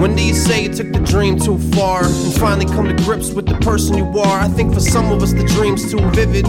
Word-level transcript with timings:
When 0.00 0.16
do 0.16 0.22
you 0.24 0.32
say 0.32 0.62
you 0.62 0.72
took 0.72 0.92
the 0.94 1.00
dream 1.00 1.38
too 1.38 1.58
far 1.76 2.06
and 2.06 2.34
finally 2.36 2.64
come 2.64 2.88
to 2.88 2.94
grips 3.04 3.34
with 3.34 3.44
the 3.44 3.56
person 3.56 3.98
you 3.98 4.06
are? 4.18 4.40
I 4.40 4.48
think 4.48 4.72
for 4.72 4.80
some 4.80 5.12
of 5.12 5.22
us 5.22 5.34
the 5.34 5.44
dream's 5.44 5.90
too 5.90 6.00
vivid. 6.12 6.46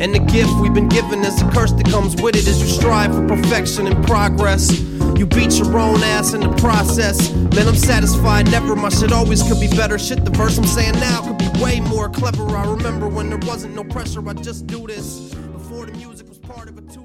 And 0.00 0.12
the 0.12 0.18
gift 0.18 0.50
we've 0.60 0.74
been 0.74 0.88
given 0.88 1.20
is 1.20 1.40
a 1.40 1.48
curse 1.52 1.70
that 1.70 1.86
comes 1.86 2.20
with 2.20 2.34
it 2.34 2.48
as 2.48 2.60
you 2.60 2.66
strive 2.66 3.14
for 3.14 3.24
perfection 3.28 3.86
and 3.86 4.04
progress. 4.08 4.80
You 5.16 5.24
beat 5.24 5.52
your 5.52 5.78
own 5.78 6.02
ass 6.02 6.32
in 6.32 6.40
the 6.40 6.52
process. 6.54 7.32
Man, 7.54 7.68
I'm 7.68 7.76
satisfied, 7.76 8.50
never. 8.50 8.74
My 8.74 8.88
shit 8.88 9.12
always 9.12 9.44
could 9.44 9.60
be 9.60 9.68
better. 9.68 9.96
Shit, 9.96 10.24
the 10.24 10.32
verse 10.32 10.58
I'm 10.58 10.66
saying 10.66 10.94
now 10.94 11.22
could 11.22 11.38
be 11.38 11.62
way 11.62 11.78
more 11.78 12.08
clever. 12.08 12.44
I 12.56 12.68
remember 12.68 13.08
when 13.08 13.28
there 13.28 13.38
wasn't 13.38 13.76
no 13.76 13.84
pressure, 13.84 14.28
I 14.28 14.32
just 14.32 14.66
do 14.66 14.88
this. 14.88 15.32
Before 15.52 15.86
the 15.86 15.92
music 15.92 16.28
was 16.28 16.38
part 16.38 16.68
of 16.68 16.76
a 16.76 16.80
to 16.80 16.99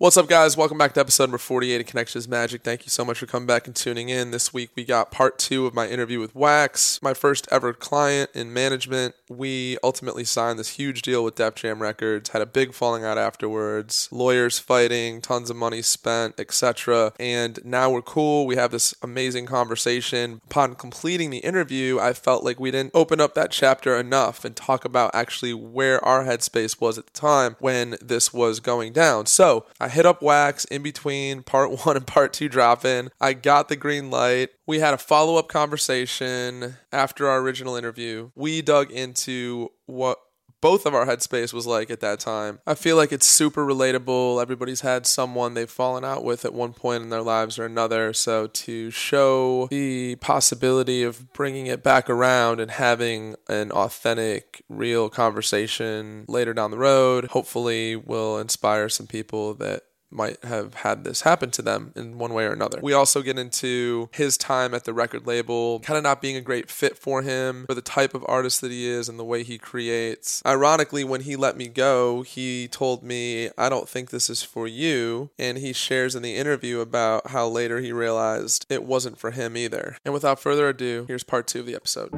What's 0.00 0.16
up, 0.16 0.28
guys? 0.28 0.56
Welcome 0.56 0.78
back 0.78 0.94
to 0.94 1.00
episode 1.00 1.24
number 1.24 1.36
48 1.36 1.82
of 1.82 1.86
Connections 1.86 2.26
Magic. 2.26 2.62
Thank 2.62 2.86
you 2.86 2.88
so 2.88 3.04
much 3.04 3.18
for 3.18 3.26
coming 3.26 3.46
back 3.46 3.66
and 3.66 3.76
tuning 3.76 4.08
in. 4.08 4.30
This 4.30 4.50
week 4.50 4.70
we 4.74 4.82
got 4.82 5.10
part 5.10 5.38
two 5.38 5.66
of 5.66 5.74
my 5.74 5.86
interview 5.86 6.20
with 6.20 6.34
Wax, 6.34 7.02
my 7.02 7.12
first 7.12 7.46
ever 7.50 7.74
client 7.74 8.30
in 8.32 8.50
management. 8.50 9.14
We 9.28 9.76
ultimately 9.84 10.24
signed 10.24 10.58
this 10.58 10.76
huge 10.76 11.02
deal 11.02 11.22
with 11.22 11.34
Def 11.34 11.56
Jam 11.56 11.82
Records, 11.82 12.30
had 12.30 12.40
a 12.40 12.46
big 12.46 12.72
falling 12.72 13.04
out 13.04 13.18
afterwards, 13.18 14.08
lawyers 14.10 14.58
fighting, 14.58 15.20
tons 15.20 15.50
of 15.50 15.56
money 15.56 15.82
spent, 15.82 16.40
etc. 16.40 17.12
And 17.20 17.58
now 17.62 17.90
we're 17.90 18.00
cool. 18.00 18.46
We 18.46 18.56
have 18.56 18.70
this 18.70 18.94
amazing 19.02 19.44
conversation. 19.44 20.40
Upon 20.46 20.76
completing 20.76 21.28
the 21.28 21.40
interview, 21.40 21.98
I 22.00 22.14
felt 22.14 22.42
like 22.42 22.58
we 22.58 22.70
didn't 22.70 22.92
open 22.94 23.20
up 23.20 23.34
that 23.34 23.50
chapter 23.50 23.98
enough 23.98 24.46
and 24.46 24.56
talk 24.56 24.86
about 24.86 25.14
actually 25.14 25.52
where 25.52 26.02
our 26.02 26.24
headspace 26.24 26.80
was 26.80 26.96
at 26.96 27.04
the 27.04 27.12
time 27.12 27.56
when 27.58 27.96
this 28.00 28.32
was 28.32 28.60
going 28.60 28.94
down. 28.94 29.26
So 29.26 29.66
I 29.78 29.89
hit 29.90 30.06
up 30.06 30.22
Wax 30.22 30.64
in 30.66 30.82
between 30.82 31.42
part 31.42 31.84
one 31.84 31.96
and 31.96 32.06
part 32.06 32.32
two 32.32 32.48
dropping. 32.48 33.10
I 33.20 33.32
got 33.32 33.68
the 33.68 33.76
green 33.76 34.10
light. 34.10 34.50
We 34.66 34.78
had 34.78 34.94
a 34.94 34.98
follow 34.98 35.36
up 35.36 35.48
conversation 35.48 36.76
after 36.92 37.28
our 37.28 37.40
original 37.40 37.76
interview. 37.76 38.30
We 38.34 38.62
dug 38.62 38.90
into 38.90 39.70
what 39.86 40.18
both 40.60 40.84
of 40.86 40.94
our 40.94 41.06
headspace 41.06 41.52
was 41.52 41.66
like 41.66 41.90
at 41.90 42.00
that 42.00 42.20
time. 42.20 42.60
I 42.66 42.74
feel 42.74 42.96
like 42.96 43.12
it's 43.12 43.26
super 43.26 43.64
relatable. 43.64 44.40
Everybody's 44.40 44.82
had 44.82 45.06
someone 45.06 45.54
they've 45.54 45.70
fallen 45.70 46.04
out 46.04 46.24
with 46.24 46.44
at 46.44 46.52
one 46.52 46.72
point 46.72 47.02
in 47.02 47.10
their 47.10 47.22
lives 47.22 47.58
or 47.58 47.64
another. 47.64 48.12
So 48.12 48.46
to 48.46 48.90
show 48.90 49.68
the 49.70 50.16
possibility 50.16 51.02
of 51.02 51.32
bringing 51.32 51.66
it 51.66 51.82
back 51.82 52.10
around 52.10 52.60
and 52.60 52.70
having 52.70 53.36
an 53.48 53.72
authentic, 53.72 54.62
real 54.68 55.08
conversation 55.08 56.24
later 56.28 56.52
down 56.52 56.70
the 56.70 56.78
road, 56.78 57.26
hopefully 57.26 57.96
will 57.96 58.38
inspire 58.38 58.88
some 58.88 59.06
people 59.06 59.54
that 59.54 59.84
might 60.10 60.42
have 60.44 60.74
had 60.74 61.04
this 61.04 61.22
happen 61.22 61.50
to 61.52 61.62
them 61.62 61.92
in 61.94 62.18
one 62.18 62.34
way 62.34 62.44
or 62.44 62.52
another. 62.52 62.80
We 62.82 62.92
also 62.92 63.22
get 63.22 63.38
into 63.38 64.08
his 64.12 64.36
time 64.36 64.74
at 64.74 64.84
the 64.84 64.92
record 64.92 65.26
label, 65.26 65.80
kind 65.80 65.96
of 65.96 66.02
not 66.02 66.20
being 66.20 66.36
a 66.36 66.40
great 66.40 66.70
fit 66.70 66.98
for 66.98 67.22
him, 67.22 67.66
for 67.66 67.74
the 67.74 67.82
type 67.82 68.14
of 68.14 68.24
artist 68.28 68.60
that 68.60 68.70
he 68.70 68.86
is 68.86 69.08
and 69.08 69.18
the 69.18 69.24
way 69.24 69.42
he 69.42 69.58
creates. 69.58 70.42
Ironically, 70.44 71.04
when 71.04 71.22
he 71.22 71.36
let 71.36 71.56
me 71.56 71.68
go, 71.68 72.22
he 72.22 72.68
told 72.68 73.02
me, 73.02 73.50
I 73.56 73.68
don't 73.68 73.88
think 73.88 74.10
this 74.10 74.28
is 74.28 74.42
for 74.42 74.66
you. 74.66 75.30
And 75.38 75.58
he 75.58 75.72
shares 75.72 76.14
in 76.14 76.22
the 76.22 76.36
interview 76.36 76.80
about 76.80 77.28
how 77.28 77.48
later 77.48 77.80
he 77.80 77.92
realized 77.92 78.66
it 78.68 78.84
wasn't 78.84 79.18
for 79.18 79.30
him 79.30 79.56
either. 79.56 79.96
And 80.04 80.12
without 80.14 80.40
further 80.40 80.68
ado, 80.68 81.04
here's 81.06 81.24
part 81.24 81.46
two 81.46 81.60
of 81.60 81.66
the 81.66 81.74
episode. 81.74 82.10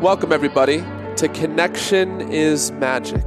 Welcome, 0.00 0.32
everybody, 0.32 0.84
to 1.16 1.28
Connection 1.28 2.20
is 2.32 2.70
Magic. 2.72 3.24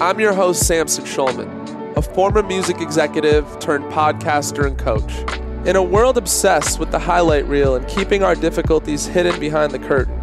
I'm 0.00 0.20
your 0.20 0.32
host, 0.32 0.66
Samson 0.66 1.04
Schulman 1.04 1.73
a 1.96 2.02
former 2.02 2.42
music 2.42 2.80
executive 2.80 3.46
turned 3.60 3.84
podcaster 3.84 4.66
and 4.66 4.76
coach. 4.78 5.12
In 5.66 5.76
a 5.76 5.82
world 5.82 6.18
obsessed 6.18 6.78
with 6.78 6.90
the 6.90 6.98
highlight 6.98 7.46
reel 7.46 7.76
and 7.76 7.86
keeping 7.86 8.22
our 8.22 8.34
difficulties 8.34 9.06
hidden 9.06 9.38
behind 9.38 9.72
the 9.72 9.78
curtain, 9.78 10.20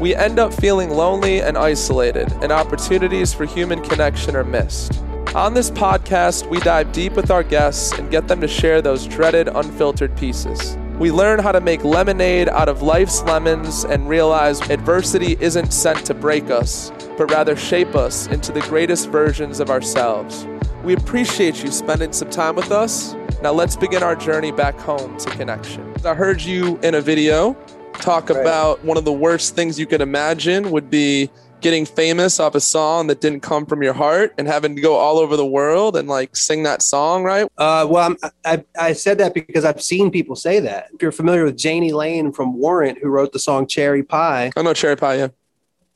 we 0.00 0.14
end 0.14 0.38
up 0.38 0.54
feeling 0.54 0.90
lonely 0.90 1.42
and 1.42 1.58
isolated, 1.58 2.32
and 2.42 2.50
opportunities 2.50 3.34
for 3.34 3.44
human 3.44 3.82
connection 3.82 4.34
are 4.34 4.44
missed. 4.44 5.02
On 5.34 5.52
this 5.52 5.70
podcast, 5.70 6.48
we 6.48 6.58
dive 6.58 6.90
deep 6.90 7.12
with 7.12 7.30
our 7.30 7.42
guests 7.42 7.92
and 7.92 8.10
get 8.10 8.26
them 8.26 8.40
to 8.40 8.48
share 8.48 8.80
those 8.80 9.06
dreaded, 9.06 9.46
unfiltered 9.46 10.16
pieces. 10.16 10.76
We 10.98 11.12
learn 11.12 11.38
how 11.38 11.52
to 11.52 11.60
make 11.60 11.84
lemonade 11.84 12.48
out 12.48 12.68
of 12.68 12.82
life's 12.82 13.22
lemons 13.22 13.84
and 13.84 14.08
realize 14.08 14.60
adversity 14.70 15.36
isn't 15.38 15.72
sent 15.72 16.04
to 16.06 16.14
break 16.14 16.50
us, 16.50 16.90
but 17.16 17.30
rather 17.30 17.54
shape 17.54 17.94
us 17.94 18.26
into 18.26 18.52
the 18.52 18.60
greatest 18.62 19.08
versions 19.10 19.60
of 19.60 19.70
ourselves. 19.70 20.46
We 20.82 20.94
appreciate 20.94 21.62
you 21.62 21.70
spending 21.70 22.12
some 22.12 22.30
time 22.30 22.56
with 22.56 22.70
us. 22.70 23.14
Now 23.42 23.52
let's 23.52 23.76
begin 23.76 24.02
our 24.02 24.16
journey 24.16 24.50
back 24.50 24.78
home 24.78 25.18
to 25.18 25.30
connection. 25.30 25.92
I 26.06 26.14
heard 26.14 26.40
you 26.40 26.78
in 26.82 26.94
a 26.94 27.00
video 27.02 27.54
talk 27.94 28.30
Right. 28.30 28.40
about 28.40 28.82
one 28.82 28.96
of 28.96 29.04
the 29.04 29.12
worst 29.12 29.54
things 29.54 29.78
you 29.78 29.86
could 29.86 30.00
imagine 30.00 30.70
would 30.70 30.88
be 30.88 31.28
getting 31.60 31.84
famous 31.84 32.40
off 32.40 32.54
a 32.54 32.60
song 32.60 33.08
that 33.08 33.20
didn't 33.20 33.40
come 33.40 33.66
from 33.66 33.82
your 33.82 33.92
heart 33.92 34.32
and 34.38 34.48
having 34.48 34.74
to 34.74 34.80
go 34.80 34.94
all 34.94 35.18
over 35.18 35.36
the 35.36 35.44
world 35.44 35.94
and 35.94 36.08
like 36.08 36.34
sing 36.34 36.62
that 36.62 36.80
song, 36.80 37.22
right? 37.22 37.44
Uh, 37.58 37.86
well, 37.88 38.10
I'm, 38.10 38.16
I, 38.46 38.64
I 38.78 38.92
said 38.94 39.18
that 39.18 39.34
because 39.34 39.66
I've 39.66 39.82
seen 39.82 40.10
people 40.10 40.34
say 40.34 40.60
that. 40.60 40.88
If 40.94 41.02
you're 41.02 41.12
familiar 41.12 41.44
with 41.44 41.62
Jani 41.62 41.92
Lane 41.92 42.32
from 42.32 42.54
Warrant, 42.56 42.98
who 43.02 43.10
wrote 43.10 43.32
the 43.32 43.38
song 43.38 43.66
Cherry 43.66 44.02
Pie, 44.02 44.52
I 44.56 44.62
know 44.62 44.72
Cherry 44.72 44.96
Pie, 44.96 45.16
yeah. 45.16 45.28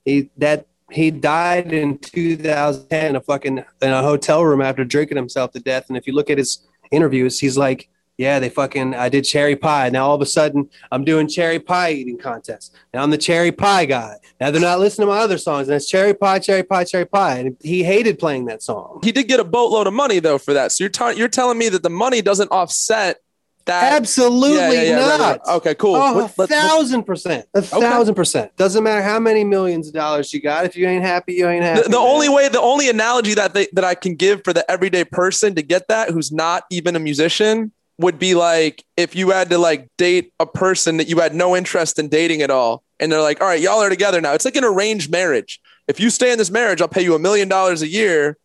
he 0.05 0.28
that 0.37 0.66
he 0.94 1.10
died 1.10 1.72
in 1.72 1.99
2010 1.99 3.06
in 3.10 3.16
a 3.16 3.21
fucking 3.21 3.59
in 3.59 3.91
a 3.91 4.03
hotel 4.03 4.44
room 4.44 4.60
after 4.60 4.84
drinking 4.84 5.16
himself 5.16 5.53
to 5.53 5.60
death. 5.60 5.87
And 5.88 5.97
if 5.97 6.06
you 6.06 6.12
look 6.12 6.31
at 6.31 6.38
his 6.38 6.66
interviews, 6.91 7.41
he's 7.41 7.59
like, 7.59 7.88
"Yeah, 8.16 8.38
they 8.38 8.49
fucking 8.49 8.94
I 8.94 9.09
did 9.09 9.22
cherry 9.22 9.56
pie. 9.56 9.91
Now 9.91 10.06
all 10.09 10.15
of 10.15 10.22
a 10.22 10.27
sudden 10.27 10.71
I'm 10.93 11.04
doing 11.04 11.28
cherry 11.28 11.59
pie 11.59 11.93
eating 11.93 12.16
contests. 12.16 12.71
Now 12.93 13.03
I'm 13.03 13.10
the 13.10 13.19
cherry 13.19 13.50
pie 13.50 13.87
guy. 13.87 14.16
Now 14.41 14.50
they're 14.50 14.60
not 14.60 14.78
listening 14.78 15.09
to 15.09 15.15
my 15.15 15.21
other 15.21 15.38
songs, 15.38 15.69
and 15.69 15.77
it's 15.77 15.88
cherry 15.88 16.15
pie, 16.15 16.38
cherry 16.38 16.62
pie, 16.62 16.84
cherry 16.84 17.06
pie." 17.06 17.38
And 17.38 17.56
he 17.60 17.83
hated 17.83 18.19
playing 18.19 18.44
that 18.47 18.62
song. 18.62 19.00
He 19.03 19.10
did 19.10 19.27
get 19.27 19.41
a 19.41 19.44
boatload 19.44 19.88
of 19.88 19.94
money 19.94 20.21
though 20.21 20.38
for 20.38 20.53
that. 20.54 20.72
So 20.72 20.84
you're, 20.84 20.91
t- 20.91 21.19
you're 21.19 21.28
telling 21.28 21.59
me 21.59 21.69
that 21.71 21.83
the 21.83 21.91
money 21.91 22.22
doesn't 22.22 22.53
offset 22.53 23.19
that? 23.66 23.92
Absolutely 23.94 24.56
Yeah, 24.56 24.70
yeah, 24.72 24.82
yeah, 24.82 25.08
right, 25.10 25.19
not. 25.19 25.38
right. 25.47 25.56
Okay, 25.56 25.75
cool. 25.75 25.97
Oh, 25.97 26.14
What- 26.14 26.30
a 26.30 26.34
let's- 26.38 26.52
thousand 26.52 27.04
percent. 27.04 27.47
A 27.54 27.62
thousand 27.62 28.14
percent. 28.14 28.56
Doesn't 28.56 28.82
matter 28.84 29.02
how 29.02 29.19
many 29.19 29.44
millions 29.44 29.88
of 29.88 29.94
dollars 29.94 30.32
you 30.32 30.41
got. 30.41 30.64
If 30.66 30.76
you 30.76 30.86
ain't 30.86 31.04
happy, 31.04 31.34
you 31.34 31.48
ain't 31.48 31.64
happy. 31.64 31.82
the, 31.82 31.88
the 31.91 31.98
only 31.98 32.28
way 32.28 32.48
the 32.48 32.60
only 32.60 32.88
analogy 32.88 33.34
that 33.34 33.54
they, 33.54 33.69
that 33.72 33.84
I 33.84 33.94
can 33.94 34.14
give 34.14 34.42
for 34.44 34.53
the 34.53 34.69
everyday 34.70 35.04
person 35.04 35.54
to 35.54 35.62
get 35.62 35.88
that 35.88 36.10
who's 36.10 36.30
not 36.32 36.64
even 36.70 36.97
a 36.97 36.98
musician 37.00 37.72
would 37.98 38.19
be 38.19 38.34
like 38.34 38.84
if 38.97 39.14
you 39.14 39.30
had 39.30 39.50
to 39.50 39.58
like 39.58 39.88
date 39.98 40.32
a 40.41 40.47
person 40.47 40.97
that 40.97 41.08
you 41.08 41.20
had 41.20 41.34
no 41.34 41.56
interest 41.56 41.98
in 41.98 42.08
dating 42.08 42.42
at 42.42 42.50
all 42.50 42.82
and 42.98 43.12
they're 43.12 43.22
like 43.22 43.41
all 43.41 43.47
right 43.47 43.60
y'all 43.60 43.80
are 43.80 43.88
together 43.88 44.20
now 44.20 44.32
it's 44.32 44.44
like 44.44 44.56
an 44.56 44.64
arranged 44.64 45.12
marriage 45.12 45.60
if 45.86 46.00
you 46.00 46.10
stay 46.10 46.32
in 46.32 46.38
this 46.38 46.50
marriage 46.50 46.80
I'll 46.82 46.88
pay 46.88 47.03
you 47.04 47.14
a 47.14 47.20
million 47.20 47.48
dollars 47.48 47.82
a 47.82 47.86
year 47.88 48.36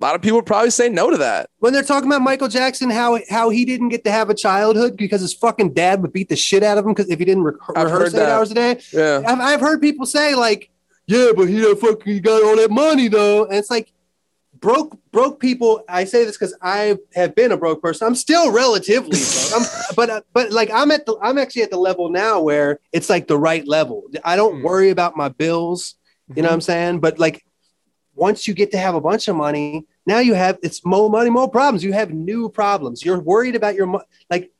a 0.00 0.04
lot 0.04 0.14
of 0.14 0.20
people 0.22 0.42
probably 0.42 0.70
say 0.70 0.88
no 0.88 1.10
to 1.10 1.16
that 1.16 1.48
when 1.58 1.72
they're 1.72 1.82
talking 1.82 2.08
about 2.10 2.20
Michael 2.22 2.48
Jackson, 2.48 2.90
how 2.90 3.18
how 3.30 3.48
he 3.50 3.64
didn't 3.64 3.88
get 3.88 4.04
to 4.04 4.10
have 4.10 4.28
a 4.30 4.34
childhood 4.34 4.96
because 4.96 5.20
his 5.20 5.32
fucking 5.34 5.72
dad 5.72 6.02
would 6.02 6.12
beat 6.12 6.28
the 6.28 6.36
shit 6.36 6.62
out 6.62 6.76
of 6.78 6.84
him 6.84 6.92
because 6.92 7.10
if 7.10 7.18
he 7.18 7.24
didn't 7.24 7.44
re- 7.44 7.54
rehearse 7.74 7.90
heard 7.90 8.06
eight 8.08 8.12
that. 8.12 8.28
hours 8.30 8.50
a 8.50 8.54
day. 8.54 8.80
yeah 8.92 9.22
I've, 9.26 9.40
I've 9.40 9.60
heard 9.60 9.80
people 9.80 10.04
say 10.06 10.34
like, 10.34 10.70
"Yeah, 11.06 11.30
but 11.34 11.48
he 11.48 11.62
fucking 11.74 12.12
he 12.12 12.20
got 12.20 12.42
all 12.42 12.56
that 12.56 12.70
money 12.70 13.08
though," 13.08 13.44
and 13.46 13.54
it's 13.54 13.70
like 13.70 13.90
broke 14.60 14.98
broke 15.12 15.40
people. 15.40 15.82
I 15.88 16.04
say 16.04 16.24
this 16.24 16.36
because 16.36 16.54
I 16.60 16.96
have 17.14 17.34
been 17.34 17.52
a 17.52 17.56
broke 17.56 17.80
person. 17.82 18.06
I'm 18.06 18.14
still 18.14 18.52
relatively 18.52 19.18
broke, 19.50 19.52
I'm, 19.62 19.94
but 19.96 20.10
uh, 20.10 20.20
but 20.34 20.50
like 20.52 20.70
I'm 20.72 20.90
at 20.90 21.06
the 21.06 21.16
I'm 21.22 21.38
actually 21.38 21.62
at 21.62 21.70
the 21.70 21.78
level 21.78 22.10
now 22.10 22.40
where 22.40 22.80
it's 22.92 23.08
like 23.08 23.28
the 23.28 23.38
right 23.38 23.66
level. 23.66 24.02
I 24.24 24.36
don't 24.36 24.58
Hmm. 24.58 24.62
worry 24.64 24.90
about 24.90 25.16
my 25.16 25.28
bills. 25.30 25.94
You 26.34 26.42
know 26.42 26.48
what 26.48 26.54
I'm 26.54 26.60
saying? 26.60 26.98
But 27.00 27.18
like 27.20 27.45
once 28.16 28.48
you 28.48 28.54
get 28.54 28.70
to 28.72 28.78
have 28.78 28.94
a 28.94 29.00
bunch 29.00 29.28
of 29.28 29.36
money, 29.36 29.86
now 30.06 30.18
you 30.18 30.34
have 30.34 30.58
it's 30.62 30.84
more 30.84 31.08
money, 31.10 31.30
more 31.30 31.48
problems. 31.50 31.84
You 31.84 31.92
have 31.92 32.12
new 32.12 32.48
problems. 32.48 33.04
You're 33.04 33.20
worried 33.20 33.54
about 33.54 33.74
your 33.74 33.86
money. 33.86 34.04
like 34.30 34.50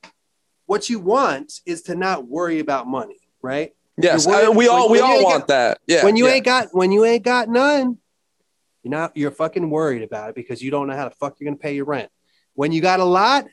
what 0.67 0.89
you 0.89 0.99
want 0.99 1.61
is 1.65 1.81
to 1.83 1.95
not 1.95 2.27
worry 2.27 2.59
about 2.59 2.87
money, 2.87 3.19
right? 3.41 3.73
yes 3.99 4.25
You're 4.25 4.35
worried- 4.35 4.45
I- 4.47 4.49
we 4.49 4.67
all 4.67 4.89
when- 4.89 4.91
we 4.91 4.99
all 4.99 5.23
want 5.23 5.39
got- 5.41 5.47
that 5.47 5.79
yeah 5.87 6.05
when 6.05 6.15
you 6.15 6.27
yeah. 6.27 6.33
ain't 6.35 6.45
got 6.45 6.67
when 6.71 6.91
you 6.91 7.03
ain't 7.03 7.23
got 7.23 7.49
none, 7.49 7.97
you're 8.83 8.91
not 8.91 9.17
you're 9.17 9.31
fucking 9.31 9.69
worried 9.69 10.03
about 10.03 10.29
it 10.29 10.35
because 10.35 10.61
you 10.61 10.69
don't 10.71 10.87
know 10.87 10.95
how 10.95 11.09
the 11.09 11.15
fuck 11.15 11.35
you're 11.39 11.49
gonna 11.49 11.57
pay 11.57 11.73
your 11.75 11.85
rent. 11.85 12.09
When 12.53 12.71
you 12.71 12.79
got 12.81 12.99
a 12.99 13.05
lot, 13.05 13.45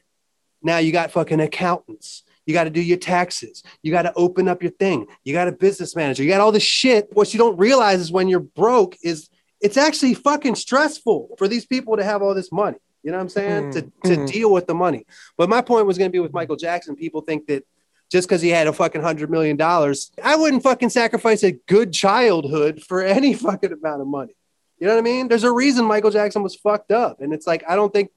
now 0.63 0.79
you 0.79 0.93
got 0.93 1.11
fucking 1.13 1.41
accountants. 1.41 2.25
You 2.47 2.53
got 2.53 2.65
to 2.65 2.71
do 2.71 2.81
your 2.83 2.99
taxes. 2.99 3.63
You 3.83 3.91
got 3.91 4.03
to 4.03 4.13
open 4.17 4.49
up 4.49 4.63
your 4.63 4.73
thing. 4.73 5.07
You 5.25 5.33
got 5.33 5.49
a 5.49 5.53
business 5.53 5.97
manager. 5.97 6.23
You 6.23 6.29
got 6.29 6.43
all 6.43 6.53
this 6.53 6.63
shit. 6.63 7.09
What 7.15 7.33
you 7.33 7.39
don't 7.39 7.57
realize 7.57 8.01
is 8.01 8.13
when 8.13 8.29
you're 8.29 8.41
broke 8.41 8.97
is 9.03 9.31
it's 9.65 9.77
actually 9.77 10.15
fucking 10.15 10.55
stressful 10.55 11.35
for 11.39 11.49
these 11.49 11.67
people 11.67 11.97
to 11.97 12.05
have 12.05 12.21
all 12.23 12.35
this 12.35 12.53
money. 12.53 12.77
You 13.03 13.11
know 13.11 13.17
what 13.19 13.23
I'm 13.25 13.29
saying? 13.31 13.73
To, 13.73 13.81
to 13.83 14.17
Mhm. 14.17 14.31
deal 14.33 14.53
with 14.53 14.67
the 14.67 14.75
money. 14.75 15.05
But 15.39 15.49
my 15.49 15.61
point 15.63 15.87
was 15.87 15.99
going 15.99 16.11
to 16.11 16.13
be 16.13 16.21
with 16.21 16.33
Michael 16.33 16.57
Jackson. 16.57 16.95
People 16.97 17.23
think 17.23 17.47
that 17.49 17.65
just 18.11 18.29
because 18.29 18.43
he 18.43 18.51
had 18.51 18.67
a 18.67 18.73
fucking 18.73 19.03
hundred 19.03 19.31
million 19.31 19.57
dollars, 19.57 20.11
I 20.23 20.37
wouldn't 20.37 20.63
fucking 20.63 20.91
sacrifice 20.91 21.43
a 21.43 21.53
good 21.53 21.93
childhood 21.93 22.83
for 22.89 23.03
any 23.17 23.33
fucking 23.35 23.73
amount 23.73 24.03
of 24.03 24.07
money. 24.07 24.35
You 24.79 24.87
know 24.87 24.95
what 24.95 25.01
I 25.01 25.03
mean? 25.03 25.29
There's 25.29 25.45
a 25.45 25.53
reason 25.53 25.85
Michael 25.87 26.11
Jackson 26.11 26.43
was 26.43 26.55
fucked 26.57 26.91
up. 26.93 27.21
And 27.21 27.33
it's 27.33 27.47
like, 27.47 27.65
I 27.69 27.75
don't 27.75 27.93
think 27.93 28.11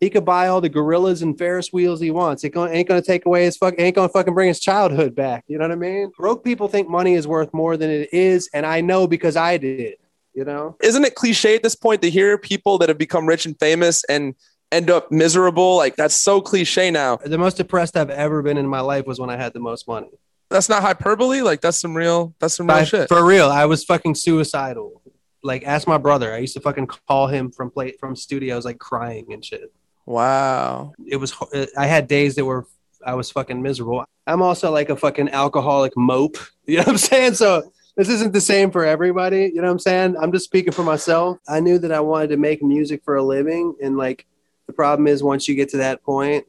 He 0.00 0.10
could 0.10 0.24
buy 0.24 0.48
all 0.48 0.60
the 0.60 0.68
gorillas 0.68 1.22
and 1.22 1.38
Ferris 1.38 1.72
wheels 1.72 2.00
he 2.00 2.10
wants. 2.10 2.42
It 2.42 2.56
ain't 2.56 2.88
gonna 2.88 3.00
take 3.02 3.24
away 3.24 3.44
his 3.44 3.56
fuck. 3.56 3.74
Ain't 3.78 3.94
gonna 3.94 4.08
fucking 4.08 4.34
bring 4.34 4.48
his 4.48 4.58
childhood 4.58 5.14
back. 5.14 5.44
You 5.46 5.58
know 5.58 5.64
what 5.64 5.70
I 5.72 5.76
mean? 5.76 6.10
Broke 6.18 6.42
people 6.42 6.66
think 6.68 6.88
money 6.88 7.14
is 7.14 7.26
worth 7.28 7.54
more 7.54 7.76
than 7.76 7.88
it 7.90 8.12
is, 8.12 8.50
and 8.52 8.66
I 8.66 8.80
know 8.80 9.06
because 9.06 9.36
I 9.36 9.58
did. 9.58 9.94
You 10.34 10.44
know? 10.44 10.76
Isn't 10.82 11.04
it 11.04 11.14
cliche 11.14 11.56
at 11.56 11.62
this 11.62 11.74
point 11.74 12.02
to 12.02 12.10
hear 12.10 12.38
people 12.38 12.78
that 12.78 12.88
have 12.88 12.98
become 12.98 13.26
rich 13.26 13.44
and 13.46 13.58
famous 13.58 14.02
and 14.04 14.34
end 14.70 14.90
up 14.90 15.12
miserable? 15.12 15.76
Like 15.76 15.96
that's 15.96 16.14
so 16.14 16.40
cliche 16.40 16.90
now. 16.90 17.16
The 17.16 17.38
most 17.38 17.56
depressed 17.58 17.96
I've 17.96 18.10
ever 18.10 18.42
been 18.42 18.56
in 18.56 18.66
my 18.66 18.80
life 18.80 19.06
was 19.06 19.20
when 19.20 19.30
I 19.30 19.36
had 19.36 19.52
the 19.52 19.60
most 19.60 19.86
money. 19.86 20.08
That's 20.48 20.68
not 20.68 20.82
hyperbole. 20.82 21.40
Like 21.42 21.60
that's 21.60 21.80
some 21.80 21.94
real. 21.96 22.34
That's 22.38 22.54
some 22.54 22.66
real 22.66 22.76
I- 22.78 22.84
shit. 22.84 23.08
For 23.08 23.24
real, 23.24 23.48
I 23.48 23.66
was 23.66 23.84
fucking 23.84 24.14
suicidal. 24.14 25.02
Like, 25.44 25.64
ask 25.64 25.88
my 25.88 25.98
brother. 25.98 26.32
I 26.32 26.38
used 26.38 26.54
to 26.54 26.60
fucking 26.60 26.86
call 27.08 27.26
him 27.26 27.50
from 27.50 27.70
play 27.70 27.92
from 27.98 28.14
studios, 28.14 28.64
like 28.64 28.78
crying 28.78 29.32
and 29.32 29.44
shit. 29.44 29.72
Wow. 30.06 30.92
It 31.04 31.16
was. 31.16 31.34
I 31.76 31.86
had 31.86 32.06
days 32.06 32.36
that 32.36 32.44
were. 32.44 32.66
I 33.04 33.14
was 33.14 33.30
fucking 33.30 33.60
miserable. 33.60 34.04
I'm 34.26 34.40
also 34.42 34.70
like 34.70 34.88
a 34.88 34.96
fucking 34.96 35.30
alcoholic 35.30 35.92
mope. 35.96 36.38
You 36.64 36.76
know 36.76 36.82
what 36.82 36.90
I'm 36.90 36.98
saying? 36.98 37.34
So 37.34 37.72
this 37.96 38.08
isn't 38.08 38.32
the 38.32 38.40
same 38.40 38.70
for 38.70 38.84
everybody. 38.84 39.50
You 39.54 39.56
know 39.56 39.62
what 39.62 39.72
I'm 39.72 39.78
saying? 39.78 40.16
I'm 40.20 40.32
just 40.32 40.46
speaking 40.46 40.72
for 40.72 40.82
myself. 40.82 41.38
I 41.48 41.60
knew 41.60 41.78
that 41.78 41.92
I 41.92 42.00
wanted 42.00 42.28
to 42.28 42.36
make 42.36 42.62
music 42.62 43.02
for 43.04 43.16
a 43.16 43.22
living, 43.22 43.74
and 43.82 43.96
like 43.96 44.26
the 44.66 44.72
problem 44.72 45.06
is 45.06 45.22
once 45.22 45.48
you 45.48 45.54
get 45.54 45.70
to 45.70 45.78
that 45.78 46.02
point, 46.02 46.46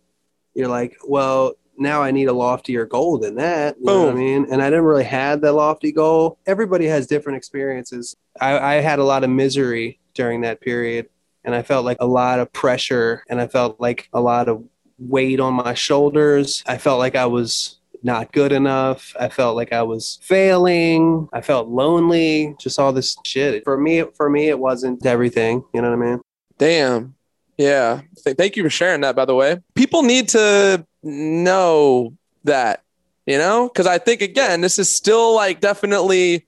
you're 0.54 0.68
like, 0.68 0.98
well, 1.06 1.54
now 1.78 2.02
I 2.02 2.12
need 2.12 2.28
a 2.28 2.34
loftier 2.34 2.86
goal 2.86 3.18
than 3.18 3.36
that. 3.36 3.76
You 3.80 3.86
know 3.86 4.06
what 4.06 4.14
I 4.14 4.18
mean? 4.18 4.48
And 4.52 4.62
I 4.62 4.70
didn't 4.70 4.86
really 4.86 5.04
have 5.04 5.42
that 5.42 5.54
lofty 5.54 5.92
goal. 5.92 6.38
Everybody 6.46 6.86
has 6.86 7.08
different 7.08 7.38
experiences. 7.38 8.16
I, 8.40 8.60
I 8.60 8.74
had 8.76 9.00
a 9.00 9.04
lot 9.04 9.24
of 9.24 9.30
misery 9.30 10.00
during 10.14 10.42
that 10.42 10.62
period, 10.62 11.10
and 11.44 11.56
I 11.56 11.64
felt 11.64 11.86
like 11.86 11.98
a 12.00 12.06
lot 12.06 12.40
of 12.40 12.54
pressure, 12.54 13.24
and 13.30 13.42
I 13.42 13.48
felt 13.48 13.80
like 13.80 14.08
a 14.14 14.22
lot 14.22 14.48
of 14.48 14.64
weight 15.00 15.40
on 15.40 15.56
my 15.56 15.74
shoulders. 15.74 16.64
I 16.68 16.78
felt 16.78 17.00
like 17.00 17.16
I 17.16 17.26
was 17.26 17.80
not 18.04 18.32
good 18.32 18.52
enough. 18.52 19.16
I 19.20 19.30
felt 19.30 19.56
like 19.56 19.74
I 19.74 19.82
was 19.84 20.20
failing. 20.22 21.30
I 21.34 21.42
felt 21.42 21.70
lonely. 21.70 22.56
Just 22.60 22.80
all 22.80 22.94
this 22.94 23.18
shit. 23.26 23.64
For 23.64 23.78
me, 23.78 24.04
for 24.16 24.30
me, 24.30 24.50
it 24.50 24.60
wasn't 24.60 25.06
everything. 25.06 25.64
You 25.74 25.82
know 25.82 25.90
what 25.90 26.06
I 26.06 26.10
mean? 26.12 26.22
Damn. 26.58 27.16
Yeah. 27.58 28.02
Th- 28.24 28.36
thank 28.36 28.56
you 28.56 28.64
for 28.64 28.70
sharing 28.70 29.02
that, 29.02 29.16
by 29.16 29.26
the 29.26 29.36
way. 29.36 29.60
People 29.76 30.04
need 30.04 30.30
to 30.30 30.86
know 31.02 32.14
that, 32.44 32.84
you 33.26 33.38
know, 33.38 33.70
because 33.70 33.88
I 33.88 33.98
think, 33.98 34.22
again, 34.22 34.62
this 34.62 34.78
is 34.78 34.90
still 34.90 35.34
like 35.36 35.62
definitely 35.62 36.48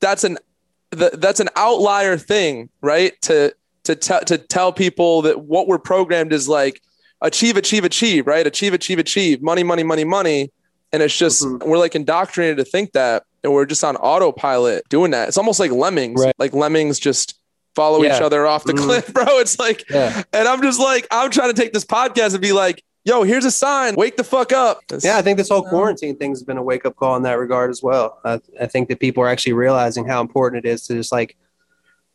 that's 0.00 0.24
an 0.24 0.38
th- 0.96 1.12
that's 1.14 1.40
an 1.40 1.48
outlier 1.56 2.16
thing, 2.16 2.68
right? 2.80 3.20
To 3.22 3.54
to 3.84 3.96
tell 3.96 4.20
to 4.20 4.38
tell 4.38 4.72
people 4.72 5.22
that 5.22 5.40
what 5.40 5.66
we're 5.66 5.78
programmed 5.78 6.32
is 6.32 6.48
like 6.48 6.80
achieve, 7.20 7.56
achieve, 7.56 7.84
achieve, 7.84 8.26
right? 8.26 8.46
Achieve, 8.46 8.74
achieve, 8.74 8.98
achieve, 8.98 9.42
money, 9.42 9.62
money, 9.62 9.82
money, 9.82 10.04
money. 10.04 10.50
And 10.92 11.02
it's 11.02 11.16
just 11.16 11.42
Mhm. 11.44 11.64
we're 11.66 11.78
like 11.78 11.94
indoctrinated 11.94 12.58
to 12.58 12.64
think 12.64 12.92
that 12.92 13.24
and 13.44 13.52
we're 13.52 13.66
just 13.66 13.82
on 13.82 13.96
autopilot 13.96 14.84
doing 14.88 15.10
that. 15.12 15.28
It's 15.28 15.38
almost 15.38 15.58
like 15.60 15.70
lemmings. 15.70 16.22
Right. 16.22 16.34
Like 16.38 16.52
lemmings 16.54 16.98
just 16.98 17.34
follow 17.74 18.04
each 18.04 18.10
other 18.12 18.46
off 18.46 18.64
the 18.64 18.74
Mhm. 18.74 18.84
cliff, 18.84 19.06
bro. 19.14 19.24
It's 19.38 19.58
like 19.58 19.84
Yeah. 19.90 20.22
and 20.32 20.46
I'm 20.46 20.62
just 20.62 20.78
like, 20.78 21.06
I'm 21.10 21.30
trying 21.30 21.52
to 21.52 21.60
take 21.60 21.72
this 21.72 21.84
podcast 21.84 22.32
and 22.32 22.40
be 22.42 22.52
like, 22.52 22.82
yo, 23.04 23.22
here's 23.24 23.44
a 23.44 23.50
sign. 23.50 23.94
Wake 23.96 24.16
the 24.16 24.22
fuck 24.24 24.52
up. 24.52 24.80
Yeah, 25.02 25.16
I 25.16 25.22
think 25.22 25.38
this 25.38 25.48
whole 25.48 25.62
quarantine 25.62 26.16
thing 26.16 26.30
has 26.30 26.42
been 26.44 26.56
a 26.58 26.62
wake 26.62 26.84
up 26.86 26.94
call 26.96 27.16
in 27.16 27.22
that 27.24 27.38
regard 27.38 27.70
as 27.70 27.82
well. 27.82 28.18
I, 28.24 28.40
I 28.60 28.66
think 28.66 28.88
that 28.90 29.00
people 29.00 29.24
are 29.24 29.28
actually 29.28 29.54
realizing 29.54 30.06
how 30.06 30.20
important 30.20 30.64
it 30.64 30.68
is 30.68 30.86
to 30.86 30.94
just 30.94 31.10
like 31.10 31.36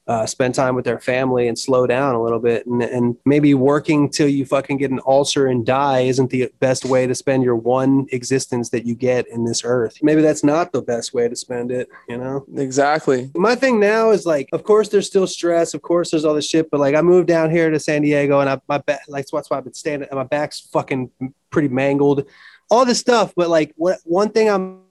uh, 0.07 0.25
spend 0.25 0.55
time 0.55 0.73
with 0.73 0.85
their 0.85 0.99
family 0.99 1.47
and 1.47 1.59
slow 1.59 1.85
down 1.85 2.15
a 2.15 2.23
little 2.23 2.39
bit. 2.39 2.65
And, 2.65 2.81
and 2.81 3.17
maybe 3.25 3.53
working 3.53 4.09
till 4.09 4.29
you 4.29 4.45
fucking 4.45 4.77
get 4.77 4.91
an 4.91 5.01
ulcer 5.05 5.47
and 5.47 5.65
die 5.65 6.01
isn't 6.01 6.29
the 6.29 6.49
best 6.59 6.85
way 6.85 7.05
to 7.07 7.13
spend 7.13 7.43
your 7.43 7.57
one 7.57 8.07
existence 8.11 8.69
that 8.69 8.85
you 8.85 8.95
get 8.95 9.27
in 9.27 9.43
this 9.43 9.63
earth. 9.65 9.97
Maybe 10.01 10.21
that's 10.21 10.43
not 10.43 10.71
the 10.71 10.81
best 10.81 11.13
way 11.13 11.27
to 11.27 11.35
spend 11.35 11.71
it, 11.71 11.89
you 12.07 12.17
know? 12.17 12.45
Exactly. 12.55 13.31
My 13.35 13.55
thing 13.55 13.79
now 13.79 14.11
is 14.11 14.25
like, 14.25 14.47
of 14.53 14.63
course, 14.63 14.89
there's 14.89 15.07
still 15.07 15.27
stress. 15.27 15.73
Of 15.73 15.81
course, 15.81 16.11
there's 16.11 16.25
all 16.25 16.35
this 16.35 16.47
shit. 16.47 16.71
But 16.71 16.79
like, 16.79 16.95
I 16.95 17.01
moved 17.01 17.27
down 17.27 17.51
here 17.51 17.69
to 17.69 17.79
San 17.79 18.01
Diego, 18.01 18.39
and 18.39 18.49
I 18.49 18.61
my 18.67 18.77
back, 18.79 19.01
like 19.07 19.25
that's 19.27 19.49
why 19.49 19.57
I've 19.57 19.63
been 19.63 19.73
standing. 19.73 20.07
My 20.11 20.23
back's 20.23 20.61
fucking 20.71 21.11
pretty 21.49 21.67
mangled. 21.67 22.25
All 22.69 22.85
this 22.85 22.99
stuff. 22.99 23.33
But 23.35 23.49
like, 23.49 23.73
what 23.75 23.99
one 24.03 24.29
thing 24.29 24.49
I'm 24.49 24.81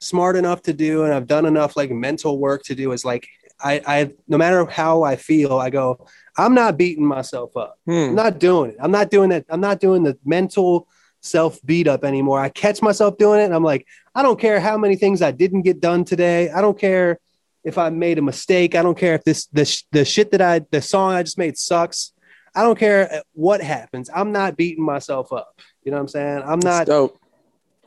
smart 0.00 0.36
enough 0.36 0.62
to 0.62 0.72
do, 0.72 1.04
and 1.04 1.12
I've 1.12 1.26
done 1.26 1.46
enough 1.46 1.76
like 1.76 1.90
mental 1.90 2.38
work 2.38 2.62
to 2.64 2.74
do 2.74 2.92
is 2.92 3.04
like, 3.04 3.26
I, 3.60 3.82
I 3.86 4.12
no 4.28 4.38
matter 4.38 4.64
how 4.66 5.02
I 5.02 5.16
feel, 5.16 5.58
I 5.58 5.70
go, 5.70 6.06
I'm 6.36 6.54
not 6.54 6.76
beating 6.76 7.06
myself 7.06 7.56
up. 7.56 7.78
Hmm. 7.86 7.92
I'm 8.10 8.14
not 8.14 8.38
doing 8.38 8.70
it. 8.70 8.76
I'm 8.80 8.90
not 8.90 9.10
doing 9.10 9.30
that. 9.30 9.46
I'm 9.48 9.60
not 9.60 9.80
doing 9.80 10.02
the 10.02 10.18
mental 10.24 10.88
self 11.20 11.60
beat 11.64 11.88
up 11.88 12.04
anymore. 12.04 12.40
I 12.40 12.48
catch 12.48 12.80
myself 12.82 13.18
doing 13.18 13.40
it 13.40 13.44
and 13.44 13.54
I'm 13.54 13.64
like, 13.64 13.86
I 14.14 14.22
don't 14.22 14.38
care 14.38 14.60
how 14.60 14.78
many 14.78 14.96
things 14.96 15.22
I 15.22 15.30
didn't 15.30 15.62
get 15.62 15.80
done 15.80 16.04
today. 16.04 16.50
I 16.50 16.60
don't 16.60 16.78
care 16.78 17.18
if 17.64 17.76
I 17.78 17.90
made 17.90 18.18
a 18.18 18.22
mistake. 18.22 18.74
I 18.74 18.82
don't 18.82 18.96
care 18.96 19.14
if 19.14 19.24
this 19.24 19.46
the 19.46 19.82
the 19.92 20.04
shit 20.04 20.30
that 20.30 20.40
I 20.40 20.60
the 20.70 20.80
song 20.80 21.12
I 21.12 21.22
just 21.22 21.38
made 21.38 21.58
sucks. 21.58 22.12
I 22.54 22.62
don't 22.62 22.78
care 22.78 23.22
what 23.32 23.60
happens. 23.60 24.10
I'm 24.14 24.32
not 24.32 24.56
beating 24.56 24.84
myself 24.84 25.32
up. 25.32 25.60
You 25.84 25.90
know 25.90 25.98
what 25.98 26.02
I'm 26.02 26.08
saying? 26.08 26.42
I'm 26.44 26.60
not. 26.60 26.86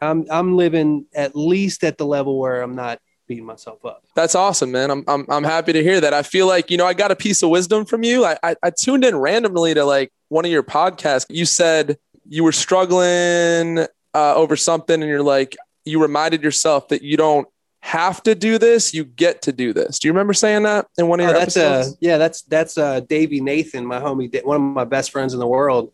I'm 0.01 0.25
I'm 0.29 0.57
living 0.57 1.05
at 1.13 1.35
least 1.35 1.83
at 1.83 1.97
the 1.97 2.05
level 2.05 2.39
where 2.39 2.61
I'm 2.61 2.75
not 2.75 2.99
beating 3.31 3.45
myself 3.45 3.83
up. 3.85 4.03
That's 4.13 4.35
awesome, 4.35 4.71
man. 4.71 4.91
I'm, 4.91 5.03
I'm 5.07 5.25
I'm 5.29 5.43
happy 5.43 5.71
to 5.73 5.81
hear 5.81 6.01
that. 6.01 6.13
I 6.13 6.21
feel 6.21 6.47
like 6.47 6.69
you 6.69 6.77
know 6.77 6.85
I 6.85 6.93
got 6.93 7.11
a 7.11 7.15
piece 7.15 7.41
of 7.43 7.49
wisdom 7.49 7.85
from 7.85 8.03
you. 8.03 8.25
I, 8.25 8.37
I 8.43 8.55
I 8.61 8.69
tuned 8.71 9.05
in 9.05 9.15
randomly 9.15 9.73
to 9.73 9.85
like 9.85 10.11
one 10.27 10.43
of 10.45 10.51
your 10.51 10.63
podcasts. 10.63 11.25
You 11.29 11.45
said 11.45 11.97
you 12.27 12.43
were 12.43 12.51
struggling 12.51 13.79
uh, 14.13 14.35
over 14.35 14.55
something, 14.55 15.01
and 15.01 15.09
you're 15.09 15.23
like 15.23 15.55
you 15.85 16.01
reminded 16.01 16.43
yourself 16.43 16.89
that 16.89 17.01
you 17.01 17.15
don't 17.17 17.47
have 17.79 18.21
to 18.23 18.35
do 18.35 18.57
this. 18.57 18.93
You 18.93 19.05
get 19.05 19.41
to 19.43 19.51
do 19.51 19.73
this. 19.73 19.97
Do 19.99 20.07
you 20.07 20.13
remember 20.13 20.33
saying 20.33 20.63
that 20.63 20.85
in 20.97 21.07
one 21.07 21.19
of 21.19 21.25
Oh, 21.27 21.29
your 21.29 21.39
that's 21.39 21.57
uh 21.57 21.61
episodes? 21.61 21.97
yeah, 22.01 22.17
that's 22.17 22.41
that's 22.43 22.77
uh 22.77 22.99
Davey 22.99 23.39
Nathan, 23.41 23.85
my 23.85 23.99
homie, 23.99 24.43
one 24.45 24.57
of 24.57 24.61
my 24.61 24.83
best 24.83 25.11
friends 25.11 25.33
in 25.33 25.39
the 25.39 25.47
world, 25.47 25.91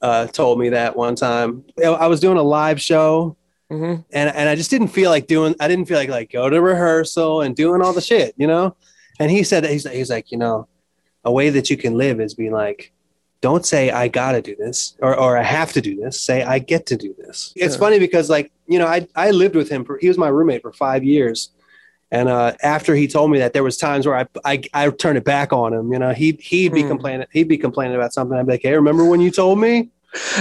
uh, 0.00 0.26
told 0.26 0.58
me 0.58 0.70
that 0.70 0.96
one 0.96 1.14
time. 1.14 1.64
I 1.82 2.08
was 2.08 2.18
doing 2.20 2.36
a 2.38 2.42
live 2.42 2.80
show 2.80 3.36
Mhm. 3.72 4.04
and 4.12 4.30
and 4.36 4.48
I 4.48 4.54
just 4.54 4.70
didn't 4.70 4.88
feel 4.88 5.10
like 5.10 5.26
doing. 5.26 5.54
I 5.58 5.66
didn't 5.68 5.86
feel 5.88 5.98
like 5.98 6.08
like 6.10 6.30
go 6.30 6.48
to 6.50 6.60
rehearsal 6.60 7.40
and 7.40 7.56
doing 7.56 7.80
all 7.82 7.92
the 7.92 8.00
shit, 8.00 8.34
you 8.36 8.46
know. 8.46 8.76
And 9.18 9.30
he 9.30 9.42
said 9.42 9.64
that 9.64 9.70
he's 9.72 9.88
he's 9.88 10.10
like, 10.10 10.30
you 10.30 10.38
know, 10.38 10.68
a 11.24 11.32
way 11.32 11.50
that 11.50 11.70
you 11.70 11.76
can 11.76 11.96
live 11.96 12.20
is 12.20 12.34
be 12.34 12.50
like, 12.50 12.92
don't 13.40 13.64
say 13.64 13.90
I 13.90 14.08
gotta 14.08 14.42
do 14.42 14.54
this 14.56 14.94
or 15.00 15.14
or 15.18 15.36
I 15.38 15.42
have 15.42 15.72
to 15.72 15.80
do 15.80 15.96
this. 15.96 16.20
Say 16.20 16.42
I 16.42 16.58
get 16.58 16.86
to 16.86 16.96
do 16.96 17.14
this. 17.18 17.52
It's 17.56 17.76
funny 17.76 17.98
because 17.98 18.28
like 18.28 18.52
you 18.66 18.78
know 18.78 18.86
I 18.86 19.06
I 19.16 19.30
lived 19.30 19.54
with 19.56 19.68
him 19.70 19.84
for 19.84 19.98
he 19.98 20.08
was 20.08 20.18
my 20.18 20.28
roommate 20.28 20.62
for 20.62 20.72
five 20.72 21.02
years. 21.04 21.50
And 22.10 22.28
uh, 22.28 22.52
after 22.62 22.94
he 22.94 23.08
told 23.08 23.30
me 23.30 23.38
that, 23.38 23.54
there 23.54 23.62
was 23.62 23.78
times 23.78 24.06
where 24.06 24.16
I, 24.18 24.26
I 24.44 24.62
I 24.74 24.90
turned 24.90 25.16
it 25.16 25.24
back 25.24 25.50
on 25.50 25.72
him. 25.72 25.90
You 25.94 25.98
know, 25.98 26.12
he 26.12 26.32
he'd 26.32 26.74
be 26.74 26.82
Hmm. 26.82 26.88
complaining. 26.88 27.26
He'd 27.32 27.48
be 27.48 27.56
complaining 27.56 27.96
about 27.96 28.12
something. 28.12 28.36
I'd 28.36 28.44
be 28.46 28.52
like, 28.52 28.60
"Hey, 28.62 28.74
remember 28.74 29.06
when 29.06 29.20
you 29.22 29.30
told 29.30 29.58
me? 29.58 29.88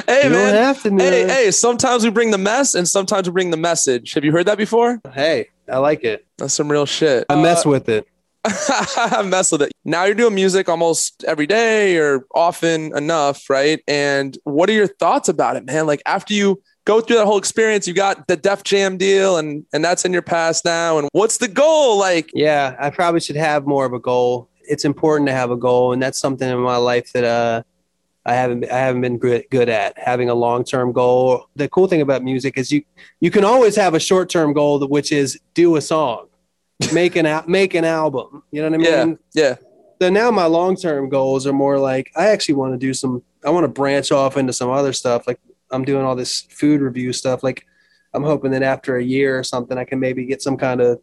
Hey 0.07 0.25
you 0.25 0.29
man. 0.29 0.53
don't 0.53 0.63
have 0.63 0.83
to. 0.83 0.95
Hey, 0.97 1.27
hey, 1.27 1.51
sometimes 1.51 2.03
we 2.03 2.09
bring 2.09 2.31
the 2.31 2.37
mess 2.37 2.75
and 2.75 2.87
sometimes 2.87 3.27
we 3.27 3.33
bring 3.33 3.51
the 3.51 3.57
message. 3.57 4.13
Have 4.13 4.25
you 4.25 4.31
heard 4.31 4.45
that 4.47 4.57
before? 4.57 5.01
Hey, 5.13 5.49
I 5.71 5.77
like 5.77 6.03
it. 6.03 6.25
That's 6.37 6.53
some 6.53 6.69
real 6.69 6.85
shit. 6.85 7.25
I 7.29 7.41
mess 7.41 7.65
with 7.65 7.87
it. 7.87 8.07
I 8.43 9.21
mess 9.25 9.51
with 9.51 9.61
it. 9.61 9.71
Now 9.85 10.05
you're 10.05 10.15
doing 10.15 10.35
music 10.35 10.67
almost 10.67 11.23
every 11.25 11.47
day 11.47 11.97
or 11.97 12.25
often 12.33 12.95
enough, 12.97 13.49
right? 13.49 13.81
And 13.87 14.37
what 14.43 14.69
are 14.69 14.73
your 14.73 14.87
thoughts 14.87 15.29
about 15.29 15.55
it, 15.55 15.65
man? 15.65 15.85
Like 15.85 16.01
after 16.05 16.33
you 16.33 16.61
go 16.85 17.01
through 17.01 17.17
that 17.17 17.25
whole 17.25 17.37
experience, 17.37 17.87
you 17.87 17.93
got 17.93 18.27
the 18.27 18.35
Def 18.35 18.63
Jam 18.63 18.97
deal 18.97 19.37
and 19.37 19.65
and 19.73 19.85
that's 19.85 20.03
in 20.05 20.11
your 20.11 20.21
past 20.21 20.65
now. 20.65 20.97
And 20.97 21.07
what's 21.13 21.37
the 21.37 21.47
goal? 21.47 21.97
Like 21.97 22.31
Yeah, 22.33 22.75
I 22.79 22.89
probably 22.89 23.21
should 23.21 23.35
have 23.37 23.65
more 23.65 23.85
of 23.85 23.93
a 23.93 23.99
goal. 23.99 24.49
It's 24.63 24.85
important 24.85 25.27
to 25.27 25.33
have 25.33 25.51
a 25.51 25.57
goal, 25.57 25.91
and 25.91 26.01
that's 26.01 26.19
something 26.19 26.47
in 26.47 26.59
my 26.59 26.77
life 26.77 27.11
that 27.13 27.23
uh, 27.23 27.63
I 28.25 28.33
haven't 28.33 28.71
I 28.71 28.77
haven't 28.77 29.01
been 29.01 29.17
good 29.17 29.45
good 29.49 29.69
at 29.69 29.97
having 29.97 30.29
a 30.29 30.35
long 30.35 30.63
term 30.63 30.91
goal. 30.91 31.47
The 31.55 31.67
cool 31.69 31.87
thing 31.87 32.01
about 32.01 32.23
music 32.23 32.57
is 32.57 32.71
you 32.71 32.83
you 33.19 33.31
can 33.31 33.43
always 33.43 33.75
have 33.75 33.93
a 33.93 33.99
short 33.99 34.29
term 34.29 34.53
goal, 34.53 34.85
which 34.87 35.11
is 35.11 35.39
do 35.53 35.75
a 35.75 35.81
song, 35.81 36.27
make 36.93 37.15
an 37.15 37.25
al- 37.25 37.47
make 37.47 37.73
an 37.73 37.85
album. 37.85 38.43
You 38.51 38.61
know 38.61 38.69
what 38.69 38.87
I 38.87 39.05
mean? 39.05 39.17
Yeah, 39.33 39.43
yeah. 39.43 39.55
So 40.01 40.09
now 40.09 40.29
my 40.31 40.45
long 40.45 40.75
term 40.75 41.09
goals 41.09 41.47
are 41.47 41.53
more 41.53 41.79
like 41.79 42.11
I 42.15 42.27
actually 42.27 42.55
want 42.55 42.73
to 42.73 42.77
do 42.77 42.93
some. 42.93 43.23
I 43.43 43.49
want 43.49 43.63
to 43.63 43.69
branch 43.69 44.11
off 44.11 44.37
into 44.37 44.53
some 44.53 44.69
other 44.69 44.93
stuff. 44.93 45.25
Like 45.25 45.39
I'm 45.71 45.83
doing 45.83 46.05
all 46.05 46.15
this 46.15 46.41
food 46.41 46.81
review 46.81 47.13
stuff. 47.13 47.41
Like 47.43 47.65
I'm 48.13 48.23
hoping 48.23 48.51
that 48.51 48.61
after 48.61 48.97
a 48.97 49.03
year 49.03 49.39
or 49.39 49.43
something, 49.43 49.77
I 49.77 49.83
can 49.85 49.99
maybe 49.99 50.25
get 50.25 50.41
some 50.41 50.57
kind 50.57 50.81
of 50.81 51.01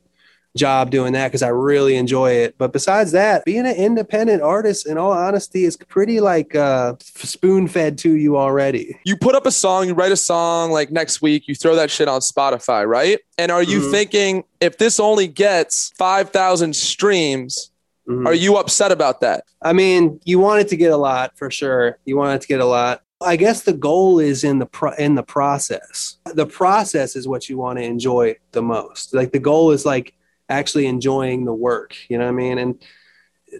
job 0.57 0.90
doing 0.90 1.12
that 1.12 1.28
because 1.28 1.43
I 1.43 1.49
really 1.49 1.97
enjoy 1.97 2.33
it. 2.33 2.57
But 2.59 2.73
besides 2.73 3.12
that, 3.12 3.45
being 3.45 3.67
an 3.67 3.76
independent 3.76 4.43
artist, 4.43 4.87
in 4.87 4.99
all 4.99 5.12
honesty, 5.12 5.64
is 5.64 5.76
pretty 5.76 6.21
like 6.21 6.55
uh, 6.55 6.95
spoon 7.00 7.69
fed 7.69 7.99
to 7.99 8.14
you 8.17 8.37
already. 8.37 8.99
You 9.05 9.17
put 9.17 9.35
up 9.35 9.47
a 9.47 9.50
song, 9.52 9.87
you 9.88 9.95
write 9.95 10.12
a 10.12 10.17
song 10.17 10.71
like 10.71 10.90
next 10.90 11.23
week, 11.23 11.47
you 11.49 11.55
throw 11.55 11.76
that 11.76 11.90
shit 11.90 12.09
on 12.09 12.21
Spotify, 12.21 12.87
right? 12.87 13.21
And 13.37 13.52
are 13.52 13.62
you 13.62 13.81
Mhm. 13.81 13.90
thinking 13.90 14.45
if 14.61 14.78
this 14.78 14.99
only 14.99 15.28
gets 15.28 15.93
5,000 15.99 16.75
streams, 16.75 17.71
Mhm. 18.09 18.26
Are 18.26 18.33
you 18.33 18.57
upset 18.57 18.90
about 18.90 19.21
that? 19.21 19.45
I 19.61 19.75
mean, 19.75 20.19
you 20.25 20.38
want 20.38 20.62
it 20.62 20.69
to 20.69 20.76
get 20.76 20.93
a 20.93 20.97
lot 20.97 21.33
for 21.37 21.50
sure. 21.50 21.99
You 22.07 22.17
want 22.17 22.37
it 22.37 22.40
to 22.40 22.49
get 22.49 22.59
a 22.59 22.64
lot. 22.64 23.02
I 23.21 23.37
guess 23.37 23.64
the 23.64 23.75
goal 23.75 24.19
is 24.19 24.45
in 24.45 24.61
the 24.61 24.64
pro- 24.64 24.95
in 24.95 25.14
the 25.14 25.23
process. 25.23 26.17
The 26.25 26.47
process 26.47 27.17
is 27.17 27.28
what 27.28 27.50
you 27.50 27.59
want 27.59 27.78
to 27.78 27.85
enjoy 27.85 28.37
the 28.52 28.62
most. 28.62 29.12
Like 29.12 29.33
the 29.33 29.38
goal 29.38 29.73
is 29.73 29.85
like 29.85 30.14
actually 30.49 30.87
enjoying 30.87 31.45
the 31.45 31.55
work. 31.55 31.95
You 32.09 32.19
know 32.19 32.25
what 32.25 32.33
I 32.33 32.35
mean? 32.35 32.59
And 32.59 32.83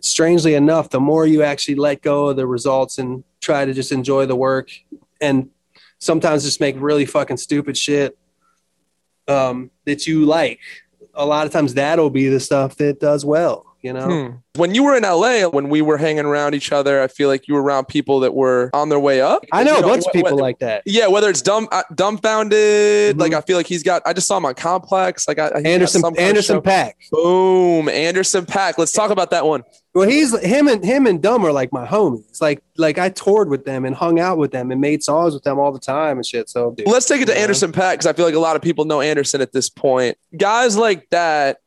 strangely 0.01 0.55
enough, 0.55 0.91
the 0.91 1.01
more 1.01 1.27
you 1.27 1.43
actually 1.43 1.77
let 1.77 2.03
go 2.03 2.29
of 2.29 2.37
the 2.37 2.47
results 2.47 2.99
and 2.99 3.25
try 3.41 3.65
to 3.65 3.73
just 3.73 3.93
enjoy 3.93 4.27
the 4.27 4.37
work, 4.37 4.71
and 5.21 5.51
sometimes 5.99 6.45
just 6.45 6.61
make 6.61 6.77
really 6.79 7.07
fucking 7.07 7.37
stupid 7.37 7.77
shit 7.77 8.17
um, 9.27 9.71
that 9.85 10.07
you 10.07 10.25
like. 10.25 10.61
A 11.15 11.27
lot 11.27 11.47
of 11.47 11.53
times 11.53 11.75
that'll 11.75 12.11
be 12.11 12.29
the 12.29 12.41
stuff 12.41 12.77
that 12.77 13.01
does 13.01 13.25
well. 13.25 13.68
You 13.81 13.93
know. 13.93 14.07
Hmm. 14.29 14.37
When 14.57 14.75
you 14.75 14.83
were 14.83 14.97
in 14.97 15.05
LA, 15.05 15.45
when 15.49 15.69
we 15.69 15.83
were 15.83 15.99
hanging 15.99 16.25
around 16.25 16.55
each 16.55 16.73
other, 16.73 17.01
I 17.01 17.07
feel 17.07 17.29
like 17.29 17.47
you 17.47 17.55
were 17.55 17.63
around 17.63 17.87
people 17.87 18.19
that 18.21 18.35
were 18.35 18.71
on 18.75 18.89
their 18.89 18.99
way 18.99 19.21
up. 19.21 19.45
I 19.53 19.63
know 19.63 19.75
You 19.79 19.85
a 19.85 19.87
bunch 19.87 20.03
wh- 20.05 20.09
of 20.09 20.13
people 20.13 20.31
whether- 20.33 20.43
like 20.43 20.59
that. 20.59 20.83
Yeah, 20.85 21.07
whether 21.07 21.31
it's 21.31 21.43
dumb, 21.43 21.69
uh, 21.71 21.85
Dumbfoundead, 21.93 23.13
Mhm. 23.13 23.21
like 23.21 23.35
I 23.35 23.41
feel 23.41 23.57
like 23.57 23.67
he's 23.67 23.83
got. 23.83 24.03
I 24.05 24.13
just 24.13 24.27
saw 24.27 24.37
him 24.39 24.47
on 24.47 24.55
Complex. 24.55 25.29
Like 25.29 25.39
I, 25.39 25.45
he's 25.45 25.53
got 25.63 25.67
Anderson 25.67 26.01
some 26.01 26.15
Anderson. 26.19 26.61
Paak. 26.61 26.93
Boom, 27.13 27.89
Anderson 27.89 28.47
Paak. 28.47 28.79
Let's 28.79 28.93
talk 28.93 29.11
about 29.11 29.31
that 29.31 29.47
one. 29.47 29.63
Well, 29.95 30.09
he's 30.09 30.37
him 30.41 30.69
and 30.69 30.85
him 30.85 31.07
and 31.07 31.23
Dumb 31.23 31.45
are 31.45 31.53
like 31.53 31.73
my 31.73 31.87
homies. 31.87 32.41
Like 32.41 32.63
like 32.77 32.99
I 32.99 33.09
toured 33.11 33.49
with 33.49 33.65
them 33.65 33.85
and 33.85 33.95
hung 33.95 34.19
out 34.21 34.39
with 34.39 34.51
them 34.53 34.71
and 34.71 34.81
made 34.81 35.03
songs 35.03 35.35
with 35.35 35.43
them 35.45 35.59
all 35.59 35.73
the 35.73 35.79
time 35.79 36.17
and 36.19 36.27
shit. 36.27 36.49
So 36.51 36.73
dude, 36.73 36.87
Let's 36.89 37.07
take 37.07 37.21
it 37.23 37.27
to 37.27 37.33
Yeah. 37.33 37.41
Anderson 37.41 37.73
Paak 37.73 37.93
because 37.93 38.07
I 38.07 38.13
feel 38.13 38.25
like 38.25 38.35
a 38.35 38.39
lot 38.41 38.57
of 38.57 38.63
people 38.63 38.85
know 38.85 39.01
Anderson 39.01 39.41
at 39.41 39.53
this 39.53 39.69
point. 39.69 40.17
Guys 40.37 40.77
like 40.77 41.09
that. 41.11 41.59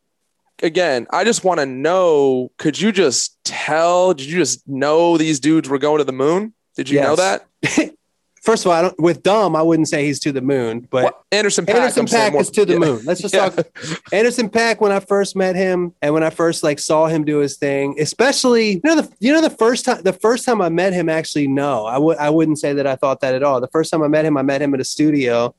Again, 0.61 1.07
I 1.11 1.23
just 1.23 1.43
want 1.43 1.59
to 1.59 1.65
know. 1.65 2.51
Could 2.57 2.79
you 2.79 2.91
just 2.91 3.37
tell? 3.43 4.13
Did 4.13 4.27
you 4.27 4.37
just 4.37 4.67
know 4.67 5.17
these 5.17 5.39
dudes 5.39 5.67
were 5.69 5.79
going 5.79 5.97
to 5.99 6.03
the 6.03 6.11
moon? 6.11 6.53
Did 6.75 6.89
you 6.89 7.01
know 7.01 7.15
that? 7.15 7.47
first 8.41 8.65
of 8.65 8.71
all, 8.71 8.77
I 8.77 8.81
don't, 8.83 8.99
with 8.99 9.23
Dumb, 9.23 9.55
I 9.55 9.61
wouldn't 9.61 9.87
say 9.87 10.05
he's 10.05 10.19
to 10.21 10.31
the 10.31 10.41
moon, 10.41 10.87
but 10.89 11.03
Well, 11.03 11.25
Anderson 11.31 11.65
Paak. 11.65 11.75
Anderson 11.75 12.05
Paak 12.05 12.39
is 12.39 12.49
to 12.51 12.65
the 12.65 12.73
yeah. 12.73 12.79
moon. 12.79 13.01
Let's 13.05 13.21
just 13.21 13.33
Yeah. 13.35 13.49
talk 13.49 13.67
Anderson 14.11 14.49
Paak 14.49 14.81
when 14.81 14.91
I 14.91 14.99
first 14.99 15.35
met 15.35 15.55
him 15.55 15.93
and 16.01 16.13
when 16.13 16.23
I 16.23 16.29
first 16.29 16.63
like 16.63 16.79
saw 16.79 17.07
him 17.07 17.23
do 17.23 17.37
his 17.37 17.57
thing, 17.57 17.95
especially 17.99 18.73
you 18.73 18.81
know 18.83 19.01
the 19.01 19.11
you 19.19 19.31
know 19.31 19.41
the 19.41 19.49
first 19.49 19.85
time 19.85 20.01
the 20.01 20.13
first 20.13 20.45
time 20.45 20.61
I 20.61 20.69
met 20.69 20.93
him 20.93 21.07
actually 21.09 21.47
no 21.47 21.85
I 21.85 21.97
would 21.97 22.17
I 22.17 22.29
wouldn't 22.29 22.59
say 22.59 22.73
that 22.73 22.87
I 22.87 22.95
thought 22.95 23.21
that 23.21 23.35
at 23.35 23.43
all. 23.43 23.61
The 23.61 23.67
first 23.67 23.91
time 23.91 24.01
I 24.03 24.07
met 24.07 24.25
him 24.25 24.37
I 24.37 24.41
met 24.41 24.61
him 24.61 24.73
at 24.73 24.79
a 24.81 24.85
studio 24.85 25.53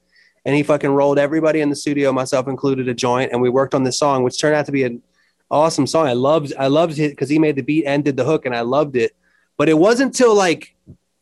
and 0.45 0.55
he 0.55 0.63
fucking 0.63 0.91
rolled 0.91 1.19
everybody 1.19 1.61
in 1.61 1.71
the 1.71 1.77
studio 1.77 2.13
myself 2.13 2.49
included 2.49 2.89
a 2.89 2.95
joint 2.95 3.33
and 3.33 3.41
we 3.41 3.49
worked 3.49 3.75
on 3.75 3.85
this 3.85 3.99
song 3.99 4.23
which 4.23 4.41
turned 4.41 4.55
out 4.55 4.67
to 4.67 4.73
be 4.73 4.85
an 4.85 5.03
awesome 5.51 5.87
song. 5.87 6.07
I 6.07 6.15
loved 6.15 6.53
I 6.59 6.69
loved 6.69 6.99
it 6.99 7.17
cuz 7.17 7.29
he 7.29 7.39
made 7.39 7.57
the 7.57 7.63
beat 7.63 7.85
and 7.85 8.05
did 8.05 8.17
the 8.17 8.25
hook 8.25 8.47
and 8.47 8.55
I 8.55 8.63
loved 8.63 8.97
it. 8.97 9.15
But 9.57 9.69
it 9.69 9.79
wasn't 9.79 10.09
until 10.09 10.35
like 10.35 10.75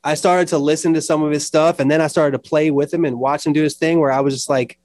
I 0.03 0.15
started 0.15 0.49
to 0.49 0.59
listen 0.59 0.95
to 0.95 1.03
some 1.03 1.23
of 1.23 1.31
his 1.31 1.47
stuff 1.47 1.79
and 1.79 1.91
then 1.91 2.01
I 2.01 2.07
started 2.07 2.33
to 2.33 2.49
play 2.49 2.71
with 2.71 2.93
him 2.93 3.05
and 3.05 3.19
watch 3.19 3.47
him 3.47 3.53
do 3.53 3.63
his 3.63 3.77
thing 3.77 4.01
where 4.01 4.13
I 4.13 4.21
was 4.21 4.35
just 4.35 4.49
like 4.49 4.79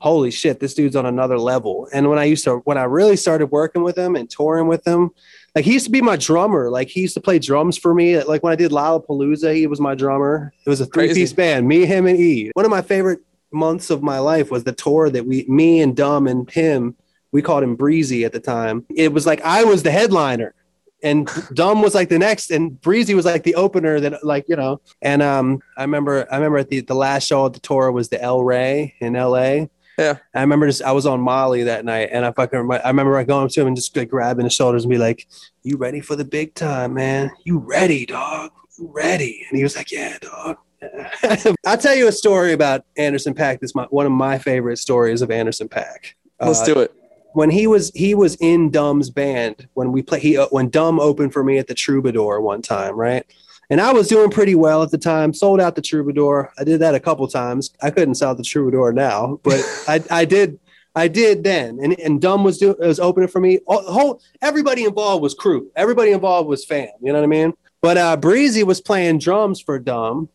holy 0.00 0.30
shit, 0.30 0.60
this 0.60 0.74
dude's 0.74 0.96
on 0.96 1.06
another 1.06 1.38
level. 1.38 1.88
And 1.92 2.08
when 2.08 2.18
I 2.18 2.24
used 2.24 2.44
to, 2.44 2.58
when 2.58 2.78
I 2.78 2.84
really 2.84 3.16
started 3.16 3.46
working 3.46 3.82
with 3.82 3.98
him 3.98 4.14
and 4.14 4.30
touring 4.30 4.68
with 4.68 4.86
him, 4.86 5.10
like 5.54 5.64
he 5.64 5.72
used 5.72 5.86
to 5.86 5.90
be 5.90 6.00
my 6.00 6.16
drummer. 6.16 6.70
Like 6.70 6.88
he 6.88 7.00
used 7.00 7.14
to 7.14 7.20
play 7.20 7.38
drums 7.38 7.76
for 7.76 7.94
me. 7.94 8.22
Like 8.22 8.42
when 8.42 8.52
I 8.52 8.56
did 8.56 8.70
Lollapalooza, 8.70 9.54
he 9.54 9.66
was 9.66 9.80
my 9.80 9.94
drummer. 9.94 10.52
It 10.64 10.70
was 10.70 10.80
a 10.80 10.86
three 10.86 11.12
piece 11.12 11.32
band, 11.32 11.66
me, 11.66 11.84
him, 11.84 12.06
and 12.06 12.18
E. 12.18 12.50
One 12.54 12.64
of 12.64 12.70
my 12.70 12.82
favorite 12.82 13.20
months 13.52 13.90
of 13.90 14.02
my 14.02 14.18
life 14.18 14.50
was 14.50 14.64
the 14.64 14.72
tour 14.72 15.10
that 15.10 15.26
we, 15.26 15.44
me 15.48 15.80
and 15.80 15.96
Dumb 15.96 16.26
and 16.26 16.48
him, 16.50 16.96
we 17.32 17.42
called 17.42 17.62
him 17.62 17.76
Breezy 17.76 18.24
at 18.24 18.32
the 18.32 18.40
time. 18.40 18.84
It 18.94 19.12
was 19.12 19.26
like 19.26 19.40
I 19.42 19.64
was 19.64 19.82
the 19.82 19.90
headliner. 19.90 20.54
And 21.00 21.30
Dumb 21.54 21.80
was 21.80 21.94
like 21.94 22.08
the 22.08 22.18
next, 22.18 22.50
and 22.50 22.80
Breezy 22.80 23.14
was 23.14 23.24
like 23.24 23.44
the 23.44 23.54
opener. 23.54 24.00
That 24.00 24.24
like 24.24 24.46
you 24.48 24.56
know, 24.56 24.80
and 25.00 25.22
um, 25.22 25.62
I 25.76 25.82
remember, 25.82 26.26
I 26.28 26.36
remember 26.36 26.58
at 26.58 26.70
the 26.70 26.80
the 26.80 26.94
last 26.94 27.28
show 27.28 27.44
of 27.44 27.52
the 27.52 27.60
tour 27.60 27.92
was 27.92 28.08
the 28.08 28.20
El 28.20 28.42
Rey 28.42 28.96
in 28.98 29.14
L.A. 29.14 29.70
Yeah, 29.96 30.18
I 30.34 30.40
remember 30.40 30.66
just 30.66 30.82
I 30.82 30.90
was 30.90 31.06
on 31.06 31.20
Molly 31.20 31.62
that 31.64 31.84
night, 31.84 32.08
and 32.10 32.24
I 32.24 32.32
fucking 32.32 32.68
I 32.72 32.88
remember 32.88 33.22
going 33.24 33.44
up 33.44 33.50
to 33.52 33.60
him 33.60 33.68
and 33.68 33.76
just 33.76 33.96
like 33.96 34.08
grabbing 34.08 34.44
his 34.44 34.54
shoulders 34.54 34.84
and 34.84 34.90
be 34.90 34.98
like, 34.98 35.28
"You 35.62 35.76
ready 35.76 36.00
for 36.00 36.16
the 36.16 36.24
big 36.24 36.54
time, 36.54 36.94
man? 36.94 37.30
You 37.44 37.58
ready, 37.58 38.04
dog? 38.04 38.50
You 38.76 38.90
ready?" 38.92 39.46
And 39.48 39.56
he 39.56 39.62
was 39.62 39.76
like, 39.76 39.92
"Yeah, 39.92 40.18
dog." 40.20 40.56
I'll 41.66 41.78
tell 41.78 41.94
you 41.94 42.08
a 42.08 42.12
story 42.12 42.52
about 42.52 42.84
Anderson 42.96 43.34
Paak. 43.34 43.60
This 43.60 43.70
is 43.70 43.74
my, 43.74 43.84
one 43.90 44.06
of 44.06 44.12
my 44.12 44.38
favorite 44.38 44.78
stories 44.78 45.22
of 45.22 45.30
Anderson 45.30 45.68
Paak. 45.68 46.14
Let's 46.40 46.60
Uh, 46.60 46.66
do 46.66 46.80
it. 46.80 46.92
when 47.32 47.50
he 47.50 47.66
was 47.66 47.90
he 47.94 48.14
was 48.14 48.36
in 48.36 48.70
Dumb's 48.70 49.10
band 49.10 49.68
when 49.74 49.92
we 49.92 50.02
play 50.02 50.20
he 50.20 50.36
uh, 50.38 50.46
when 50.50 50.68
Dumb 50.70 50.98
opened 51.00 51.32
for 51.32 51.42
me 51.44 51.58
at 51.58 51.66
the 51.66 51.74
Troubadour 51.74 52.40
one 52.40 52.62
time, 52.62 52.94
right? 52.94 53.24
And 53.70 53.80
I 53.82 53.92
was 53.92 54.08
doing 54.08 54.30
pretty 54.30 54.54
well 54.54 54.82
at 54.82 54.90
the 54.90 54.98
time. 54.98 55.34
Sold 55.34 55.60
out 55.60 55.74
the 55.74 55.82
Troubadour. 55.82 56.52
I 56.58 56.64
did 56.64 56.80
that 56.80 56.94
a 56.94 57.00
couple 57.00 57.26
times. 57.28 57.70
I 57.82 57.90
couldn't 57.90 58.14
sell 58.14 58.34
the 58.34 58.42
Troubadour 58.44 58.92
now, 58.92 59.40
but 59.42 59.60
I 59.88 60.02
I 60.10 60.24
did 60.24 60.58
I 60.94 61.06
did 61.08 61.44
then. 61.44 61.78
And 61.82 61.98
and 62.00 62.20
Dumb 62.20 62.44
was 62.44 62.58
doing 62.58 62.76
was 62.78 62.98
opening 63.00 63.28
for 63.28 63.40
me. 63.40 63.58
All, 63.66 63.82
whole 63.92 64.22
everybody 64.40 64.84
involved 64.84 65.22
was 65.22 65.34
crew. 65.34 65.70
Everybody 65.76 66.12
involved 66.12 66.48
was 66.48 66.64
fan. 66.64 66.88
You 67.02 67.12
know 67.12 67.18
what 67.18 67.24
I 67.24 67.28
mean? 67.28 67.52
But 67.82 67.98
uh, 67.98 68.16
Breezy 68.16 68.62
was 68.64 68.80
playing 68.80 69.18
drums 69.18 69.60
for 69.60 69.78
Dumb. 69.78 70.28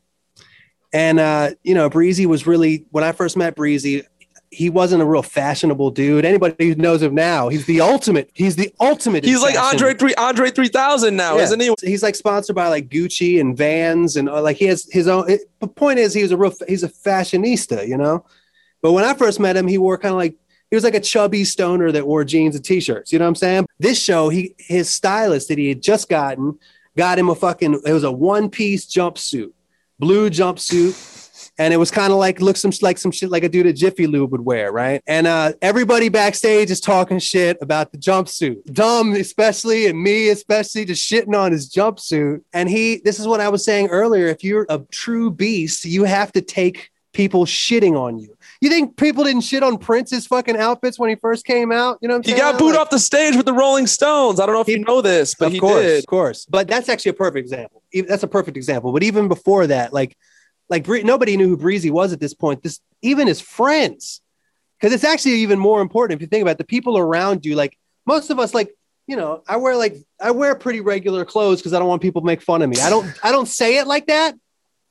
And 0.93 1.19
uh, 1.19 1.51
you 1.63 1.73
know, 1.73 1.89
Breezy 1.89 2.25
was 2.25 2.45
really 2.47 2.85
when 2.91 3.03
I 3.03 3.12
first 3.12 3.35
met 3.35 3.55
Breezy, 3.55 4.03
he 4.51 4.69
wasn't 4.69 5.01
a 5.01 5.05
real 5.05 5.23
fashionable 5.23 5.89
dude. 5.89 6.23
Anybody 6.25 6.69
who 6.69 6.75
knows 6.75 7.01
him 7.01 7.15
now, 7.15 7.50
he's 7.50 7.65
the 7.65 7.81
ultimate. 7.81 8.29
He's 8.35 8.55
the 8.55 8.71
ultimate. 8.79 9.23
He's 9.25 9.41
like 9.41 9.55
fashion. 9.55 9.79
Andre 9.79 9.93
three 9.95 10.13
Andre 10.15 10.51
three 10.51 10.67
thousand 10.67 11.15
now, 11.15 11.38
Yeah. 11.38 11.43
isn't 11.43 11.59
he? 11.59 11.73
He's 11.81 12.03
like 12.03 12.15
sponsored 12.15 12.55
by 12.55 12.67
like 12.67 12.89
Gucci 12.89 13.41
and 13.41 13.57
Vans 13.57 14.15
and 14.15 14.29
uh, 14.29 14.41
like 14.41 14.57
he 14.57 14.65
has 14.65 14.88
his 14.91 15.07
own. 15.07 15.29
It, 15.29 15.41
the 15.59 15.67
point 15.67 15.97
is, 15.97 16.13
he 16.13 16.21
was 16.21 16.31
a 16.31 16.38
real. 16.38 16.53
He's 16.67 16.83
a 16.83 16.89
fashionista, 16.89 17.88
you 17.88 17.97
know. 17.97 18.23
But 18.83 18.91
when 18.91 19.03
I 19.03 19.15
first 19.15 19.39
met 19.39 19.57
him, 19.57 19.67
he 19.67 19.79
wore 19.79 19.97
kind 19.97 20.12
of 20.13 20.17
like 20.17 20.35
he 20.69 20.75
was 20.75 20.83
like 20.83 20.93
a 20.95 21.00
chubby 21.00 21.43
stoner 21.45 21.91
that 21.91 22.05
wore 22.05 22.23
jeans 22.23 22.55
and 22.55 22.63
t-shirts. 22.63 23.12
You 23.12 23.17
know 23.19 23.25
what 23.25 23.29
I'm 23.29 23.35
saying? 23.35 23.65
This 23.79 24.00
show, 24.00 24.29
he 24.29 24.53
his 24.59 24.89
stylist 24.89 25.47
that 25.47 25.57
he 25.57 25.69
had 25.69 25.81
just 25.81 26.09
gotten 26.09 26.59
got 26.95 27.17
him 27.17 27.29
a 27.29 27.35
fucking. 27.35 27.81
It 27.85 27.93
was 27.93 28.03
a 28.03 28.12
one 28.12 28.50
piece 28.51 28.85
jumpsuit, 28.85 29.51
blue 30.03 30.29
jumpsuit. 30.29 31.10
And 31.60 31.72
it 31.72 31.77
was 31.77 31.91
kind 31.91 32.12
of 32.12 32.17
like 32.17 32.41
look 32.41 32.57
some 32.57 32.72
like 32.81 32.98
some 32.98 33.12
shit 33.12 33.29
like 33.29 33.43
a 33.43 33.50
dude 33.50 33.67
at 33.67 33.75
Jiffy 33.75 34.07
Lube 34.07 34.31
would 34.31 34.41
wear, 34.41 34.72
right? 34.72 35.03
And 35.05 35.27
uh, 35.27 35.53
everybody 35.62 36.10
backstage 36.10 36.72
is 36.72 36.79
talking 36.81 37.19
shit 37.19 37.57
about 37.62 37.91
the 37.91 37.98
jumpsuit. 38.00 38.63
Dumb, 38.74 39.13
especially, 39.13 39.86
and 39.86 40.01
me 40.01 40.29
especially, 40.29 40.83
just 40.86 41.07
shitting 41.07 41.36
on 41.36 41.51
his 41.51 41.69
jumpsuit. 41.72 42.41
And 42.53 42.69
he, 42.69 43.01
this 43.05 43.19
is 43.19 43.27
what 43.27 43.39
I 43.39 43.50
was 43.50 43.63
saying 43.63 43.89
earlier. 43.89 44.27
If 44.27 44.43
you're 44.43 44.65
a 44.67 44.79
true 44.91 45.29
beast, 45.29 45.86
you 45.86 46.05
have 46.05 46.31
to 46.31 46.41
take 46.41 46.89
people 47.13 47.45
shitting 47.45 47.95
on 47.95 48.17
you. 48.17 48.36
You 48.60 48.69
think 48.69 48.98
people 48.98 49.24
didn't 49.24 49.41
shit 49.41 49.62
on 49.62 49.77
Prince's 49.77 50.25
fucking 50.25 50.57
outfits 50.57 50.98
when 50.98 51.12
he 51.12 51.15
first 51.15 51.45
came 51.45 51.72
out? 51.72 52.00
You 52.01 52.07
know 52.07 52.15
what 52.17 52.27
I'm 52.27 52.33
He 52.33 52.39
got 52.39 52.57
booed 52.57 52.72
Like- 52.72 52.79
off 52.81 52.89
the 52.89 52.98
stage 52.98 53.36
with 53.36 53.45
the 53.45 53.53
Rolling 53.53 53.86
Stones. 53.86 54.39
I 54.39 54.48
don't 54.48 54.55
know 54.55 54.62
if 54.62 54.67
He- 54.67 54.74
you 54.74 54.79
know 54.79 55.01
this, 55.01 55.36
but 55.36 55.48
of 55.48 55.51
he 55.53 55.60
course, 55.60 55.83
did. 55.83 56.00
Of 56.00 56.07
course. 56.07 56.48
But 56.50 56.67
that's 56.67 56.89
actually 56.89 57.12
a 57.12 57.13
perfect 57.13 57.38
example. 57.45 57.83
That's 58.01 58.23
a 58.23 58.27
perfect 58.27 58.57
example. 58.57 58.91
But 58.91 59.03
even 59.03 59.27
before 59.27 59.67
that, 59.67 59.93
like, 59.93 60.17
like 60.69 60.88
nobody 60.88 61.38
knew 61.38 61.50
who 61.50 61.57
Breezy 61.57 61.91
was 61.91 62.13
at 62.13 62.19
this 62.19 62.33
point. 62.33 62.63
This 62.63 62.79
even 63.01 63.27
his 63.27 63.39
friends, 63.41 64.21
because 64.79 64.93
it's 64.93 65.03
actually 65.03 65.35
even 65.35 65.59
more 65.59 65.81
important 65.81 66.17
if 66.17 66.21
you 66.21 66.27
think 66.27 66.41
about 66.41 66.51
it, 66.51 66.57
the 66.57 66.63
people 66.63 66.97
around 66.97 67.45
you. 67.45 67.55
Like 67.55 67.77
most 68.05 68.29
of 68.29 68.39
us, 68.39 68.53
like 68.53 68.73
you 69.05 69.15
know, 69.17 69.43
I 69.47 69.57
wear 69.57 69.75
like 69.75 69.95
I 70.19 70.31
wear 70.31 70.55
pretty 70.55 70.81
regular 70.81 71.25
clothes 71.25 71.59
because 71.59 71.73
I 71.73 71.79
don't 71.79 71.88
want 71.89 72.01
people 72.01 72.21
to 72.21 72.25
make 72.25 72.41
fun 72.41 72.62
of 72.62 72.69
me. 72.69 72.77
I 72.79 72.89
don't 72.89 73.07
I 73.23 73.31
don't 73.31 73.47
say 73.47 73.77
it 73.77 73.85
like 73.88 74.07
that. 74.07 74.35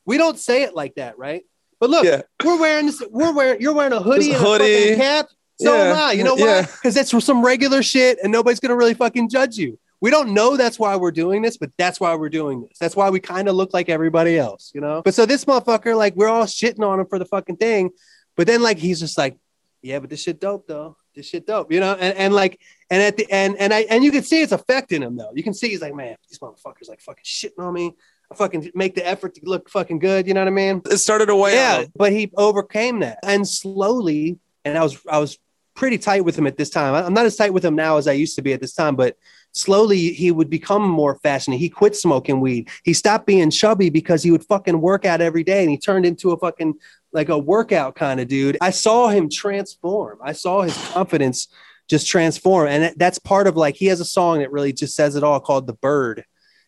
We 0.05 0.19
don't 0.19 0.39
say 0.39 0.63
it 0.65 0.75
like 0.75 0.95
that, 0.97 1.19
right? 1.19 1.43
But 1.81 1.91
look, 1.91 2.05
Yeah. 2.05 2.23
we're 2.45 2.61
wearing 2.61 2.87
this. 2.87 3.03
We're 3.11 3.33
wearing. 3.33 3.61
You're 3.61 3.73
wearing 3.73 3.93
a 3.93 4.01
hoodie 4.01 4.27
This 4.29 4.37
and 4.37 4.45
a 4.45 4.49
hoodie. 4.49 4.97
cap. 4.97 5.27
So 5.61 5.75
Yeah. 5.75 5.83
am 5.91 5.97
I. 5.97 6.13
You 6.13 6.25
know 6.25 6.37
Yeah. 6.37 6.61
why? 6.61 6.63
Because 6.63 6.95
that's 6.95 7.25
some 7.25 7.45
regular 7.45 7.83
shit, 7.83 8.19
and 8.23 8.31
nobody's 8.31 8.61
gonna 8.61 8.77
really 8.77 8.95
fucking 8.95 9.29
judge 9.31 9.57
you. 9.57 9.79
We 10.03 10.11
don't 10.11 10.35
know 10.35 10.57
that's 10.57 10.81
why 10.81 10.97
we're 10.97 11.13
doing 11.13 11.43
this, 11.43 11.57
but 11.57 11.71
that's 11.79 12.01
why 12.01 12.17
we're 12.17 12.29
doing 12.29 12.61
this. 12.61 12.77
That's 12.79 12.97
why 12.97 13.09
we 13.09 13.21
kind 13.21 13.49
of 13.49 13.55
look 13.55 13.73
like 13.73 13.89
everybody 13.89 14.37
else, 14.37 14.73
you 14.75 14.81
know. 14.81 15.01
But 15.03 15.15
so 15.15 15.27
this 15.27 15.45
motherfucker, 15.45 15.97
like, 15.97 16.17
we're 16.17 16.29
all 16.29 16.45
shitting 16.45 16.85
on 16.85 16.99
him 16.99 17.07
for 17.07 17.21
the 17.21 17.25
fucking 17.25 17.59
thing, 17.59 17.91
but 18.37 18.49
then 18.49 18.63
like 18.63 18.79
he's 18.79 18.99
just 18.99 19.17
like, 19.17 19.39
yeah, 19.81 20.01
but 20.01 20.11
this 20.11 20.21
shit 20.21 20.41
dope 20.41 20.67
though. 20.67 20.97
This 21.15 21.27
shit 21.27 21.47
dope, 21.47 21.71
you 21.71 21.79
know. 21.79 21.93
And 21.95 22.17
and 22.17 22.35
like, 22.35 22.61
and 22.91 23.01
at 23.01 23.17
the 23.17 23.31
end, 23.31 23.57
and 23.59 23.73
I 23.73 23.81
and 23.83 24.03
you 24.03 24.11
can 24.11 24.25
see 24.25 24.43
it's 24.43 24.53
affecting 24.53 25.03
him 25.03 25.17
though. 25.17 25.31
You 25.35 25.45
can 25.45 25.55
see 25.55 25.69
he's 25.69 25.83
like, 25.83 25.95
man, 25.95 26.17
these 26.29 26.41
motherfuckers 26.41 26.89
like 26.89 27.01
fucking 27.01 27.25
shitting 27.25 27.59
on 27.65 27.73
me. 27.73 27.95
I 28.31 28.35
fucking 28.35 28.73
make 28.75 28.97
the 28.97 29.07
effort 29.07 29.35
to 29.35 29.41
look 29.45 29.69
fucking 29.69 30.01
good. 30.01 30.27
You 30.27 30.35
know 30.35 30.41
what 30.41 30.49
I 30.49 30.53
mean? 30.53 30.83
It 30.91 30.97
started 30.99 31.27
to 31.27 31.37
weigh 31.37 31.55
yeah, 31.55 31.85
but 31.95 32.13
he 32.13 32.33
overcame 32.37 33.01
that, 33.01 33.19
and 33.23 33.47
slowly, 33.47 34.39
and 34.65 34.77
I 34.77 34.83
was 34.83 34.99
I 35.09 35.19
was 35.19 35.39
pretty 35.75 35.99
tight 35.99 36.25
with 36.25 36.37
him 36.37 36.47
at 36.47 36.57
this 36.57 36.71
time. 36.71 36.95
I'm 36.95 37.15
not 37.15 37.27
as 37.27 37.37
tight 37.37 37.53
with 37.53 37.65
him 37.65 37.75
now 37.75 37.97
as 37.97 38.09
I 38.09 38.13
used 38.13 38.37
to 38.37 38.43
be 38.43 38.53
at 38.53 38.61
this 38.61 38.75
time, 38.75 38.97
but 38.97 39.17
slowly 39.53 40.13
he 40.13 40.31
would 40.31 40.51
become 40.51 40.83
more 40.83 41.17
fashionable. 41.17 41.59
He 41.59 41.69
quit 41.69 41.95
smoking 41.95 42.41
weed. 42.41 42.71
He 42.85 42.93
stopped 42.93 43.27
being 43.27 43.51
chubby 43.51 43.91
because 43.91 44.23
he 44.23 44.31
would 44.31 44.45
fucking 44.45 44.81
work 44.81 45.05
out 45.05 45.21
every 45.21 45.45
day, 45.45 45.63
and 45.63 45.71
he 45.71 45.79
turned 45.79 46.07
into 46.07 46.33
a 46.33 46.39
fucking 46.39 46.75
like 47.13 47.29
a 47.29 47.39
workout 47.39 47.95
kind 47.95 48.21
of 48.21 48.29
dude. 48.29 48.57
I 48.61 48.71
saw 48.71 49.09
him 49.09 49.29
transform. 49.29 50.19
I 50.23 50.33
saw 50.33 50.63
his 50.63 50.77
confidence 50.93 51.49
just 51.89 52.09
transform. 52.09 52.69
And 52.69 52.95
that's 52.97 53.19
part 53.19 53.47
of 53.47 53.57
like 53.57 53.77
he 53.77 53.87
has 53.87 54.01
a 54.01 54.05
song 54.05 54.39
that 54.39 54.51
really 54.51 54.73
just 54.73 54.95
says 54.95 55.15
it 55.17 55.23
all 55.23 55.41
called 55.41 55.67
"The 55.67 55.75
Bird." 55.75 56.25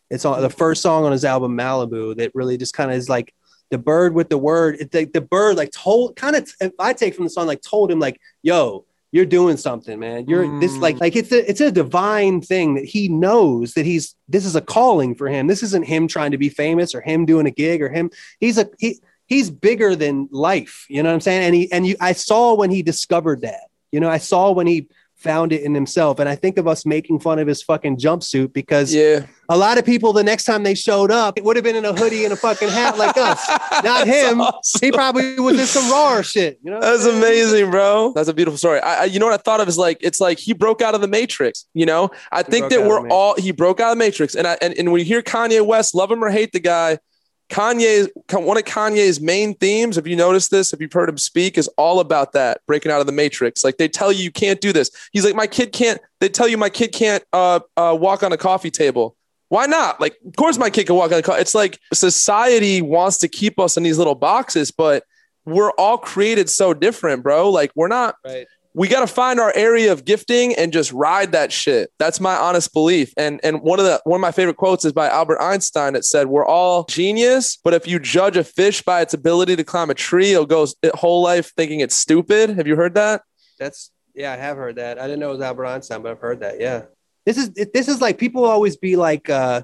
It's 0.09 0.23
on 0.23 0.41
the 0.41 0.49
first 0.49 0.81
song 0.83 1.03
on 1.03 1.11
his 1.11 1.25
album 1.25 1.57
Malibu 1.57 2.15
that 2.17 2.35
really 2.35 2.57
just 2.57 2.75
kind 2.75 2.91
of 2.91 2.97
is 2.97 3.09
like 3.09 3.33
the 3.71 3.79
bird 3.79 4.13
with 4.13 4.29
the 4.29 4.37
word. 4.37 4.77
It, 4.79 4.91
the, 4.91 5.05
the 5.05 5.21
bird 5.21 5.57
like 5.57 5.71
told 5.71 6.15
kind 6.15 6.35
of 6.35 6.47
if 6.61 6.73
I 6.77 6.93
take 6.93 7.15
from 7.15 7.25
the 7.25 7.31
song 7.31 7.47
like 7.47 7.61
told 7.61 7.91
him 7.91 7.99
like, 7.99 8.21
"Yo, 8.43 8.85
you're 9.15 9.25
doing 9.25 9.55
something, 9.55 9.97
man. 9.97 10.27
You're 10.27 10.59
this 10.59 10.73
Mm. 10.73 10.81
like 10.81 10.99
like 10.99 11.15
it's 11.15 11.31
a 11.31 11.49
it's 11.49 11.61
a 11.61 11.71
divine 11.71 12.41
thing 12.41 12.75
that 12.75 12.83
he 12.83 13.07
knows 13.07 13.73
that 13.75 13.85
he's 13.85 14.13
this 14.27 14.45
is 14.45 14.57
a 14.57 14.61
calling 14.61 15.15
for 15.15 15.29
him. 15.29 15.47
This 15.47 15.63
isn't 15.63 15.85
him 15.85 16.09
trying 16.09 16.31
to 16.31 16.37
be 16.37 16.49
famous 16.49 16.93
or 16.93 16.99
him 16.99 17.25
doing 17.25 17.45
a 17.47 17.51
gig 17.51 17.81
or 17.81 17.87
him. 17.87 18.11
He's 18.41 18.57
a 18.57 18.67
he 18.77 18.99
he's 19.25 19.49
bigger 19.49 19.95
than 19.95 20.27
life. 20.31 20.85
You 20.89 21.01
know 21.01 21.09
what 21.09 21.15
I'm 21.15 21.21
saying? 21.21 21.43
And 21.45 21.55
he 21.55 21.71
and 21.71 21.87
you 21.87 21.95
I 22.01 22.11
saw 22.11 22.55
when 22.55 22.71
he 22.71 22.83
discovered 22.83 23.39
that. 23.41 23.61
You 23.93 24.01
know, 24.01 24.09
I 24.09 24.17
saw 24.17 24.51
when 24.51 24.67
he 24.67 24.89
found 25.25 25.51
it 25.51 25.63
in 25.63 25.73
himself. 25.73 26.19
And 26.19 26.29
I 26.29 26.35
think 26.35 26.57
of 26.59 26.67
us 26.67 26.85
making 26.85 27.19
fun 27.19 27.39
of 27.39 27.47
his 27.47 27.63
fucking 27.63 27.97
jumpsuit 27.97 28.53
because 28.53 28.93
Yeah. 28.93 29.25
a 29.49 29.57
lot 29.57 29.79
of 29.79 29.85
people 29.85 30.13
the 30.13 30.23
next 30.23 30.43
time 30.45 30.61
they 30.63 30.75
showed 30.75 31.09
up, 31.09 31.35
it 31.37 31.43
would 31.43 31.55
have 31.55 31.63
been 31.65 31.75
in 31.75 31.83
a 31.83 31.93
hoodie 31.93 32.23
and 32.25 32.31
a 32.31 32.35
fucking 32.35 32.69
hat 32.69 32.97
like 32.97 33.17
us. 33.17 33.41
Not 33.83 34.05
him. 34.07 34.39
awesome. 34.39 34.79
He 34.81 34.91
probably 34.91 35.39
was 35.39 35.59
in 35.59 35.65
some 35.65 35.89
raw 35.91 36.21
shit. 36.21 36.59
You 36.63 36.69
know, 36.71 36.79
That's 36.79 37.05
amazing, 37.05 37.71
bro. 37.71 38.13
That's 38.13 38.29
a 38.29 38.33
beautiful 38.33 38.57
story. 38.59 38.79
I, 38.81 39.01
I, 39.01 39.03
you 39.05 39.19
know 39.19 39.25
what 39.25 39.33
I 39.33 39.41
thought 39.43 39.59
of 39.61 39.67
is 39.67 39.77
like 39.79 39.97
it's 40.01 40.19
like 40.21 40.37
he 40.37 40.53
broke 40.53 40.81
out 40.83 40.93
of 40.93 41.01
the 41.01 41.07
matrix. 41.07 41.65
You 41.73 41.87
know, 41.87 42.11
I 42.31 42.43
think 42.43 42.69
that 42.69 42.85
we're 42.87 43.09
all 43.09 43.35
he 43.35 43.51
broke 43.51 43.79
out 43.79 43.91
of 43.91 43.97
the 43.97 44.03
matrix, 44.05 44.35
and 44.35 44.45
I 44.45 44.57
and, 44.61 44.73
and 44.77 44.91
when 44.91 44.99
you 44.99 45.05
hear 45.05 45.21
Kanye 45.23 45.65
West, 45.65 45.95
love 45.95 46.11
him 46.11 46.23
or 46.23 46.29
hate 46.29 46.51
the 46.51 46.59
guy, 46.59 46.99
Kanye 47.49 48.09
one 48.31 48.57
of 48.57 48.63
Kanye's 48.63 49.21
main 49.21 49.53
themes. 49.55 49.97
If 49.97 50.07
you 50.07 50.15
notice 50.15 50.47
this, 50.47 50.73
if 50.73 50.81
you've 50.81 50.93
heard 50.93 51.09
him 51.09 51.17
speak, 51.17 51.57
is 51.57 51.67
all 51.77 51.99
about 51.99 52.33
that 52.33 52.61
breaking 52.65 52.91
out 52.91 53.01
of 53.01 53.05
the 53.05 53.11
matrix. 53.11 53.63
Like 53.63 53.77
they 53.77 53.87
tell 53.87 54.11
you 54.11 54.23
you 54.23 54.31
can't 54.31 54.59
do 54.61 54.73
this. 54.73 54.89
He's 55.11 55.25
like 55.25 55.35
my 55.35 55.47
kid 55.47 55.71
can't. 55.71 56.01
They 56.19 56.29
tell 56.29 56.47
you 56.47 56.57
my 56.57 56.69
kid 56.69 56.91
can't 56.91 57.23
uh, 57.33 57.59
uh, 57.77 57.95
walk 57.99 58.23
on 58.23 58.31
a 58.31 58.37
coffee 58.37 58.71
table. 58.71 59.15
Why 59.49 59.67
not? 59.67 60.01
Like, 60.01 60.17
of 60.25 60.35
course, 60.37 60.57
my 60.57 60.71
kid 60.71 60.87
can 60.87 60.95
walk 60.95 61.11
on 61.11 61.19
a 61.19 61.21
coffee. 61.21 61.41
It's 61.41 61.53
like 61.53 61.79
society 61.93 62.81
wants 62.81 63.19
to 63.19 63.27
keep 63.27 63.59
us 63.59 63.77
in 63.77 63.83
these 63.83 63.97
little 63.97 64.15
boxes, 64.15 64.71
but 64.71 65.03
we're 65.45 65.71
all 65.71 65.99
created 65.99 66.49
so 66.49 66.73
different, 66.73 67.21
bro. 67.21 67.51
Like 67.51 67.71
we're 67.75 67.87
not 67.87 68.15
Right. 68.25 68.47
We 68.75 68.87
got 68.89 68.99
to 68.99 69.07
find 69.07 69.39
our 69.39 69.53
area 69.55 69.91
of 69.91 70.03
gifting 70.03 70.53
and 70.55 70.73
just 70.73 70.91
ride 70.91 71.31
that 71.31 71.51
shit. 71.51 71.91
That's 71.97 72.19
my 72.19 72.35
honest 72.35 72.73
belief. 72.73 73.13
And 73.15 73.39
and 73.43 73.61
one 73.61 73.79
of 73.79 73.85
the 73.85 74.01
one 74.03 74.19
of 74.19 74.21
my 74.21 74.31
favorite 74.31 74.57
quotes 74.57 74.83
is 74.83 74.91
by 74.91 75.07
Albert 75.07 75.39
Einstein 75.41 75.93
that 75.93 76.03
said, 76.03 76.27
"We're 76.27 76.45
all 76.45 76.83
genius, 76.83 77.57
but 77.63 77.73
if 77.73 77.87
you 77.87 77.99
judge 77.99 78.35
a 78.37 78.43
fish 78.43 78.81
by 78.81 79.01
its 79.01 79.13
ability 79.13 79.55
to 79.55 79.63
climb 79.63 79.89
a 79.89 79.93
tree, 79.93 80.31
it'll 80.33 80.45
go 80.45 80.63
its 80.63 80.75
whole 80.95 81.23
life 81.23 81.53
thinking 81.55 81.79
it's 81.79 81.95
stupid." 81.95 82.49
Have 82.51 82.67
you 82.67 82.75
heard 82.75 82.95
that? 82.95 83.21
That's 83.57 83.91
yeah, 84.13 84.33
I 84.33 84.35
have 84.37 84.57
heard 84.57 84.75
that. 84.75 84.99
I 84.99 85.03
didn't 85.03 85.19
know 85.19 85.29
it 85.29 85.33
was 85.33 85.41
Albert 85.41 85.65
Einstein, 85.67 86.01
but 86.01 86.11
I've 86.11 86.19
heard 86.19 86.41
that. 86.41 86.59
Yeah. 86.59 86.83
This 87.25 87.37
is 87.37 87.49
this 87.73 87.87
is 87.87 88.01
like 88.01 88.17
people 88.17 88.45
always 88.45 88.77
be 88.77 88.95
like, 88.97 89.29
uh, 89.29 89.61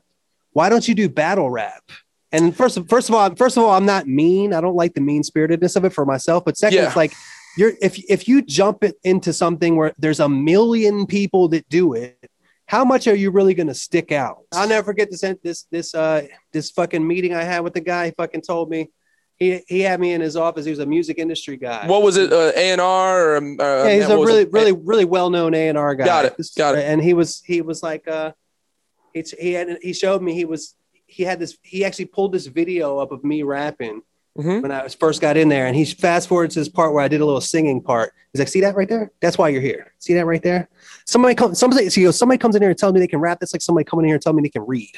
why 0.54 0.70
don't 0.70 0.88
you 0.88 0.96
do 0.96 1.08
battle 1.10 1.50
rap? 1.52 1.84
And 2.32 2.56
first 2.56 2.78
of 2.78 2.88
first 2.90 3.10
of 3.10 3.16
all, 3.16 3.36
first 3.36 3.58
of 3.58 3.64
all, 3.64 3.72
I'm 3.72 3.86
not 3.86 4.08
mean. 4.08 4.54
I 4.54 4.62
don't 4.62 4.76
like 4.76 4.94
the 4.94 5.02
mean 5.02 5.22
spiritedness 5.24 5.76
of 5.76 5.84
it 5.86 5.92
for 5.94 6.06
myself. 6.06 6.44
But 6.46 6.58
second, 6.58 6.78
Yeah. 6.80 6.88
it's 6.88 6.96
like 6.96 7.14
you're 7.58 7.74
if 7.82 7.98
if 8.10 8.28
you 8.28 8.42
jump 8.42 8.84
it 8.84 8.96
into 9.04 9.34
something 9.34 9.76
where 9.76 9.94
there's 9.98 10.20
a 10.20 10.30
million 10.30 11.06
people 11.06 11.48
that 11.50 11.68
do 11.70 11.94
it, 11.94 12.18
how 12.66 12.86
much 12.86 13.08
are 13.08 13.16
you 13.16 13.32
really 13.32 13.54
gonna 13.54 13.74
stick 13.74 14.12
out? 14.12 14.44
I'll 14.54 14.68
never 14.68 14.86
forget 14.86 15.10
this 15.12 15.22
this 15.44 15.66
this 15.72 15.96
uh 15.96 16.28
this 16.52 16.72
fucking 16.72 17.06
meeting 17.06 17.34
I 17.34 17.44
had 17.44 17.62
with 17.62 17.74
the 17.74 17.82
guy. 17.82 18.08
He 18.08 18.12
fucking 18.12 18.42
told 18.42 18.70
me. 18.70 18.90
He, 19.38 19.60
he 19.68 19.80
had 19.80 20.00
me 20.00 20.14
in 20.14 20.22
his 20.22 20.36
office. 20.36 20.66
He 20.66 20.70
was 20.70 20.78
a 20.78 20.86
music 20.86 21.18
industry 21.18 21.58
guy. 21.58 21.88
What 21.88 22.04
was 22.04 22.16
it? 22.16 22.32
Uh, 22.32 22.52
A 22.56 22.74
and 22.74 22.80
R 22.80 23.30
or 23.32 23.38
um, 23.38 23.58
uh, 23.60 23.86
Yeah, 23.86 23.96
he's 23.96 24.08
a 24.08 24.16
really, 24.16 24.44
it? 24.44 24.52
really, 24.52 24.72
really 24.72 25.04
well-known 25.04 25.56
A 25.56 25.68
and 25.68 25.80
R 25.80 25.96
guy. 25.96 26.06
Got 26.06 26.26
it, 26.26 26.48
got 26.56 26.76
it. 26.76 26.86
And 26.86 27.02
he 27.02 27.16
was, 27.16 27.42
he 27.44 27.62
was 27.64 27.82
like, 27.82 28.08
uh, 28.08 28.34
he 29.16 29.26
he 29.40 29.54
had, 29.54 29.80
he 29.82 29.94
showed 29.94 30.22
me 30.22 30.36
he 30.36 30.46
was, 30.46 30.76
he 31.08 31.24
had 31.24 31.40
this, 31.40 31.58
he 31.64 31.84
actually 31.84 32.06
pulled 32.06 32.34
this 32.34 32.46
video 32.46 33.00
up 33.00 33.12
of 33.12 33.24
me 33.24 33.42
rapping 33.42 34.04
Mhm. 34.38 34.62
when 34.62 34.72
I 34.72 34.84
was 34.84 34.94
first 34.94 35.20
got 35.20 35.36
in 35.36 35.50
there, 35.50 35.66
and 35.66 35.76
he 35.76 35.84
fast 35.86 36.30
forward 36.30 36.52
to 36.52 36.60
this 36.60 36.70
part 36.70 36.94
where 36.94 37.04
I 37.04 37.08
did 37.08 37.20
a 37.22 37.26
little 37.26 37.42
singing 37.42 37.82
part. 37.82 38.14
He's 38.32 38.40
like, 38.40 38.48
"See 38.48 38.62
that 38.62 38.76
right 38.76 38.88
there? 38.88 39.12
That's 39.22 39.38
why 39.38 39.50
you're 39.50 39.62
here. 39.62 39.94
See 40.00 40.14
that 40.14 40.26
right 40.26 40.42
there? 40.42 40.70
Somebody 41.06 41.36
comes, 41.36 41.60
somebody, 41.60 41.90
so 41.90 42.12
somebody 42.12 42.38
comes 42.38 42.56
in 42.56 42.62
here 42.62 42.70
and 42.70 42.80
tells 42.80 42.94
me 42.94 43.02
they 43.02 43.08
can 43.08 43.20
rap. 43.20 43.40
That's 43.42 43.54
like 43.54 43.62
somebody 43.62 43.84
coming 43.84 44.06
in 44.06 44.10
here 44.10 44.16
and 44.16 44.24
telling 44.24 44.38
me 44.38 44.44
they 44.44 44.50
can 44.50 44.66
read. 44.66 44.96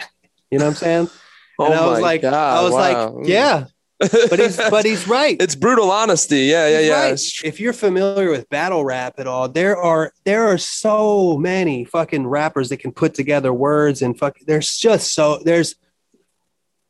You 0.51 0.59
know 0.59 0.65
what 0.65 0.71
I'm 0.71 0.75
saying? 0.75 1.09
Oh 1.59 1.65
and 1.65 1.75
I 1.75 1.85
was 1.85 1.99
like, 1.99 2.23
God, 2.23 2.33
I 2.33 2.63
was 2.63 2.73
wow. 2.73 3.09
like, 3.11 3.27
yeah, 3.27 3.65
but 3.99 4.39
he's, 4.39 4.57
but 4.69 4.85
he's 4.85 5.07
right. 5.07 5.37
it's 5.39 5.55
brutal 5.55 5.91
honesty. 5.91 6.41
Yeah, 6.45 6.67
yeah, 6.67 6.79
He's 6.79 6.87
yeah. 6.87 7.03
right. 7.03 7.19
If 7.43 7.59
you're 7.59 7.73
familiar 7.73 8.29
with 8.29 8.49
battle 8.49 8.83
rap 8.83 9.19
at 9.19 9.27
all, 9.27 9.47
there 9.47 9.77
are 9.77 10.11
there 10.25 10.47
are 10.47 10.57
so 10.57 11.37
many 11.37 11.85
fucking 11.85 12.27
rappers 12.27 12.69
that 12.69 12.77
can 12.77 12.91
put 12.91 13.13
together 13.13 13.53
words 13.53 14.01
and 14.01 14.17
fuck. 14.17 14.37
There's 14.45 14.77
just 14.77 15.13
so 15.13 15.39
there's 15.43 15.75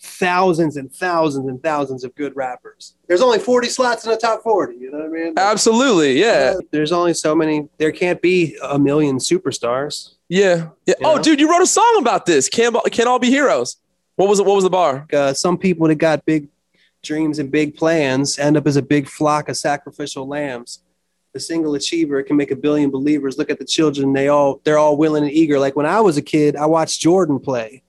thousands 0.06 0.76
and 0.78 0.94
thousands 0.94 1.48
and 1.48 1.64
thousands 1.64 2.04
of 2.04 2.14
good 2.16 2.36
rappers. 2.36 2.96
There's 3.08 3.22
only 3.22 3.40
40 3.40 3.70
slots 3.70 4.04
in 4.06 4.12
the 4.12 4.18
top 4.18 4.44
40. 4.44 4.76
You 4.76 4.92
know 4.92 4.98
what 5.00 5.06
I 5.06 5.10
mean? 5.10 5.34
Absolutely, 5.38 6.20
yeah, 6.20 6.56
There's 6.72 6.92
only 6.92 7.14
so 7.14 7.34
many. 7.34 7.70
There 7.78 7.92
can't 7.92 8.22
be 8.22 8.58
a 8.62 8.78
million 8.78 9.18
superstars. 9.18 10.16
yeah, 10.30 10.70
yeah. 10.86 10.96
You 11.00 11.08
Oh, 11.08 11.16
know? 11.16 11.22
dude, 11.24 11.40
you 11.40 11.50
wrote 11.50 11.62
a 11.62 11.68
song 11.68 11.98
about 12.00 12.26
this. 12.26 12.50
Can't 12.50 12.76
can 12.92 13.08
all 13.08 13.20
be 13.20 13.30
heroes. 13.30 13.78
What 14.16 14.28
was 14.30 14.40
it? 14.40 14.46
What 14.46 14.56
was 14.56 14.64
the 14.66 14.70
bar? 14.70 15.08
Uh, 15.12 15.34
some 15.34 15.58
people 15.58 15.88
that 15.88 15.96
got 15.96 16.26
big 16.26 16.50
dreams 17.02 17.40
and 17.40 17.50
big 17.52 17.76
plans 17.76 18.38
end 18.40 18.58
up 18.58 18.68
as 18.68 18.76
a 18.76 18.82
big 18.82 19.08
flock 19.08 19.50
of 19.50 19.58
sacrificial 19.58 20.28
lambs. 20.28 20.80
The 21.34 21.40
single 21.40 21.74
achiever 21.76 22.22
can 22.24 22.38
make 22.38 22.52
a 22.52 22.56
billion 22.56 22.92
believers. 22.92 23.38
Look 23.38 23.50
at 23.50 23.58
the 23.58 23.66
children; 23.66 24.14
they 24.14 24.28
all 24.28 24.60
they're 24.64 24.78
all 24.78 24.98
willing 24.98 25.24
and 25.24 25.32
eager. 25.32 25.60
Like 25.60 25.76
when 25.76 25.86
I 25.86 26.02
was 26.02 26.18
a 26.18 26.22
kid, 26.22 26.56
I 26.56 26.66
watched 26.68 27.00
Jordan 27.00 27.40
play, 27.40 27.83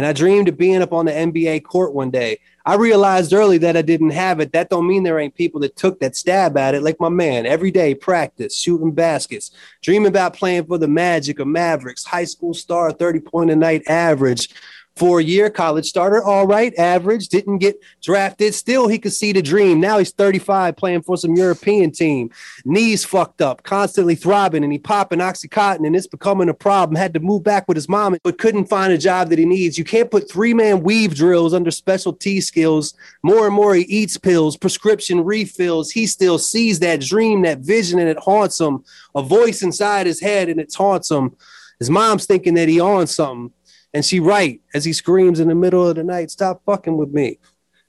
and 0.00 0.06
I 0.06 0.14
dreamed 0.14 0.48
of 0.48 0.56
being 0.56 0.80
up 0.80 0.94
on 0.94 1.04
the 1.04 1.12
NBA 1.12 1.62
court 1.62 1.92
one 1.92 2.10
day. 2.10 2.40
I 2.64 2.76
realized 2.76 3.34
early 3.34 3.58
that 3.58 3.76
I 3.76 3.82
didn't 3.82 4.12
have 4.12 4.40
it. 4.40 4.50
That 4.52 4.70
don't 4.70 4.86
mean 4.86 5.02
there 5.02 5.18
ain't 5.18 5.34
people 5.34 5.60
that 5.60 5.76
took 5.76 6.00
that 6.00 6.16
stab 6.16 6.56
at 6.56 6.74
it. 6.74 6.82
Like 6.82 6.98
my 6.98 7.10
man, 7.10 7.44
every 7.44 7.70
day 7.70 7.94
practice, 7.94 8.56
shooting 8.56 8.92
baskets, 8.92 9.50
dreaming 9.82 10.08
about 10.08 10.32
playing 10.32 10.64
for 10.64 10.78
the 10.78 10.88
Magic 10.88 11.38
or 11.38 11.44
Mavericks, 11.44 12.02
high 12.02 12.24
school 12.24 12.54
star, 12.54 12.92
thirty 12.92 13.20
point 13.20 13.50
a 13.50 13.56
night 13.56 13.82
average. 13.88 14.48
Four 14.96 15.20
year 15.20 15.48
college 15.48 15.86
starter, 15.86 16.22
all 16.22 16.46
right, 16.46 16.76
average, 16.76 17.28
didn't 17.28 17.58
get 17.58 17.80
drafted. 18.02 18.54
Still, 18.54 18.88
he 18.88 18.98
could 18.98 19.12
see 19.12 19.32
the 19.32 19.40
dream. 19.40 19.80
Now 19.80 19.98
he's 19.98 20.12
35 20.12 20.76
playing 20.76 21.02
for 21.02 21.16
some 21.16 21.36
European 21.36 21.90
team. 21.90 22.30
Knees 22.64 23.04
fucked 23.04 23.40
up, 23.40 23.62
constantly 23.62 24.14
throbbing, 24.14 24.62
and 24.62 24.72
he 24.72 24.78
popping 24.78 25.20
Oxycontin, 25.20 25.86
and 25.86 25.96
it's 25.96 26.06
becoming 26.06 26.48
a 26.48 26.54
problem. 26.54 26.96
Had 26.96 27.14
to 27.14 27.20
move 27.20 27.42
back 27.42 27.66
with 27.66 27.76
his 27.76 27.88
mom, 27.88 28.16
but 28.22 28.38
couldn't 28.38 28.66
find 28.66 28.92
a 28.92 28.98
job 28.98 29.30
that 29.30 29.38
he 29.38 29.46
needs. 29.46 29.78
You 29.78 29.84
can't 29.84 30.10
put 30.10 30.30
three 30.30 30.52
man 30.52 30.82
weave 30.82 31.14
drills 31.14 31.54
under 31.54 31.70
special 31.70 32.12
T 32.12 32.40
skills. 32.40 32.92
More 33.22 33.46
and 33.46 33.54
more, 33.54 33.74
he 33.74 33.82
eats 33.82 34.18
pills, 34.18 34.56
prescription 34.56 35.24
refills. 35.24 35.90
He 35.90 36.06
still 36.06 36.38
sees 36.38 36.80
that 36.80 37.00
dream, 37.00 37.42
that 37.42 37.60
vision, 37.60 37.98
and 37.98 38.08
it 38.08 38.18
haunts 38.18 38.60
him. 38.60 38.84
A 39.14 39.22
voice 39.22 39.62
inside 39.62 40.06
his 40.06 40.20
head, 40.20 40.48
and 40.48 40.60
it 40.60 40.72
taunts 40.72 41.10
him. 41.10 41.36
His 41.78 41.88
mom's 41.88 42.26
thinking 42.26 42.54
that 42.54 42.68
he 42.68 42.78
on 42.78 43.06
something. 43.06 43.52
And 43.92 44.04
she 44.04 44.20
right 44.20 44.60
as 44.72 44.84
he 44.84 44.92
screams 44.92 45.40
in 45.40 45.48
the 45.48 45.54
middle 45.54 45.88
of 45.88 45.96
the 45.96 46.04
night, 46.04 46.30
stop 46.30 46.62
fucking 46.64 46.96
with 46.96 47.10
me. 47.10 47.38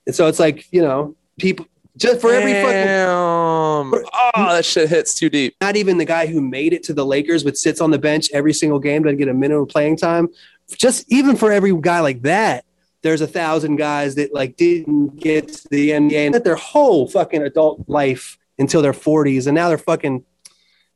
And 0.06 0.16
so 0.16 0.28
it's 0.28 0.40
like, 0.40 0.72
you 0.72 0.82
know, 0.82 1.16
people 1.38 1.66
just 1.98 2.22
for 2.22 2.32
every 2.32 2.54
fucking 2.54 2.72
Damn. 2.72 3.94
Oh, 3.94 4.02
that 4.36 4.66
shit 4.66 4.90
hits 4.90 5.14
too 5.14 5.30
deep. 5.30 5.56
not 5.62 5.76
even 5.76 5.98
the 5.98 6.06
guy 6.06 6.26
who 6.26 6.42
made 6.42 6.74
it 6.74 6.84
to 6.84 6.94
the 6.94 7.06
Lakers 7.06 7.44
but 7.44 7.58
sits 7.58 7.82
on 7.82 7.92
the 7.92 8.00
bench 8.00 8.30
every 8.32 8.54
single 8.54 8.80
game, 8.80 9.04
doesn't 9.04 9.18
get 9.18 9.28
a 9.28 9.34
minimum 9.34 9.68
playing 9.68 9.98
time. 9.98 10.30
Just 10.72 11.12
even 11.12 11.36
for 11.36 11.52
every 11.52 11.76
guy 11.80 12.00
like 12.00 12.22
that, 12.22 12.66
there's 13.02 13.22
a 13.22 13.28
thousand 13.28 13.76
guys 13.76 14.16
that 14.16 14.34
like 14.34 14.56
didn't 14.56 15.18
get 15.18 15.50
to 15.50 15.68
the 15.70 15.90
NBA 15.90 16.14
and 16.14 16.34
that 16.34 16.44
their 16.44 16.56
whole 16.56 17.08
fucking 17.08 17.42
adult 17.42 17.84
life 17.88 18.38
until 18.58 18.82
their 18.82 18.94
40s. 18.94 19.48
And 19.48 19.56
now 19.56 19.70
they're 19.70 19.78
fucking, 19.78 20.24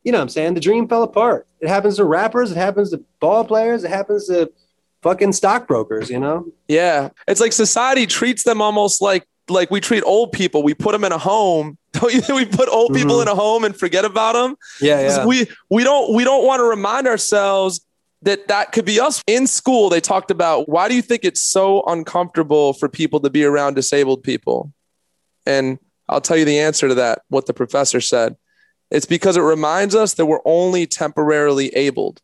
you 0.04 0.12
know 0.12 0.18
what 0.18 0.22
I'm 0.22 0.28
saying? 0.28 0.54
The 0.54 0.60
dream 0.60 0.88
fell 0.88 1.02
apart. 1.02 1.46
It 1.60 1.68
happens 1.68 1.96
to 1.96 2.04
rappers, 2.04 2.52
it 2.52 2.56
happens 2.56 2.90
to 2.90 3.04
ball 3.20 3.44
players, 3.44 3.84
it 3.84 3.90
happens 3.90 4.28
to 4.28 4.50
fucking 5.06 5.32
stockbrokers, 5.32 6.10
you 6.10 6.18
know? 6.18 6.44
Yeah, 6.68 7.10
it's 7.28 7.40
like 7.40 7.52
society 7.52 8.06
treats 8.06 8.42
them 8.42 8.60
almost 8.60 9.00
like 9.00 9.24
like 9.48 9.70
we 9.70 9.80
treat 9.80 10.02
old 10.02 10.32
people. 10.32 10.64
We 10.64 10.74
put 10.74 10.90
them 10.90 11.04
in 11.04 11.12
a 11.12 11.18
home. 11.18 11.78
Don't 11.92 12.12
you 12.12 12.20
think 12.20 12.36
we 12.36 12.46
put 12.46 12.68
old 12.68 12.92
people 12.92 13.16
Mhm. 13.18 13.22
in 13.22 13.28
a 13.28 13.34
home 13.36 13.62
and 13.64 13.76
forget 13.78 14.04
about 14.04 14.32
them? 14.34 14.56
Yeah, 14.80 15.24
We 15.24 15.46
we 15.70 15.84
don't 15.84 16.12
we 16.14 16.24
don't 16.24 16.44
want 16.44 16.58
to 16.60 16.64
remind 16.64 17.06
ourselves 17.06 17.80
that 18.22 18.48
that 18.48 18.72
could 18.72 18.84
be 18.84 18.98
us. 18.98 19.22
In 19.28 19.46
school, 19.46 19.88
they 19.88 20.00
talked 20.00 20.30
about 20.32 20.68
why 20.68 20.88
do 20.88 20.94
you 20.96 21.02
think 21.02 21.24
it's 21.24 21.40
so 21.40 21.82
uncomfortable 21.86 22.72
for 22.72 22.88
people 22.88 23.20
to 23.20 23.30
be 23.30 23.44
around 23.44 23.74
disabled 23.74 24.24
people? 24.24 24.72
And 25.46 25.78
I'll 26.08 26.20
tell 26.20 26.36
you 26.36 26.44
the 26.44 26.58
answer 26.58 26.88
to 26.88 26.94
that. 26.96 27.22
What 27.28 27.46
the 27.46 27.54
professor 27.54 28.00
said. 28.00 28.36
It's 28.90 29.06
because 29.06 29.36
it 29.36 29.42
reminds 29.42 29.94
us 29.94 30.14
that 30.14 30.26
we're 30.26 30.44
only 30.44 30.86
temporarily 30.86 31.68
abled. 31.74 32.20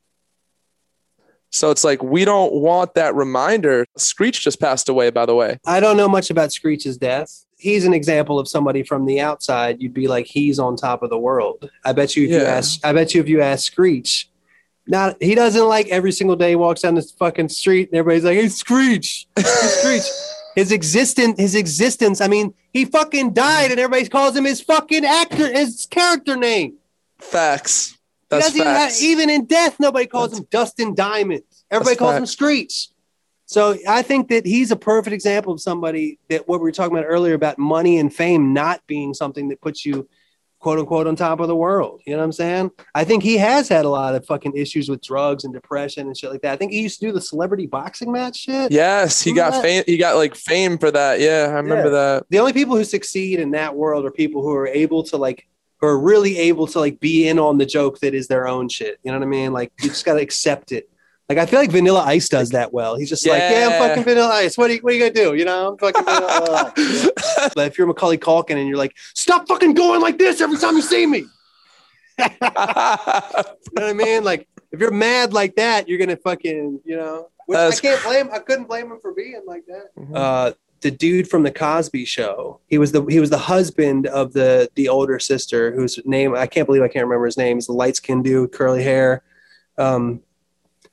So 1.52 1.70
it's 1.70 1.84
like 1.84 2.02
we 2.02 2.24
don't 2.24 2.52
want 2.54 2.94
that 2.94 3.14
reminder. 3.14 3.84
Screech 3.96 4.40
just 4.40 4.58
passed 4.58 4.88
away, 4.88 5.10
by 5.10 5.26
the 5.26 5.34
way. 5.34 5.58
I 5.66 5.80
don't 5.80 5.96
know 5.96 6.08
much 6.08 6.30
about 6.30 6.50
Screech's 6.50 6.96
death. 6.96 7.44
he's 7.58 7.84
an 7.84 7.94
example 7.94 8.38
of 8.38 8.48
somebody 8.48 8.82
from 8.82 9.04
the 9.06 9.20
outside. 9.20 9.80
You'd 9.80 9.94
be 9.94 10.08
like, 10.08 10.26
he's 10.26 10.58
on 10.58 10.76
top 10.76 11.02
of 11.02 11.10
the 11.10 11.18
world. 11.18 11.70
I 11.84 11.92
bet 11.92 12.16
you 12.16 12.24
if 12.24 12.30
you 12.30 12.40
ask, 12.40 12.84
I 12.84 12.92
bet 12.92 13.14
you 13.14 13.20
if 13.20 13.28
you 13.28 13.40
ask 13.42 13.70
Screech, 13.70 14.30
not 14.86 15.22
he 15.22 15.34
doesn't 15.34 15.68
like 15.68 15.88
every 15.88 16.10
single 16.10 16.36
day 16.36 16.50
he 16.50 16.56
walks 16.56 16.80
down 16.80 16.94
this 16.94 17.12
fucking 17.12 17.50
street 17.50 17.90
and 17.90 17.98
everybody's 17.98 18.24
like, 18.24 18.36
hey 18.36 18.48
Screech, 18.48 19.28
hey, 19.36 19.42
Screech. 19.42 20.02
His 20.54 20.70
existence, 20.70 21.40
his 21.40 21.54
existence. 21.54 22.20
I 22.20 22.28
mean, 22.28 22.52
he 22.74 22.84
fucking 22.84 23.32
died, 23.32 23.70
and 23.70 23.80
everybody 23.80 24.06
calls 24.06 24.36
him 24.36 24.44
his 24.44 24.60
fucking 24.60 25.02
actor, 25.02 25.50
his 25.50 25.86
character 25.90 26.36
name. 26.36 26.74
Facts. 27.18 27.96
That's 28.40 28.54
even 28.56 28.66
have- 28.66 28.92
even 29.00 29.30
in 29.30 29.44
death, 29.46 29.76
nobody 29.78 30.06
calls 30.06 30.30
That's- 30.30 30.40
him 30.40 30.46
Dustin 30.50 30.94
Diamond. 30.94 31.42
Everybody 31.70 31.96
calls 31.96 32.14
him 32.16 32.22
facts. 32.22 32.32
Screech. 32.32 32.88
So 33.46 33.76
I 33.86 34.02
think 34.02 34.28
that 34.28 34.46
he's 34.46 34.70
a 34.70 34.76
perfect 34.76 35.12
example 35.12 35.52
of 35.52 35.60
somebody 35.60 36.18
that 36.30 36.48
what 36.48 36.60
we 36.60 36.64
were 36.64 36.72
talking 36.72 36.96
about 36.96 37.06
earlier 37.06 37.34
about 37.34 37.58
money 37.58 37.98
and 37.98 38.12
fame 38.12 38.52
not 38.54 38.80
being 38.86 39.12
something 39.12 39.48
that 39.48 39.60
puts 39.60 39.84
you 39.84 40.08
quote 40.58 40.78
unquote 40.78 41.06
on 41.08 41.16
top 41.16 41.40
of 41.40 41.48
the 41.48 41.56
world. 41.56 42.00
You 42.06 42.12
know 42.12 42.18
what 42.20 42.24
I'm 42.26 42.32
saying? 42.32 42.70
I 42.94 43.02
think 43.04 43.22
he 43.24 43.36
has 43.38 43.68
had 43.68 43.84
a 43.84 43.88
lot 43.88 44.14
of 44.14 44.24
fucking 44.24 44.56
issues 44.56 44.88
with 44.88 45.02
drugs 45.02 45.42
and 45.44 45.52
depression 45.52 46.06
and 46.06 46.16
shit 46.16 46.30
like 46.30 46.40
that. 46.42 46.52
I 46.52 46.56
think 46.56 46.70
he 46.72 46.80
used 46.80 47.00
to 47.00 47.06
do 47.06 47.12
the 47.12 47.20
celebrity 47.20 47.66
boxing 47.66 48.12
match 48.12 48.36
shit. 48.36 48.70
Yes, 48.70 49.20
he 49.20 49.32
Remember 49.32 49.56
got 49.56 49.62
fame. 49.62 49.84
He 49.86 49.96
got 49.98 50.16
like 50.16 50.34
fame 50.36 50.78
for 50.78 50.90
that. 50.92 51.20
Yeah, 51.20 51.46
I 51.48 51.54
remember 51.56 51.90
that. 51.90 52.26
The 52.30 52.38
only 52.38 52.52
people 52.52 52.76
who 52.76 52.84
succeed 52.84 53.40
in 53.40 53.50
that 53.50 53.74
world 53.74 54.06
are 54.06 54.10
people 54.12 54.40
who 54.40 54.52
are 54.54 54.68
able 54.68 55.02
to 55.04 55.16
like 55.16 55.46
who 55.82 55.88
are 55.88 55.98
really 55.98 56.38
able 56.38 56.66
to 56.68 56.78
like 56.78 57.00
be 57.00 57.28
in 57.28 57.38
on 57.40 57.58
the 57.58 57.66
joke 57.66 57.98
that 57.98 58.14
is 58.14 58.28
their 58.28 58.46
own 58.48 58.68
shit. 58.68 58.98
You 59.02 59.10
know 59.12 59.18
what 59.18 59.24
I 59.26 59.28
mean? 59.28 59.52
Like 59.52 59.72
you 59.82 59.88
just 59.88 60.04
gotta 60.06 60.20
accept 60.20 60.70
it. 60.72 60.88
Like 61.28 61.38
I 61.38 61.46
feel 61.46 61.58
like 61.58 61.70
Vanilla 61.72 62.02
Ice 62.06 62.28
does 62.28 62.50
that 62.50 62.72
well. 62.72 62.96
He's 62.96 63.08
just 63.08 63.26
like, 63.26 63.40
yeah, 63.40 63.68
I'm 63.72 63.88
fucking 63.88 64.04
Vanilla 64.04 64.32
Ice. 64.34 64.56
What 64.56 64.70
are 64.70 64.74
you, 64.74 64.80
what 64.80 64.92
are 64.92 64.96
you 64.96 65.00
gonna 65.02 65.12
do? 65.12 65.34
You 65.34 65.44
know, 65.44 65.72
I'm 65.72 65.78
fucking 65.78 66.04
Vanilla 66.04 66.72
Ice. 66.78 67.08
But 67.54 67.66
if 67.66 67.78
you're 67.78 67.86
Macaulay 67.88 68.18
Culkin 68.18 68.56
and 68.56 68.68
you're 68.68 68.76
like, 68.78 68.94
stop 69.14 69.48
fucking 69.48 69.74
going 69.74 70.00
like 70.00 70.18
this 70.18 70.40
every 70.40 70.56
time 70.58 70.76
you 70.76 70.82
see 70.82 71.04
me. 71.06 71.24
You 72.18 72.28
know 73.80 73.86
what 73.86 73.90
I 73.90 73.92
mean? 73.92 74.22
Like 74.24 74.46
if 74.70 74.78
you're 74.80 74.90
mad 74.92 75.32
like 75.32 75.56
that, 75.56 75.88
you're 75.88 75.98
gonna 75.98 76.16
fucking, 76.16 76.80
you 76.84 76.96
know. 76.96 77.28
Which 77.46 77.58
I 77.58 77.70
can't 77.72 78.02
blame. 78.04 78.28
I 78.32 78.38
couldn't 78.38 78.68
blame 78.68 78.92
him 78.92 78.98
for 79.00 79.12
being 79.12 79.42
like 79.46 79.64
that 79.66 79.86
Mhm. 79.98 80.12
uh, 80.14 80.52
the 80.82 80.90
dude 80.90 81.28
from 81.28 81.42
the 81.42 81.50
Cosby 81.50 82.04
Show. 82.04 82.60
He 82.66 82.78
was 82.78 82.92
the 82.92 83.04
he 83.06 83.20
was 83.20 83.30
the 83.30 83.38
husband 83.38 84.06
of 84.08 84.32
the 84.32 84.68
the 84.74 84.88
older 84.88 85.18
sister 85.18 85.72
whose 85.72 85.98
name 86.04 86.34
I 86.34 86.46
can't 86.46 86.66
believe 86.66 86.82
I 86.82 86.88
can't 86.88 87.06
remember 87.06 87.26
his 87.26 87.38
name. 87.38 87.56
He's 87.56 87.66
the 87.66 87.72
light 87.72 87.96
skinned 87.96 88.24
dude, 88.24 88.52
curly 88.52 88.82
hair. 88.82 89.22
Um, 89.78 90.20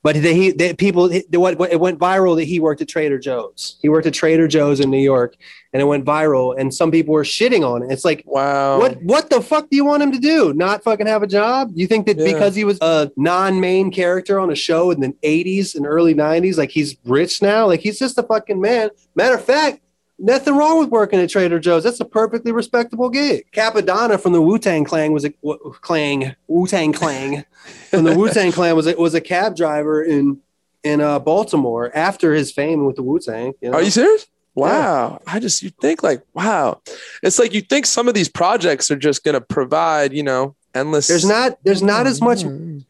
but 0.02 0.16
he 0.16 0.50
they, 0.52 0.72
people 0.74 1.10
what 1.32 1.60
it 1.70 1.78
went 1.80 1.98
viral 1.98 2.36
that 2.36 2.44
he 2.44 2.58
worked 2.58 2.80
at 2.80 2.88
Trader 2.88 3.18
Joe's. 3.18 3.78
He 3.82 3.88
worked 3.88 4.06
at 4.06 4.14
Trader 4.14 4.48
Joe's 4.48 4.80
in 4.80 4.90
New 4.90 4.98
York, 4.98 5.36
and 5.72 5.82
it 5.82 5.84
went 5.84 6.06
viral. 6.06 6.58
And 6.58 6.72
some 6.72 6.90
people 6.90 7.12
were 7.12 7.22
shitting 7.22 7.66
on 7.66 7.82
it. 7.82 7.92
It's 7.92 8.04
like. 8.04 8.22
wow. 8.24 8.78
What 8.78 9.02
what 9.02 9.28
the 9.28 9.42
fuck 9.42 9.68
do 9.68 9.76
you 9.76 9.84
want 9.84 10.02
him 10.02 10.12
to 10.12 10.18
do? 10.18 10.54
Not 10.54 10.82
fucking 10.82 11.06
have 11.06 11.22
a 11.22 11.26
job? 11.26 11.72
You 11.74 11.86
think 11.86 12.06
that 12.06 12.16
Yeah. 12.16 12.32
because 12.32 12.54
he 12.54 12.64
was 12.64 12.78
a 12.80 13.10
non-main 13.16 13.90
character 13.90 14.40
on 14.40 14.50
a 14.50 14.54
show 14.54 14.90
in 14.90 15.00
the 15.00 15.14
80s 15.22 15.74
and 15.74 15.86
early 15.86 16.14
90s, 16.14 16.56
like 16.56 16.70
he's 16.70 16.96
rich 17.04 17.42
now? 17.42 17.66
Like 17.66 17.80
he's 17.80 17.98
just 17.98 18.16
a 18.16 18.22
fucking 18.22 18.60
man. 18.60 18.90
Matter 19.14 19.34
of 19.34 19.44
fact, 19.44 19.80
nothing 20.20 20.54
wrong 20.56 20.78
with 20.78 20.90
working 20.90 21.18
at 21.18 21.30
Trader 21.30 21.58
Joe's. 21.58 21.82
That's 21.82 22.00
a 22.00 22.04
perfectly 22.04 22.52
respectable 22.52 23.08
gig. 23.10 23.46
Cappadonna 23.52 24.20
from 24.20 24.32
the 24.32 24.42
Wu 24.42 24.58
Tang 24.58 24.84
Clan 24.84 25.12
was 25.12 25.24
a 25.24 25.30
w- 25.42 25.72
clang 25.80 26.34
Wu 26.46 26.66
Tang 26.66 26.92
Clan 26.92 27.44
from 27.90 28.04
the 28.04 28.14
Wu 28.14 28.28
Tang 28.28 28.52
Clan 28.52 28.76
was 28.76 28.86
a, 28.86 28.94
was 28.94 29.14
a 29.14 29.20
cab 29.20 29.56
driver 29.56 30.02
in 30.02 30.38
in 30.84 31.00
uh, 31.00 31.18
Baltimore 31.18 31.90
after 31.94 32.32
his 32.34 32.52
fame 32.52 32.86
with 32.86 32.96
the 32.96 33.02
Wu 33.02 33.18
Tang. 33.18 33.52
You 33.60 33.70
know? 33.70 33.78
Are 33.78 33.82
you 33.82 33.90
serious? 33.90 34.26
Wow. 34.54 35.20
I 35.26 35.38
just 35.40 35.62
you 35.62 35.70
think 35.70 36.02
like 36.02 36.22
wow. 36.34 36.80
It's 37.22 37.38
like 37.38 37.54
you 37.54 37.60
think 37.60 37.86
some 37.86 38.08
of 38.08 38.14
these 38.14 38.28
projects 38.28 38.90
are 38.90 38.96
just 38.96 39.24
gonna 39.24 39.40
provide, 39.40 40.12
you 40.12 40.22
know, 40.22 40.54
endless. 40.74 41.06
There's 41.08 41.24
not 41.26 41.58
there's 41.64 41.82
not 41.82 42.06
as 42.06 42.20
much 42.20 42.42
Mm. 42.44 42.84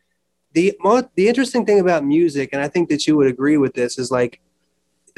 the 0.53 0.77
the 1.15 1.29
interesting 1.29 1.65
thing 1.67 1.79
about 1.81 2.05
music, 2.05 2.51
and 2.53 2.63
I 2.63 2.69
think 2.69 2.89
that 2.89 3.07
you 3.07 3.17
would 3.17 3.27
agree 3.29 3.57
with 3.57 3.75
this, 3.75 3.99
is 3.99 4.11
like 4.11 4.41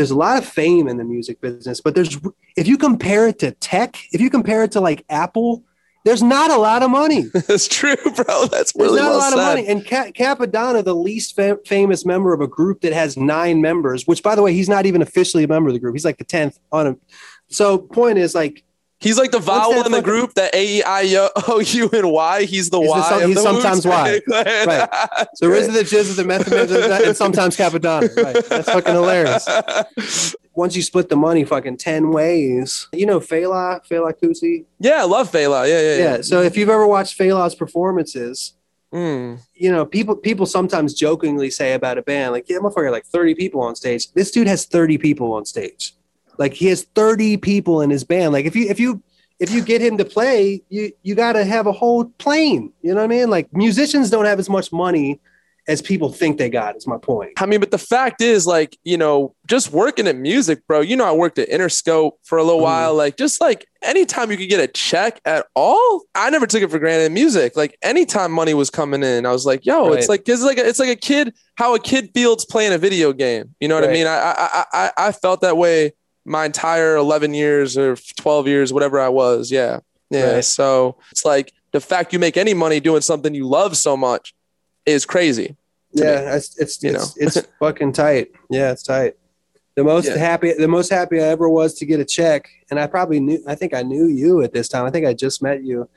there's 0.03 0.11
a 0.11 0.17
lot 0.17 0.37
of 0.37 0.45
fame 0.45 0.89
in 0.89 0.97
the 0.97 1.05
music 1.05 1.41
business, 1.41 1.81
but 1.81 1.95
there's 1.95 2.19
if 2.57 2.67
you 2.67 2.77
compare 2.77 3.29
it 3.29 3.39
to 3.39 3.53
tech, 3.53 3.97
if 4.11 4.21
you 4.21 4.31
compare 4.31 4.65
it 4.65 4.73
to 4.73 4.81
like 4.81 5.05
Apple, 5.09 5.63
there's 6.05 6.25
not 6.25 6.51
a 6.51 6.57
lot 6.57 6.83
of 6.83 6.91
money. 6.91 7.23
That's 7.47 7.69
true, 7.69 7.95
bro. 8.17 8.47
That's 8.47 8.73
really 8.75 8.99
There's 8.99 9.03
not 9.03 9.11
well 9.11 9.13
a 9.13 9.19
lot 9.21 9.31
said. 9.31 9.39
of 9.39 9.45
money. 9.45 9.67
And 9.69 9.87
Ca- 9.87 10.11
Cappadonna, 10.11 10.83
the 10.85 10.93
least 10.97 11.37
fa- 11.37 11.61
famous 11.65 12.05
member 12.05 12.35
of 12.35 12.41
a 12.41 12.49
group 12.49 12.81
that 12.81 12.93
has 12.93 13.17
nine 13.17 13.61
members, 13.61 14.05
which 14.09 14.25
by 14.25 14.35
the 14.35 14.43
way, 14.43 14.53
he's 14.53 14.69
not 14.69 14.87
even 14.87 15.03
officially 15.03 15.45
a 15.45 15.49
member 15.49 15.69
of 15.69 15.75
the 15.75 15.79
group. 15.79 15.95
He's 15.95 16.05
like 16.05 16.19
the 16.19 16.25
tenth 16.25 16.59
on 16.73 16.89
him. 16.89 17.01
So 17.47 17.79
point 17.79 18.19
is 18.19 18.35
like 18.35 18.65
He's 19.03 19.19
like 19.19 19.31
the 19.33 19.39
vowel 19.41 19.73
in 19.73 19.79
the 19.79 19.99
fucking- 19.99 20.03
group, 20.03 20.35
the 20.35 20.49
A 20.57 20.77
E 20.79 20.83
I 20.83 21.29
O 21.49 21.59
U 21.61 21.91
and 21.93 22.11
Y. 22.13 22.45
He's 22.45 22.71
the 22.71 22.79
He's 22.81 22.89
the 22.89 22.93
Y. 22.99 23.09
some- 23.09 23.23
of 23.23 23.27
he's 23.29 23.37
the 23.37 23.43
sometimes 23.43 23.87
Y. 23.87 23.93
Right. 23.93 24.23
The 24.27 25.47
great. 25.47 25.63
RZA, 25.69 25.73
the 25.73 25.83
GZA, 25.85 26.17
the 26.17 26.25
Method 26.25 26.71
Man, 26.71 27.05
and 27.05 27.17
sometimes 27.17 27.57
Cappadonna. 27.57 28.17
Right. 28.17 28.45
That's 28.47 28.71
fucking 28.71 28.95
hilarious. 28.95 29.47
once 30.55 30.77
you 30.77 30.83
split 30.83 31.09
the 31.09 31.17
money 31.17 31.45
fucking 31.45 31.77
10 31.79 32.11
ways, 32.11 32.87
you 32.93 33.07
know, 33.07 33.19
Fela, 33.21 33.81
Fela 33.89 34.13
Kuti. 34.13 34.67
yeah, 34.79 35.01
I 35.01 35.05
love 35.05 35.31
Fela. 35.33 35.67
Yeah, 35.69 35.81
yeah, 35.81 35.97
Yeah. 35.97 36.17
yeah. 36.17 36.21
So 36.23 36.43
if 36.43 36.57
you've 36.57 36.69
ever 36.69 36.87
watched 36.87 37.19
Fela's 37.19 37.55
performances, 37.55 38.55
Mm. 38.93 39.39
you 39.55 39.73
know, 39.73 39.87
people 39.87 40.15
people 40.15 40.45
sometimes 40.45 40.93
jokingly 40.93 41.49
say 41.49 41.73
about 41.73 41.97
a 41.97 42.03
band, 42.03 42.33
like, 42.33 42.47
yeah, 42.51 42.59
motherfucker, 42.59 42.91
like 42.93 43.07
30 43.07 43.35
people 43.35 43.63
on 43.63 43.75
stage. 43.75 44.13
This 44.13 44.31
dude 44.31 44.47
has 44.47 44.67
30 44.67 44.99
people 44.99 45.33
on 45.33 45.47
stage. 45.47 45.95
Like 46.43 46.55
he 46.55 46.67
has 46.67 46.83
30 46.95 47.37
people 47.37 47.81
in 47.83 47.91
his 47.91 48.03
band. 48.05 48.33
Like 48.33 48.47
if 48.47 48.57
you 48.57 48.69
if 48.69 48.81
you 48.81 49.01
if 49.39 49.51
you 49.53 49.63
get 49.63 49.81
him 49.81 49.97
to 49.99 50.05
play, 50.05 50.63
you 50.69 50.93
you 51.03 51.15
gotta 51.15 51.45
have 51.45 51.67
a 51.69 51.73
whole 51.73 52.07
plane. 52.19 52.73
You 52.83 52.91
know 52.95 52.97
what 53.01 53.05
I 53.05 53.07
mean? 53.17 53.31
Like 53.31 53.53
musicians 53.53 54.11
don't 54.11 54.25
have 54.25 54.39
as 54.41 54.49
much 54.49 54.73
money 54.73 55.21
as 55.69 55.81
people 55.81 56.13
think 56.13 56.39
they 56.39 56.51
got, 56.51 56.75
is 56.75 56.89
my 56.89 56.99
point. 56.99 57.31
I 57.41 57.47
mean, 57.47 57.61
but 57.61 57.71
the 57.71 57.79
fact 57.79 58.21
is, 58.21 58.49
like, 58.49 58.77
you 58.83 58.97
know, 58.97 59.33
just 59.47 59.71
working 59.71 60.09
at 60.09 60.17
music, 60.17 60.67
bro. 60.67 60.81
You 60.81 60.97
know, 60.97 61.05
I 61.05 61.13
worked 61.13 61.39
at 61.39 61.49
Interscope 61.51 62.15
for 62.25 62.37
a 62.37 62.43
little 62.43 62.59
Mhm. 62.59 62.65
while. 62.65 62.95
Like, 62.97 63.17
just 63.17 63.41
like 63.41 63.65
anytime 63.81 64.33
you 64.33 64.37
could 64.37 64.49
get 64.49 64.59
a 64.59 64.67
check 64.67 65.21
at 65.25 65.47
all, 65.55 66.03
I 66.17 66.31
never 66.31 66.49
took 66.49 66.63
it 66.65 66.71
for 66.73 66.81
granted 66.81 67.05
in 67.07 67.15
music. 67.15 67.57
Like, 67.57 67.79
anytime 67.81 68.33
money 68.33 68.55
was 68.55 68.71
coming 68.71 69.05
in, 69.05 69.25
I 69.25 69.31
was 69.31 69.47
like, 69.47 69.65
yo, 69.65 69.93
it's 69.93 70.09
like 70.09 70.29
it's 70.29 70.43
like 70.43 70.59
a, 70.59 70.67
it's 70.69 70.81
like 70.81 70.89
a 70.91 70.97
kid 70.97 71.33
how 71.55 71.77
a 71.77 71.79
kid 71.79 72.11
feels 72.13 72.45
playing 72.45 72.73
a 72.73 72.79
video 72.79 73.13
game. 73.13 73.55
You 73.61 73.69
know 73.69 73.77
what 73.77 73.85
I 73.89 73.93
mean? 73.93 74.09
I 74.09 74.17
I 74.19 74.65
I 74.73 74.91
I 75.09 75.13
felt 75.13 75.43
that 75.43 75.57
way 75.57 75.93
my 76.25 76.45
entire 76.47 76.97
eleven 76.97 77.35
years 77.35 77.77
or 77.77 77.97
twelve 78.17 78.47
years, 78.47 78.73
whatever 78.73 79.01
I 79.01 79.09
was. 79.09 79.51
Yeah, 79.51 79.81
yeah. 80.11 80.35
Right. 80.35 80.45
So 80.45 80.97
it's 81.11 81.25
like 81.25 81.53
the 81.73 81.81
fact 81.81 82.13
you 82.13 82.19
make 82.19 82.37
any 82.37 82.55
money 82.55 82.81
doing 82.81 83.01
something 83.03 83.35
you 83.35 83.49
love 83.49 83.77
so 83.77 83.97
much 83.97 84.35
is 84.87 85.05
crazy. 85.07 85.57
yeah, 85.93 86.35
it's 86.37 86.59
it's 86.59 86.83
you 86.83 86.91
it's, 86.95 87.17
it's 87.17 87.47
fucking 87.61 87.93
tight. 87.93 88.33
Yeah, 88.51 88.73
it's 88.73 88.83
tight. 88.83 89.15
The 89.75 89.85
most 89.85 90.07
Yeah. 90.07 90.17
happy 90.19 90.53
the 90.53 90.69
most 90.69 90.91
happy 90.91 91.19
I 91.19 91.25
ever 91.29 91.49
was 91.49 91.75
to 91.75 91.87
get 91.87 91.99
a 91.99 92.05
check, 92.05 92.49
and 92.71 92.79
I 92.79 92.87
probably 92.87 93.21
knew 93.21 93.43
I 93.47 93.55
think 93.55 93.75
I 93.75 93.83
knew 93.83 94.07
you 94.07 94.43
at 94.43 94.53
this 94.53 94.69
time. 94.69 94.85
I 94.85 94.91
think 94.91 95.07
I 95.07 95.15
just 95.15 95.43
met 95.43 95.65
you. 95.65 95.89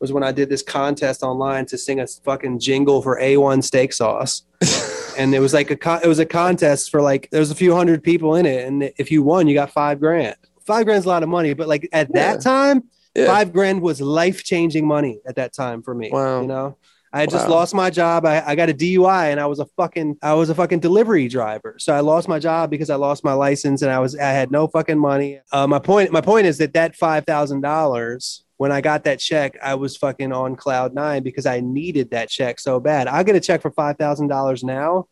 Was 0.00 0.12
when 0.12 0.22
I 0.22 0.32
did 0.32 0.48
this 0.50 0.62
contest 0.62 1.22
online 1.22 1.66
to 1.66 1.78
sing 1.78 2.00
a 2.00 2.06
fucking 2.06 2.58
jingle 2.58 3.00
for 3.00 3.18
A1 3.18 3.62
steak 3.64 3.92
sauce. 3.92 4.42
and 5.18 5.34
it 5.34 5.38
was 5.40 5.54
like 5.54 5.70
a 5.70 5.76
con- 5.76 6.00
it 6.02 6.08
was 6.08 6.18
a 6.18 6.26
contest 6.26 6.90
for 6.90 7.00
like 7.00 7.28
there 7.30 7.40
was 7.40 7.50
a 7.50 7.54
few 7.54 7.74
hundred 7.74 8.02
people 8.02 8.34
in 8.34 8.44
it, 8.44 8.66
and 8.66 8.90
if 8.98 9.10
you 9.10 9.22
won, 9.22 9.46
you 9.46 9.54
got 9.54 9.70
five 9.70 10.00
grand. 10.00 10.36
Five 10.66 10.84
grand's 10.86 11.06
a 11.06 11.08
lot 11.08 11.22
of 11.22 11.28
money, 11.28 11.54
but 11.54 11.68
like 11.68 11.88
at 11.92 12.08
Yeah. 12.14 12.32
that 12.34 12.40
time, 12.42 12.84
Yeah. 13.14 13.26
five 13.26 13.52
grand 13.52 13.80
was 13.82 14.00
life 14.00 14.42
changing 14.44 14.86
money 14.86 15.20
at 15.26 15.36
that 15.36 15.52
time 15.54 15.82
for 15.82 15.94
me. 15.94 16.10
Wow. 16.12 16.40
You 16.42 16.48
know, 16.48 16.76
I 17.12 17.20
had 17.20 17.30
just 17.30 17.46
Wow. 17.48 17.54
lost 17.56 17.74
my 17.74 17.88
job. 17.90 18.26
I, 18.26 18.42
I 18.44 18.54
got 18.56 18.68
a 18.70 18.74
DUI 18.74 19.30
and 19.30 19.38
I 19.38 19.46
was 19.46 19.60
a 19.60 19.66
fucking 19.76 20.16
I 20.22 20.34
was 20.34 20.50
a 20.50 20.54
fucking 20.54 20.80
delivery 20.80 21.28
driver. 21.28 21.76
So 21.78 21.94
I 21.94 22.00
lost 22.00 22.28
my 22.28 22.38
job 22.40 22.70
because 22.70 22.90
I 22.90 22.96
lost 22.96 23.22
my 23.24 23.34
license 23.34 23.82
and 23.82 23.90
I 23.92 24.00
was 24.00 24.16
I 24.16 24.30
had 24.32 24.50
no 24.50 24.66
fucking 24.66 24.98
money. 24.98 25.40
Uh, 25.52 25.66
my 25.68 25.78
point 25.78 26.10
my 26.10 26.20
point 26.20 26.46
is 26.46 26.58
that 26.58 26.72
that 26.74 26.96
five 26.96 27.24
thousand 27.24 27.60
dollars. 27.60 28.40
When 28.56 28.70
I 28.70 28.80
got 28.80 29.04
that 29.04 29.18
check, 29.18 29.56
I 29.62 29.74
was 29.74 29.96
fucking 29.96 30.32
on 30.32 30.54
cloud 30.56 30.94
nine 30.94 31.22
because 31.22 31.44
I 31.46 31.60
needed 31.60 32.10
that 32.10 32.28
check 32.28 32.60
so 32.60 32.78
bad. 32.78 33.08
I 33.08 33.22
get 33.24 33.34
a 33.36 33.40
check 33.40 33.62
for 33.62 33.70
five 33.70 33.98
thousand 33.98 34.28
dollars 34.28 34.62
now, 34.62 35.08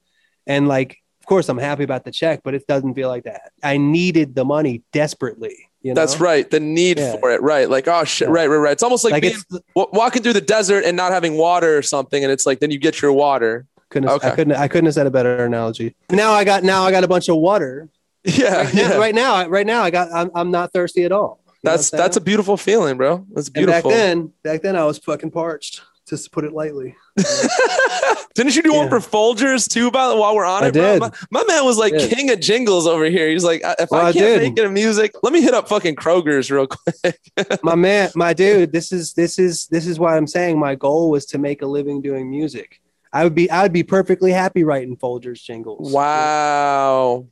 and 0.46 0.68
like, 0.68 0.98
of 1.20 1.26
course, 1.26 1.48
I'm 1.48 1.58
happy 1.58 1.82
about 1.84 2.04
the 2.04 2.12
check, 2.12 2.42
but 2.44 2.54
it 2.54 2.66
doesn't 2.66 2.94
feel 2.94 3.08
like 3.08 3.24
that. 3.24 3.52
I 3.62 3.76
needed 3.78 4.34
the 4.34 4.44
money 4.44 4.82
desperately. 4.92 5.68
You 5.82 5.94
know? 5.94 6.00
That's 6.00 6.20
right. 6.20 6.48
The 6.48 6.60
need 6.60 6.98
Yeah. 6.98 7.16
for 7.16 7.32
it. 7.32 7.42
Right. 7.42 7.68
Like, 7.68 7.88
oh 7.88 8.04
shit. 8.04 8.28
Yeah. 8.28 8.34
Right. 8.34 8.46
Right. 8.46 8.56
Right. 8.56 8.72
It's 8.72 8.82
almost 8.82 9.04
like, 9.04 9.12
Like 9.12 9.22
being, 9.22 9.34
it's 9.34 9.60
walking 9.74 10.22
through 10.22 10.34
the 10.34 10.40
desert 10.40 10.84
and 10.84 10.96
not 10.96 11.12
having 11.12 11.36
water 11.36 11.76
or 11.76 11.82
something. 11.82 12.22
And 12.22 12.32
it's 12.32 12.46
like, 12.46 12.60
then 12.60 12.70
you 12.70 12.78
get 12.78 13.02
your 13.02 13.12
water. 13.12 13.66
couldn't 13.90 14.08
have, 14.08 14.24
I 14.24 14.34
couldn't 14.36 14.54
I 14.54 14.68
couldn't 14.68 14.86
have 14.86 14.94
said 14.94 15.06
a 15.06 15.10
better 15.10 15.44
analogy. 15.44 15.96
Now 16.10 16.32
I 16.32 16.44
got 16.44 16.62
now 16.62 16.84
I 16.84 16.92
got 16.92 17.02
a 17.04 17.08
bunch 17.08 17.28
of 17.28 17.36
water. 17.36 17.88
Yeah. 18.24 18.62
Right 18.62 18.74
now, 18.74 18.80
yeah. 18.80 18.96
right 18.98 19.14
now, 19.16 19.48
right 19.48 19.66
now 19.66 19.82
I 19.82 19.90
got 19.90 20.08
I'm, 20.14 20.30
I'm 20.36 20.50
not 20.52 20.72
thirsty 20.72 21.02
at 21.02 21.10
all. 21.10 21.40
You 21.62 21.70
know 21.70 21.76
That's, 21.76 21.90
that's 21.90 22.16
a 22.16 22.20
beautiful 22.20 22.56
feeling, 22.56 22.96
bro. 22.96 23.26
That's 23.32 23.46
And 23.48 23.54
beautiful. 23.54 23.90
back 23.90 23.96
then, 23.98 24.32
back 24.42 24.62
then 24.62 24.76
I 24.76 24.84
was 24.84 24.98
fucking 24.98 25.30
parched 25.30 25.82
just 26.08 26.24
to 26.24 26.30
put 26.30 26.44
it 26.44 26.52
lightly. 26.52 26.96
Didn't 28.34 28.56
you 28.56 28.62
do 28.62 28.72
one 28.74 28.88
for 28.88 28.98
Folgers 28.98 29.68
too? 29.68 29.86
About 29.88 30.16
while 30.18 30.34
we're 30.34 30.44
on 30.46 30.64
I 30.64 30.68
it, 30.68 30.72
bro? 30.72 30.92
did. 30.94 31.00
My, 31.00 31.10
my 31.30 31.44
man 31.46 31.64
was 31.64 31.76
like 31.78 31.92
king 31.96 32.30
of 32.30 32.40
jingles 32.40 32.86
over 32.86 33.04
here. 33.04 33.28
He's 33.28 33.44
like, 33.44 33.60
if 33.78 33.90
Well, 33.90 34.00
I 34.04 34.08
I 34.08 34.12
can't 34.12 34.24
did. 34.40 34.42
make 34.42 34.58
it 34.58 34.64
in 34.64 34.72
music, 34.72 35.12
let 35.22 35.32
me 35.32 35.42
hit 35.42 35.52
up 35.54 35.68
fucking 35.68 35.96
Kroger's 35.96 36.50
real 36.50 36.66
quick. 36.66 37.20
my 37.62 37.74
man, 37.74 38.10
my 38.16 38.32
dude, 38.32 38.72
this 38.72 38.90
is 38.90 39.12
this 39.12 39.38
is 39.38 39.66
this 39.68 39.86
is 39.86 39.98
why 39.98 40.16
I'm 40.16 40.26
saying 40.26 40.58
my 40.58 40.74
goal 40.74 41.10
was 41.10 41.26
to 41.26 41.38
make 41.38 41.60
a 41.62 41.66
living 41.66 42.00
doing 42.00 42.28
music. 42.30 42.80
I 43.12 43.24
would 43.24 43.34
be 43.34 43.50
I 43.50 43.62
would 43.62 43.72
be 43.74 43.82
perfectly 43.82 44.32
happy 44.32 44.64
writing 44.64 44.96
Folgers 44.96 45.42
jingles. 45.42 45.92
wow. 45.92 47.26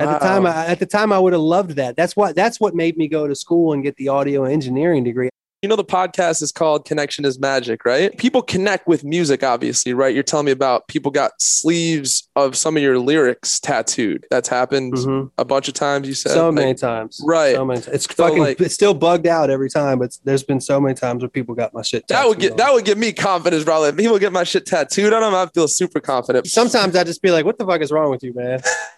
At 0.00 0.12
the 0.12 0.18
time, 0.24 0.46
I, 0.46 0.66
at 0.66 0.78
the 0.78 0.86
time, 0.86 1.12
I 1.12 1.18
would 1.18 1.32
have 1.32 1.42
loved 1.42 1.70
that. 1.72 1.96
That's 1.96 2.16
what 2.16 2.34
that's 2.34 2.60
what 2.60 2.74
made 2.74 2.96
me 2.96 3.08
go 3.08 3.26
to 3.26 3.34
school 3.34 3.72
and 3.72 3.82
get 3.82 3.96
the 3.96 4.08
audio 4.08 4.44
engineering 4.44 5.04
degree. 5.04 5.28
You 5.60 5.68
know, 5.68 5.74
the 5.74 5.84
podcast 5.84 6.40
is 6.40 6.52
called 6.52 6.84
Connection 6.84 7.24
is 7.24 7.40
Magic, 7.40 7.84
right? 7.84 8.16
People 8.16 8.42
connect 8.42 8.86
with 8.86 9.02
music, 9.02 9.42
obviously, 9.42 9.92
right? 9.92 10.14
You're 10.14 10.22
telling 10.22 10.46
me 10.46 10.52
about 10.52 10.86
people 10.86 11.10
got 11.10 11.32
sleeves 11.42 12.28
of 12.36 12.56
some 12.56 12.76
of 12.76 12.82
your 12.84 13.00
lyrics 13.00 13.58
tattooed. 13.58 14.24
That's 14.30 14.48
happened 14.48 14.92
Mhm. 14.92 15.32
a 15.36 15.44
bunch 15.44 15.66
of 15.66 15.74
times, 15.74 16.06
you 16.06 16.14
said. 16.14 16.30
So 16.30 16.46
Like, 16.46 16.54
many 16.54 16.74
times, 16.74 17.20
Right. 17.26 17.56
So 17.56 17.64
many. 17.64 17.80
Times. 17.80 17.92
It's 17.92 18.06
fucking. 18.06 18.38
like- 18.38 18.60
it's 18.60 18.74
still 18.74 18.94
bugged 18.94 19.26
out 19.26 19.50
every 19.50 19.68
time, 19.68 19.98
but 19.98 20.16
there's 20.24 20.44
been 20.44 20.60
so 20.60 20.78
many 20.80 20.94
times 20.94 21.24
where 21.24 21.28
people 21.28 21.56
got 21.56 21.74
my 21.74 21.82
shit. 21.82 22.06
that 22.06 22.28
would 22.28 22.38
tattooed 22.38 22.56
get 22.56 22.64
that 22.64 22.72
would 22.72 22.84
give 22.84 22.96
me 22.98 23.10
confidence, 23.12 23.64
bro. 23.64 23.82
If 23.82 23.96
people 23.96 24.20
get 24.20 24.32
my 24.32 24.44
shit 24.44 24.64
tattooed 24.64 25.12
on 25.12 25.22
them, 25.22 25.34
I 25.34 25.46
feel 25.52 25.66
super 25.66 25.98
confident. 25.98 26.46
Sometimes 26.46 26.94
I 26.94 27.02
just 27.02 27.20
be 27.20 27.32
like, 27.32 27.44
"What 27.44 27.58
the 27.58 27.66
fuck 27.66 27.80
is 27.80 27.90
wrong 27.90 28.12
with 28.12 28.22
you, 28.22 28.32
man?" 28.32 28.60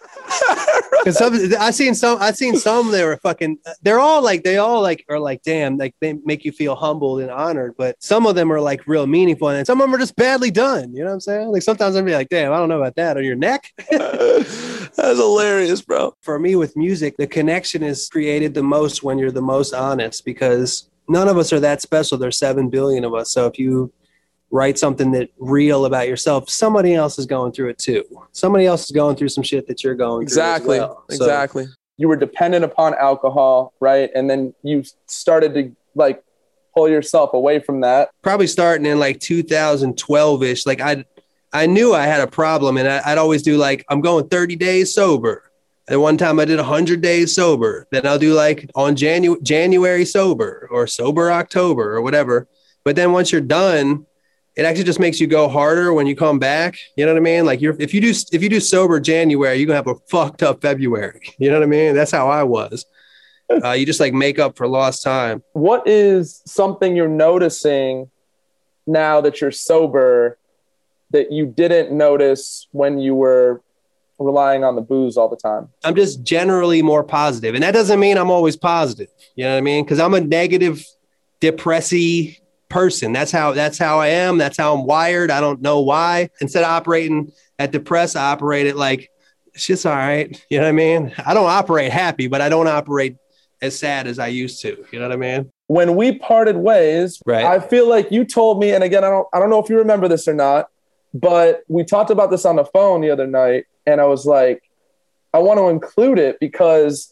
Because 1.03 1.17
some 1.17 1.33
I 1.59 1.71
seen 1.71 1.95
some 1.95 2.21
I 2.21 2.31
seen 2.31 2.55
some 2.55 2.91
that 2.91 3.03
were 3.03 3.17
fucking. 3.17 3.57
They're 3.81 3.99
all 3.99 4.21
like 4.21 4.43
they 4.43 4.57
all 4.57 4.81
like 4.81 5.03
are 5.09 5.19
like 5.19 5.41
damn 5.43 5.77
like 5.77 5.95
they 5.99 6.13
make 6.25 6.45
you 6.45 6.51
feel 6.51 6.75
humbled 6.75 7.21
and 7.21 7.31
honored. 7.31 7.75
But 7.77 7.95
some 7.99 8.27
of 8.27 8.35
them 8.35 8.51
are 8.51 8.61
like 8.61 8.85
real 8.87 9.07
meaningful, 9.07 9.49
and 9.49 9.65
some 9.65 9.81
of 9.81 9.87
them 9.87 9.95
are 9.95 9.99
just 9.99 10.15
badly 10.15 10.51
done. 10.51 10.93
You 10.93 10.99
know 10.99 11.09
what 11.09 11.13
I'm 11.13 11.19
saying? 11.21 11.47
Like 11.49 11.63
sometimes 11.63 11.95
I'd 11.95 12.05
be 12.05 12.13
like, 12.13 12.29
damn, 12.29 12.53
I 12.53 12.57
don't 12.57 12.69
know 12.69 12.77
about 12.77 12.95
that 12.95 13.17
on 13.17 13.23
your 13.23 13.35
neck. 13.35 13.71
That's 13.91 15.19
hilarious, 15.19 15.81
bro. 15.81 16.15
For 16.21 16.37
me, 16.37 16.55
with 16.55 16.75
music, 16.77 17.17
the 17.17 17.27
connection 17.27 17.81
is 17.81 18.07
created 18.09 18.53
the 18.53 18.63
most 18.63 19.03
when 19.03 19.17
you're 19.17 19.31
the 19.31 19.41
most 19.41 19.73
honest 19.73 20.25
because 20.25 20.89
none 21.07 21.27
of 21.27 21.37
us 21.37 21.51
are 21.51 21.59
that 21.59 21.81
special. 21.81 22.17
There's 22.17 22.37
seven 22.37 22.69
billion 22.69 23.03
of 23.03 23.13
us. 23.13 23.31
So 23.31 23.47
if 23.47 23.57
you 23.57 23.91
write 24.51 24.77
something 24.77 25.11
that 25.11 25.29
real 25.39 25.85
about 25.85 26.07
yourself, 26.07 26.49
somebody 26.49 26.93
else 26.93 27.17
is 27.17 27.25
going 27.25 27.51
through 27.53 27.69
it 27.69 27.77
too. 27.77 28.03
Somebody 28.33 28.65
else 28.65 28.83
is 28.85 28.91
going 28.91 29.15
through 29.15 29.29
some 29.29 29.43
shit 29.43 29.67
that 29.67 29.83
you're 29.83 29.95
going 29.95 30.23
Exactly. 30.23 30.77
through. 30.77 30.83
as 30.85 30.89
well. 30.89 31.03
So- 31.09 31.15
Exactly. 31.15 31.65
You 31.97 32.07
were 32.07 32.15
dependent 32.15 32.65
upon 32.65 32.95
alcohol, 32.95 33.73
right? 33.79 34.09
And 34.15 34.29
then 34.29 34.53
you 34.63 34.83
started 35.05 35.53
to 35.53 35.75
like 35.95 36.23
pull 36.73 36.89
yourself 36.89 37.33
away 37.33 37.59
from 37.59 37.81
that. 37.81 38.09
probably 38.23 38.47
starting 38.47 38.85
in 38.87 38.99
like 38.99 39.19
2012 39.19 40.43
ish. 40.43 40.65
Like 40.65 40.81
I, 40.81 41.05
I 41.53 41.65
knew 41.67 41.93
I 41.93 42.05
had 42.05 42.21
a 42.21 42.27
problem, 42.27 42.77
and 42.77 42.87
I, 42.87 43.01
I'd 43.05 43.17
always 43.17 43.43
do 43.43 43.57
like 43.57 43.85
I'm 43.89 44.01
going 44.01 44.27
30 44.29 44.55
days 44.55 44.93
sober. 44.93 45.43
And 45.89 46.01
one 46.01 46.17
time 46.17 46.39
I 46.39 46.45
did 46.45 46.57
100 46.57 47.01
days 47.01 47.35
sober. 47.35 47.87
Then 47.91 48.07
I'll 48.07 48.17
do 48.19 48.33
like 48.33 48.69
on 48.75 48.95
Janu- 48.95 49.41
January 49.43 50.05
sober 50.05 50.67
or 50.71 50.87
sober 50.87 51.31
October 51.31 51.93
or 51.95 52.01
whatever. 52.01 52.47
But 52.83 52.95
then 52.95 53.11
once 53.11 53.31
you're 53.31 53.41
done, 53.41 54.05
it 54.55 54.65
actually 54.65 54.83
just 54.83 54.99
makes 54.99 55.19
you 55.19 55.27
go 55.27 55.47
harder 55.47 55.93
when 55.93 56.07
you 56.07 56.15
come 56.15 56.39
back. 56.39 56.75
You 56.97 57.05
know 57.05 57.13
what 57.13 57.19
I 57.19 57.23
mean? 57.23 57.45
Like 57.45 57.61
you're 57.61 57.75
if 57.79 57.93
you 57.93 58.01
do 58.01 58.13
if 58.31 58.43
you 58.43 58.49
do 58.49 58.59
sober 58.59 58.99
January, 58.99 59.57
you're 59.57 59.67
gonna 59.67 59.77
have 59.77 59.87
a 59.87 59.95
fucked 60.09 60.43
up 60.43 60.61
February. 60.61 61.21
You 61.37 61.49
know 61.49 61.57
what 61.57 61.63
I 61.63 61.67
mean? 61.67 61.95
That's 61.95 62.11
how 62.11 62.29
I 62.29 62.43
was. 62.43 62.85
Uh, 63.65 63.71
you 63.71 63.85
just 63.85 63.99
like 63.99 64.13
make 64.13 64.39
up 64.39 64.55
for 64.55 64.65
lost 64.65 65.03
time. 65.03 65.43
What 65.51 65.85
is 65.85 66.41
something 66.45 66.95
you're 66.95 67.09
noticing 67.09 68.09
now 68.87 69.19
that 69.19 69.41
you're 69.41 69.51
sober 69.51 70.37
that 71.09 71.33
you 71.33 71.45
didn't 71.45 71.91
notice 71.91 72.69
when 72.71 72.97
you 72.97 73.13
were 73.13 73.61
relying 74.19 74.63
on 74.63 74.75
the 74.75 74.81
booze 74.81 75.17
all 75.17 75.27
the 75.27 75.35
time? 75.35 75.67
I'm 75.83 75.95
just 75.95 76.23
generally 76.23 76.81
more. 76.81 77.05
And 77.11 77.63
that 77.63 77.73
doesn't 77.73 77.99
mean 77.99 78.17
I'm 78.17 78.31
always 78.31 78.55
positive. 78.55 79.09
You 79.35 79.43
know 79.43 79.51
what 79.51 79.57
I 79.57 79.61
mean? 79.61 79.83
Because 79.83 79.99
I'm 79.99 80.13
a 80.13 80.21
negative, 80.21 80.85
depressy 81.41 82.37
person. 82.71 83.13
That's 83.13 83.31
how 83.31 83.53
that's 83.53 83.77
how 83.77 83.99
I 83.99 84.07
am. 84.07 84.37
That's 84.37 84.57
how 84.57 84.73
I'm 84.75 84.85
wired. 84.85 85.29
I 85.29 85.41
don't 85.41 85.61
know 85.61 85.81
why. 85.81 86.29
Instead 86.39 86.63
of 86.63 86.69
operating 86.69 87.31
at 87.59 87.71
depressed, 87.71 88.15
I 88.15 88.31
operate 88.31 88.65
it 88.65 88.75
like 88.75 89.09
it's 89.53 89.67
just 89.67 89.85
all 89.85 89.95
right. 89.95 90.43
You 90.49 90.57
know 90.57 90.63
what 90.63 90.69
I 90.69 90.73
mean? 90.73 91.13
I 91.25 91.33
don't 91.33 91.49
operate 91.49 91.91
happy, 91.91 92.27
but 92.27 92.41
I 92.41 92.49
don't 92.49 92.67
operate 92.67 93.17
as 93.61 93.77
sad 93.77 94.07
as 94.07 94.17
I 94.17 94.27
used 94.27 94.61
to. 94.61 94.83
You 94.91 94.99
know 94.99 95.07
what 95.07 95.13
I 95.13 95.17
mean? 95.17 95.51
When 95.67 95.95
we 95.95 96.17
parted 96.17 96.57
ways, 96.57 97.21
Right. 97.25 97.45
I 97.45 97.59
feel 97.59 97.87
like 97.87 98.11
you 98.11 98.25
told 98.25 98.59
me, 98.59 98.71
and 98.71 98.83
again, 98.83 99.03
I 99.03 99.09
don't 99.09 99.27
I 99.33 99.39
don't 99.39 99.49
know 99.49 99.59
if 99.63 99.69
you 99.69 99.77
remember 99.77 100.07
this 100.07 100.27
or 100.27 100.33
not, 100.33 100.69
but 101.13 101.61
we 101.67 101.83
talked 101.83 102.09
about 102.09 102.31
this 102.31 102.45
on 102.45 102.55
the 102.55 102.65
phone 102.65 103.01
the 103.01 103.11
other 103.11 103.27
night, 103.27 103.65
and 103.85 103.99
I 104.01 104.05
was 104.05 104.25
like, 104.25 104.63
I 105.33 105.39
want 105.39 105.59
to 105.59 105.67
include 105.67 106.19
it 106.19 106.37
because 106.39 107.10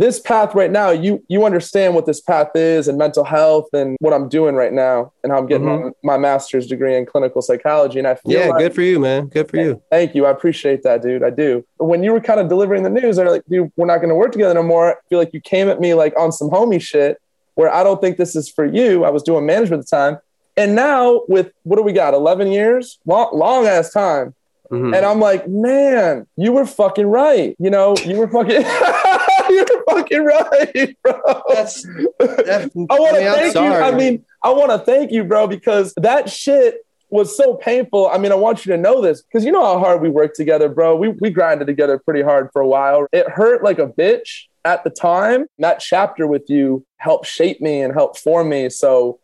this 0.00 0.18
path 0.18 0.54
right 0.54 0.70
now, 0.70 0.90
you 0.90 1.22
you 1.28 1.44
understand 1.44 1.94
what 1.94 2.06
this 2.06 2.20
path 2.20 2.50
is 2.54 2.88
and 2.88 2.98
mental 2.98 3.24
health 3.24 3.66
and 3.72 3.96
what 4.00 4.12
I'm 4.12 4.28
doing 4.28 4.54
right 4.54 4.72
now 4.72 5.12
and 5.22 5.32
how 5.32 5.38
I'm 5.38 5.46
getting 5.46 5.66
my, 5.66 5.90
my 6.02 6.18
master's 6.18 6.66
degree 6.66 6.96
in 6.96 7.06
clinical 7.06 7.40
psychology. 7.42 7.98
And 7.98 8.08
I 8.08 8.14
feel 8.16 8.32
Yeah, 8.32 8.46
like, 8.48 8.58
good 8.58 8.74
for 8.74 8.82
you, 8.82 8.98
man. 9.00 9.26
Good 9.26 9.48
for 9.50 9.56
you. 9.58 9.80
Thank 9.90 10.14
you. 10.14 10.26
I 10.26 10.30
appreciate 10.30 10.82
that, 10.82 11.02
dude. 11.02 11.22
I 11.22 11.30
do. 11.30 11.64
When 11.78 12.02
you 12.02 12.12
were 12.12 12.20
kind 12.20 12.40
of 12.40 12.48
delivering 12.48 12.82
the 12.82 12.90
news, 12.90 13.16
they're 13.16 13.30
like, 13.30 13.42
dude, 13.48 13.70
we're 13.76 13.86
not 13.86 13.98
going 13.98 14.08
to 14.08 14.14
work 14.14 14.32
together 14.32 14.54
no 14.54 14.62
more. 14.62 14.92
I 14.92 14.94
feel 15.08 15.18
like 15.18 15.32
you 15.32 15.40
came 15.40 15.68
at 15.68 15.80
me 15.80 15.94
like 15.94 16.14
on 16.18 16.32
some 16.32 16.48
homie 16.50 16.80
shit 16.80 17.18
where 17.54 17.72
I 17.72 17.82
don't 17.84 18.00
think 18.00 18.16
this 18.16 18.34
is 18.36 18.50
for 18.50 18.64
you. 18.64 19.04
I 19.04 19.10
was 19.10 19.22
doing 19.22 19.46
management 19.46 19.80
at 19.84 19.88
the 19.90 19.96
time. 19.96 20.18
And 20.56 20.74
now 20.74 21.22
with 21.28 21.52
what 21.64 21.76
do 21.76 21.82
we 21.82 21.92
got? 21.92 22.14
11 22.14 22.48
years? 22.48 22.98
Long, 23.06 23.30
long 23.32 23.66
ass 23.66 23.92
time. 23.92 24.34
Mhm. 24.70 24.96
And 24.96 25.06
I'm 25.06 25.20
like, 25.20 25.46
man, 25.48 26.26
you 26.36 26.50
were 26.50 26.66
fucking 26.66 27.06
right. 27.06 27.54
You 27.60 27.70
know, 27.70 27.94
you 28.04 28.16
were 28.16 28.26
fucking, 28.26 28.62
you 29.50 29.64
were 29.70 29.84
fucking 29.94 30.24
right, 30.24 30.96
bro. 31.02 31.42
That's, 31.48 31.82
that, 31.82 32.70
I 32.90 32.98
want 32.98 33.16
to 33.16 33.32
thank 33.32 33.54
you. 33.54 33.60
I 33.60 33.90
mean, 33.92 34.24
I 34.42 34.50
want 34.50 34.70
to 34.70 34.78
thank 34.78 35.12
you, 35.12 35.24
bro, 35.24 35.46
because 35.46 35.94
that 35.96 36.30
shit 36.30 36.86
was 37.10 37.36
so 37.36 37.54
painful. 37.54 38.08
I 38.08 38.18
mean, 38.18 38.32
I 38.32 38.36
want 38.36 38.66
you 38.66 38.72
to 38.72 38.78
know 38.78 39.00
this 39.00 39.22
because 39.22 39.44
you 39.44 39.52
know 39.52 39.64
how 39.64 39.78
hard 39.78 40.00
we 40.00 40.08
worked 40.08 40.36
together, 40.36 40.68
bro. 40.68 40.96
We 40.96 41.08
we 41.08 41.30
grinded 41.30 41.66
together 41.66 41.98
pretty 41.98 42.22
hard 42.22 42.50
for 42.52 42.60
a 42.62 42.68
while. 42.68 43.06
It 43.12 43.28
hurt 43.28 43.62
like 43.62 43.78
a 43.78 43.86
bitch 43.86 44.44
at 44.64 44.84
the 44.84 44.90
time. 44.90 45.46
That 45.58 45.80
chapter 45.80 46.26
with 46.26 46.48
you 46.48 46.84
helped 46.98 47.26
shape 47.26 47.60
me 47.60 47.82
and 47.82 47.92
help 47.92 48.18
form 48.18 48.48
me. 48.48 48.68
So 48.70 49.20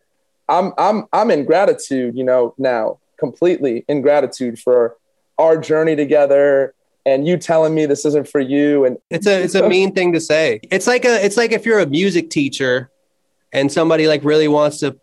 I'm 0.49 0.73
I'm 0.79 1.07
I'm 1.13 1.31
in 1.31 1.45
gratitude, 1.45 2.17
you 2.17 2.25
know, 2.25 2.55
now 2.59 2.99
completely 3.19 3.85
in 3.89 4.03
gratitude 4.03 4.59
for 4.59 4.97
our 5.39 5.57
journey 5.57 5.97
together 5.97 6.75
and 7.05 7.27
you 7.27 7.37
telling 7.37 7.75
me 7.75 7.87
this 7.87 8.05
isn't 8.05 8.29
for 8.29 8.41
you 8.41 8.85
and 8.85 8.97
It's 9.11 9.27
a 9.27 9.43
it's 9.43 9.55
a 9.55 9.69
mean 9.69 9.93
thing 9.93 10.13
to 10.13 10.21
say. 10.21 10.61
It's 10.71 10.87
like 10.87 11.05
a 11.05 11.25
it's 11.25 11.37
like 11.37 11.53
if 11.53 11.67
you're 11.67 11.81
a 11.81 11.87
music 11.87 12.31
teacher 12.31 12.91
and 13.53 13.71
somebody 13.71 14.07
like 14.07 14.25
really 14.25 14.49
wants 14.49 14.79
to 14.81 14.99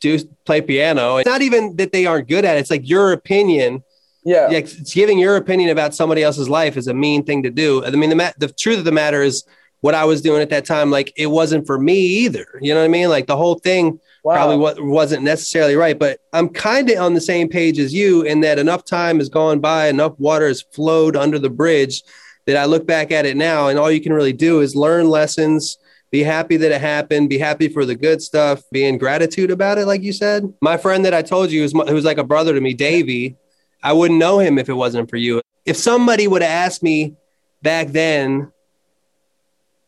do 0.00 0.18
play 0.44 0.60
piano. 0.60 1.16
It's 1.16 1.26
not 1.28 1.42
even 1.42 1.76
that 1.76 1.92
they 1.92 2.06
aren't 2.06 2.28
good 2.28 2.44
at 2.44 2.56
it. 2.56 2.60
It's 2.60 2.70
like 2.70 2.88
your 2.88 3.12
opinion. 3.12 3.82
yeah. 4.24 4.46
Like 4.46 4.64
it's 4.64 4.94
giving 4.94 5.18
your 5.18 5.36
opinion 5.36 5.70
about 5.70 5.94
somebody 5.94 6.22
else's 6.22 6.48
life 6.48 6.76
is 6.76 6.86
a 6.88 6.94
mean 6.94 7.24
thing 7.24 7.42
to 7.42 7.50
do. 7.50 7.84
I 7.84 7.90
mean, 7.90 8.10
the 8.10 8.16
ma- 8.16 8.32
the 8.38 8.48
truth 8.48 8.78
of 8.78 8.84
the 8.84 8.92
matter 8.92 9.22
is 9.22 9.44
what 9.84 9.94
I 9.94 10.06
was 10.06 10.22
doing 10.22 10.40
at 10.40 10.48
that 10.48 10.64
time. 10.64 10.90
Like 10.90 11.12
it 11.14 11.26
wasn't 11.26 11.66
for 11.66 11.78
me 11.78 11.94
either. 11.94 12.46
You 12.62 12.72
know 12.72 12.80
what 12.80 12.86
I 12.86 12.88
mean? 12.88 13.10
Like 13.10 13.26
the 13.26 13.36
whole 13.36 13.56
thing 13.58 14.00
Wow. 14.22 14.36
probably 14.36 14.56
wa- 14.56 14.74
wasn't 14.78 15.24
necessarily 15.24 15.76
right. 15.76 15.98
But 15.98 16.20
I'm 16.32 16.48
kind 16.48 16.88
of 16.88 16.98
on 17.00 17.12
the 17.12 17.20
same 17.20 17.50
page 17.50 17.78
as 17.78 17.92
you 17.92 18.22
in 18.22 18.40
that 18.40 18.58
enough 18.58 18.86
time 18.86 19.18
has 19.18 19.28
gone 19.28 19.60
by, 19.60 19.88
enough 19.88 20.18
water 20.18 20.48
has 20.48 20.62
flowed 20.72 21.16
under 21.16 21.38
the 21.38 21.50
bridge 21.50 22.02
that 22.46 22.56
I 22.56 22.64
look 22.64 22.86
back 22.86 23.12
at 23.12 23.26
it 23.26 23.36
now, 23.36 23.68
and 23.68 23.78
all 23.78 23.90
you 23.90 24.00
can 24.00 24.14
really 24.14 24.32
do 24.32 24.62
is 24.62 24.74
learn 24.74 25.10
lessons. 25.10 25.76
Be 26.10 26.22
happy 26.22 26.56
that 26.56 26.72
it 26.72 26.80
happened. 26.80 27.28
Be 27.28 27.36
happy 27.36 27.68
for 27.68 27.84
the 27.84 27.94
good 27.94 28.22
stuff. 28.22 28.62
Be 28.72 28.86
in 28.86 28.96
gratitude 28.96 29.50
about 29.50 29.76
it, 29.76 29.84
like 29.84 30.02
you 30.02 30.14
said. 30.14 30.50
My 30.62 30.78
friend 30.78 31.04
that 31.04 31.12
I 31.12 31.20
told 31.20 31.50
you 31.50 31.60
who's, 31.60 31.72
who's 31.72 32.04
like 32.06 32.16
a 32.16 32.24
brother 32.24 32.54
to 32.54 32.60
me, 32.62 32.72
Davey. 32.72 33.36
I 33.82 33.92
wouldn't 33.92 34.18
know 34.18 34.38
him 34.38 34.56
if 34.58 34.70
it 34.70 34.74
wasn't 34.74 35.10
for 35.10 35.18
you. 35.18 35.42
If 35.66 35.76
somebody 35.76 36.26
would 36.26 36.40
have 36.40 36.50
asked 36.50 36.82
me 36.82 37.16
back 37.60 37.88
then 37.88 38.50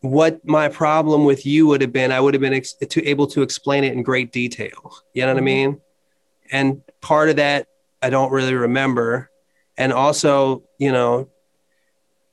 what 0.01 0.47
my 0.47 0.69
problem 0.69 1.25
with 1.25 1.47
you 1.47 1.67
would 1.67 1.81
have 1.81 1.93
been, 1.93 2.13
I 2.13 2.21
would 2.21 2.35
have 2.35 2.41
been 2.41 2.55
ex- 2.55 2.75
to 2.75 3.05
able 3.07 3.27
to 3.29 3.43
explain 3.43 3.85
it 3.85 3.93
in 3.93 4.03
great 4.03 4.33
detail. 4.33 4.97
You 5.15 5.23
know 5.23 5.29
what 5.29 5.37
I 5.37 5.39
mm-hmm. 5.39 5.45
mean? 5.45 5.81
And 6.51 6.83
part 7.01 7.29
of 7.29 7.37
that 7.37 7.67
I 8.03 8.11
don't 8.11 8.31
really 8.31 8.55
remember. 8.55 9.31
And 9.77 9.93
also, 9.93 10.63
you 10.79 10.93
know, 10.93 11.29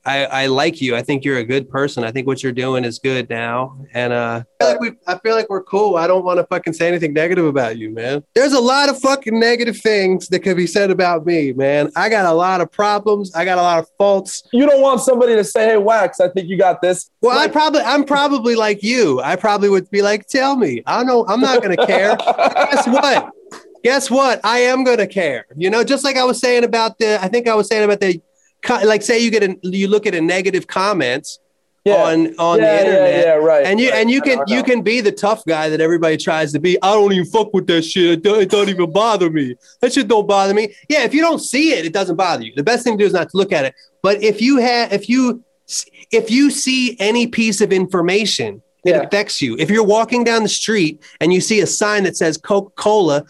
I, 0.06 0.24
I 0.26 0.46
like 0.46 0.80
you. 0.80 0.94
I 0.94 1.02
think 1.02 1.24
you're 1.24 1.38
a 1.38 1.44
good 1.44 1.68
person. 1.70 2.04
I 2.04 2.10
think 2.10 2.26
what 2.26 2.42
you're 2.42 2.52
doing 2.52 2.84
is 2.84 2.98
good 2.98 3.30
now. 3.30 3.78
And 3.94 4.12
uh, 4.12 4.42
I 4.60 4.64
feel 4.64 4.72
like 4.72 4.80
we, 4.80 4.92
I 5.06 5.18
feel 5.18 5.34
like 5.34 5.48
we're 5.48 5.62
cool. 5.62 5.96
I 5.96 6.06
don't 6.06 6.24
want 6.24 6.38
to 6.38 6.44
fucking 6.44 6.74
say 6.74 6.88
anything 6.88 7.14
negative 7.14 7.46
about 7.46 7.78
you, 7.78 7.90
man. 7.90 8.22
There's 8.34 8.52
a 8.52 8.60
lot 8.60 8.88
of 8.88 9.00
fucking 9.00 9.38
negative 9.38 9.78
things 9.78 10.28
that 10.28 10.40
could 10.40 10.56
be 10.56 10.66
said 10.66 10.90
about 10.90 11.24
me, 11.24 11.52
man. 11.52 11.90
I 11.96 12.08
got 12.08 12.26
a 12.26 12.32
lot 12.32 12.60
of 12.60 12.70
problems. 12.70 13.34
I 13.34 13.44
got 13.44 13.58
a 13.58 13.62
lot 13.62 13.78
of 13.78 13.88
faults. 13.96 14.42
you 14.52 14.66
don't 14.66 14.82
want 14.82 15.00
somebody 15.00 15.34
to 15.36 15.44
say, 15.44 15.70
"Hey, 15.70 15.76
Wax, 15.78 16.20
I 16.20 16.28
think 16.28 16.48
you 16.48 16.58
got 16.58 16.82
this." 16.82 17.10
Well, 17.22 17.38
I 17.38 17.48
probably, 17.48 17.80
I'm 17.80 18.04
probably 18.04 18.56
like 18.56 18.82
you. 18.82 19.20
I 19.22 19.36
probably 19.36 19.70
would 19.70 19.90
be 19.90 20.02
like, 20.02 20.26
tell 20.26 20.56
me. 20.56 20.82
I 20.86 20.98
don't 20.98 21.06
know. 21.06 21.24
I'm 21.26 21.40
not 21.40 21.62
going 21.62 21.76
to 21.76 21.86
care. 21.86 22.16
Guess 22.16 22.86
what? 22.88 23.32
guess 23.84 24.10
what? 24.10 24.40
I 24.42 24.60
am 24.60 24.82
gonna 24.82 25.06
care. 25.06 25.46
You 25.56 25.70
know, 25.70 25.84
just 25.84 26.04
like 26.04 26.16
I 26.16 26.24
was 26.24 26.40
saying 26.40 26.64
about 26.64 26.98
the. 26.98 27.22
I 27.22 27.28
think 27.28 27.46
I 27.46 27.54
was 27.54 27.68
saying 27.68 27.84
about 27.84 28.00
the, 28.00 28.20
like, 28.68 29.02
say 29.02 29.18
you 29.20 29.30
get 29.30 29.42
a, 29.42 29.56
you 29.62 29.88
look 29.88 30.06
at 30.06 30.14
a 30.14 30.20
negative 30.20 30.66
comments 30.66 31.38
Yeah. 31.84 32.02
on 32.04 32.34
on 32.38 32.58
yeah, 32.60 32.64
the 32.64 32.80
internet. 32.80 33.10
Yeah, 33.14 33.22
yeah, 33.24 33.32
right. 33.34 33.66
And 33.66 33.78
you 33.80 33.90
right. 33.90 34.00
and 34.00 34.10
you 34.10 34.20
can 34.22 34.38
you 34.46 34.62
can 34.62 34.82
be 34.82 35.00
the 35.02 35.12
tough 35.12 35.44
guy 35.44 35.68
that 35.68 35.80
everybody 35.80 36.16
tries 36.16 36.52
to 36.52 36.58
be. 36.60 36.80
I 36.82 36.92
don't 36.92 37.12
even 37.12 37.26
fuck 37.26 37.52
with 37.52 37.66
that 37.66 37.82
shit. 37.82 38.06
It 38.12 38.22
don't, 38.22 38.40
it 38.40 38.50
don't 38.50 38.68
even 38.68 38.90
bother 38.90 39.28
me. 39.30 39.54
That 39.80 39.92
shit 39.92 40.08
don't 40.08 40.26
bother 40.26 40.54
me. 40.54 40.74
Yeah, 40.88 41.04
if 41.04 41.12
you 41.14 41.20
don't 41.20 41.40
see 41.40 41.72
it, 41.74 41.84
it 41.84 41.92
doesn't 41.92 42.16
bother 42.16 42.42
you. 42.44 42.52
The 42.56 42.62
best 42.62 42.84
thing 42.84 42.96
to 42.96 43.02
do 43.04 43.06
is 43.06 43.12
not 43.12 43.28
to 43.30 43.36
look 43.36 43.52
at 43.52 43.64
it. 43.66 43.74
But 44.02 44.22
if 44.22 44.40
you 44.40 44.58
have 44.58 44.92
if 44.92 45.08
you 45.08 45.44
if 46.10 46.30
you 46.30 46.50
see 46.50 46.96
any 47.00 47.26
piece 47.26 47.60
of 47.60 47.72
information, 47.72 48.62
it 48.84 48.90
Yeah. 48.90 49.02
affects 49.02 49.40
you. 49.42 49.56
If 49.58 49.70
you're 49.70 49.84
walking 49.84 50.24
down 50.24 50.42
the 50.42 50.48
street 50.48 51.02
and 51.20 51.32
you 51.32 51.40
see 51.40 51.60
a 51.60 51.66
sign 51.66 52.04
that 52.04 52.16
says 52.16 52.36
Coca-Cola, 52.36 53.24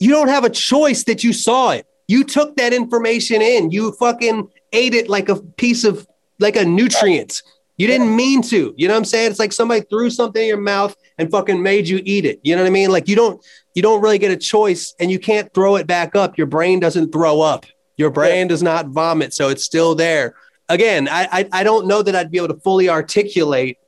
you 0.00 0.10
don't 0.10 0.28
have 0.28 0.44
a 0.44 0.50
choice 0.50 1.04
that 1.04 1.22
you 1.22 1.32
saw 1.32 1.70
it. 1.70 1.86
You 2.08 2.24
took 2.24 2.56
that 2.56 2.72
information 2.72 3.40
in. 3.40 3.70
You 3.70 3.92
fucking 3.92 4.48
ate 4.72 4.94
it 4.94 5.08
like 5.08 5.28
a 5.28 5.36
piece 5.36 5.84
of 5.84 6.06
like 6.38 6.56
a 6.56 6.64
nutrient. 6.64 7.42
You 7.76 7.86
didn't 7.86 8.14
mean 8.14 8.42
to. 8.42 8.74
You 8.76 8.88
know 8.88 8.94
what 8.94 8.98
I'm 8.98 9.04
saying? 9.06 9.30
It's 9.30 9.38
like 9.38 9.52
somebody 9.52 9.80
threw 9.82 10.10
something 10.10 10.42
in 10.42 10.48
your 10.48 10.60
mouth 10.60 10.94
and 11.18 11.30
fucking 11.30 11.62
made 11.62 11.88
you 11.88 12.02
eat 12.04 12.26
it. 12.26 12.38
You 12.42 12.54
know 12.54 12.62
what 12.62 12.68
I 12.68 12.72
mean? 12.72 12.90
Like 12.90 13.08
you 13.08 13.16
don't 13.16 13.42
you 13.74 13.82
don't 13.82 14.02
really 14.02 14.18
get 14.18 14.30
a 14.30 14.36
choice 14.36 14.94
and 15.00 15.10
you 15.10 15.18
can't 15.18 15.52
throw 15.54 15.76
it 15.76 15.86
back 15.86 16.14
up. 16.14 16.36
Your 16.36 16.46
brain 16.46 16.80
doesn't 16.80 17.10
throw 17.12 17.40
up. 17.40 17.66
Your 17.96 18.10
brain 18.10 18.48
does 18.48 18.62
not 18.62 18.88
vomit, 18.88 19.34
so 19.34 19.48
it's 19.48 19.64
still 19.64 19.94
there. 19.94 20.34
Again, 20.68 21.08
I, 21.08 21.28
I 21.32 21.48
I 21.52 21.62
don't 21.62 21.86
know 21.86 22.02
that 22.02 22.14
I'd 22.14 22.30
be 22.30 22.38
able 22.38 22.48
to 22.48 22.60
fully 22.60 22.88
articulate 22.88 23.78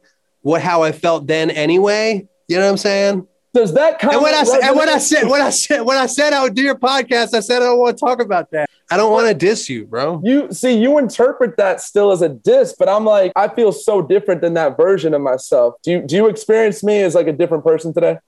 what 0.43 0.63
how 0.63 0.83
I 0.83 0.93
felt 0.93 1.27
then 1.27 1.51
anyway. 1.51 2.27
You 2.49 2.57
know 2.57 2.65
what 2.65 2.71
I'm 2.71 2.77
saying? 2.77 3.27
Does 3.55 3.75
that 3.75 3.99
comment 3.99 4.15
And 4.15 4.23
when 4.23 4.35
I 4.35 4.45
said, 4.45 4.61
and 4.63 4.77
when 4.77 4.89
I 4.89 4.99
said, 4.99 5.29
when 5.29 5.43
I 5.43 5.51
said, 5.51 5.81
when 5.83 5.99
I 5.99 6.07
said 6.07 6.33
I 6.33 6.43
would 6.43 6.55
do 6.55 6.63
your 6.63 6.79
podcast, 6.79 7.35
I 7.35 7.41
said 7.41 7.57
I 7.57 7.67
don't 7.67 7.79
want 7.79 7.99
to 7.99 8.01
talk 8.05 8.21
about 8.21 8.51
that. 8.53 8.71
I 8.93 8.97
don't 8.99 9.11
want 9.11 9.27
to 9.29 9.35
diss 9.35 9.71
you, 9.71 9.87
bro. 9.87 10.21
You 10.23 10.53
see, 10.53 10.77
you 10.77 10.99
interpret 10.99 11.57
that 11.57 11.81
still 11.81 12.13
as 12.13 12.21
a 12.21 12.29
diss, 12.29 12.75
but 12.79 12.91
I'm 12.91 13.07
like, 13.07 13.33
I 13.37 13.49
feel 13.49 13.73
so 13.73 14.03
different 14.03 14.43
than 14.43 14.53
that 14.55 14.77
version 14.77 15.15
of 15.15 15.23
myself. 15.23 15.77
Do 15.83 15.93
you 15.93 16.01
do 16.03 16.15
you 16.17 16.27
experience 16.29 16.85
me 16.85 17.01
as 17.01 17.15
like 17.15 17.27
a 17.27 17.33
different 17.33 17.65
person 17.65 17.95
today? 17.95 18.19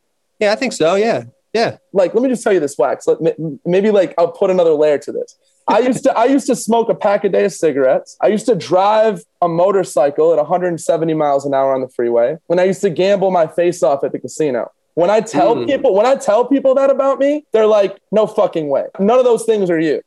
Yeah, 0.41 0.53
I 0.53 0.57
think 0.57 0.73
so. 0.73 0.95
Yeah, 0.95 1.25
yeah. 1.53 1.77
Like, 1.93 2.15
let 2.15 2.23
me 2.23 2.31
just 2.31 2.43
tell 2.43 2.55
you 2.55 2.61
this, 2.61 2.79
Wax. 2.79 3.07
Let 3.07 3.37
maybe 3.67 3.91
like 3.91 4.15
I'll 4.17 4.33
put 4.33 4.49
another 4.51 4.73
layer 4.73 4.97
to 4.99 5.13
this. 5.13 5.37
I 5.69 5.81
used 5.81 6.03
to 6.05 6.17
I 6.17 6.25
used 6.25 6.47
to 6.47 6.57
smoke 6.57 6.89
a 6.89 6.95
pack 6.95 7.25
a 7.25 7.29
day 7.29 7.45
of 7.45 7.53
cigarettes. 7.53 8.17
I 8.23 8.29
used 8.29 8.47
to 8.47 8.55
drive 8.55 9.23
a 9.43 9.49
motorcycle 9.49 10.33
at 10.33 10.39
170 10.39 11.13
miles 11.13 11.45
an 11.45 11.53
hour 11.53 11.75
on 11.75 11.83
the 11.83 11.89
freeway. 11.89 12.39
When 12.47 12.59
I 12.59 12.65
used 12.65 12.81
to 12.83 12.91
gamble 12.91 13.31
my 13.31 13.47
face 13.47 13.83
off 13.83 14.03
at 14.03 14.13
the 14.13 14.19
casino. 14.19 14.71
When 14.95 15.11
I 15.11 15.21
tell 15.21 15.57
Mm. 15.57 15.67
people 15.67 15.93
when 15.95 16.07
I 16.07 16.15
tell 16.15 16.47
people 16.47 16.75
that 16.77 16.89
about 16.89 17.19
me, 17.19 17.45
they're 17.53 17.67
like, 17.67 17.99
"No 18.13 18.27
fucking 18.27 18.69
way. 18.69 18.85
None 18.99 19.19
of 19.19 19.25
those 19.25 19.45
things 19.45 19.69
are 19.69 19.81
you." 19.81 20.01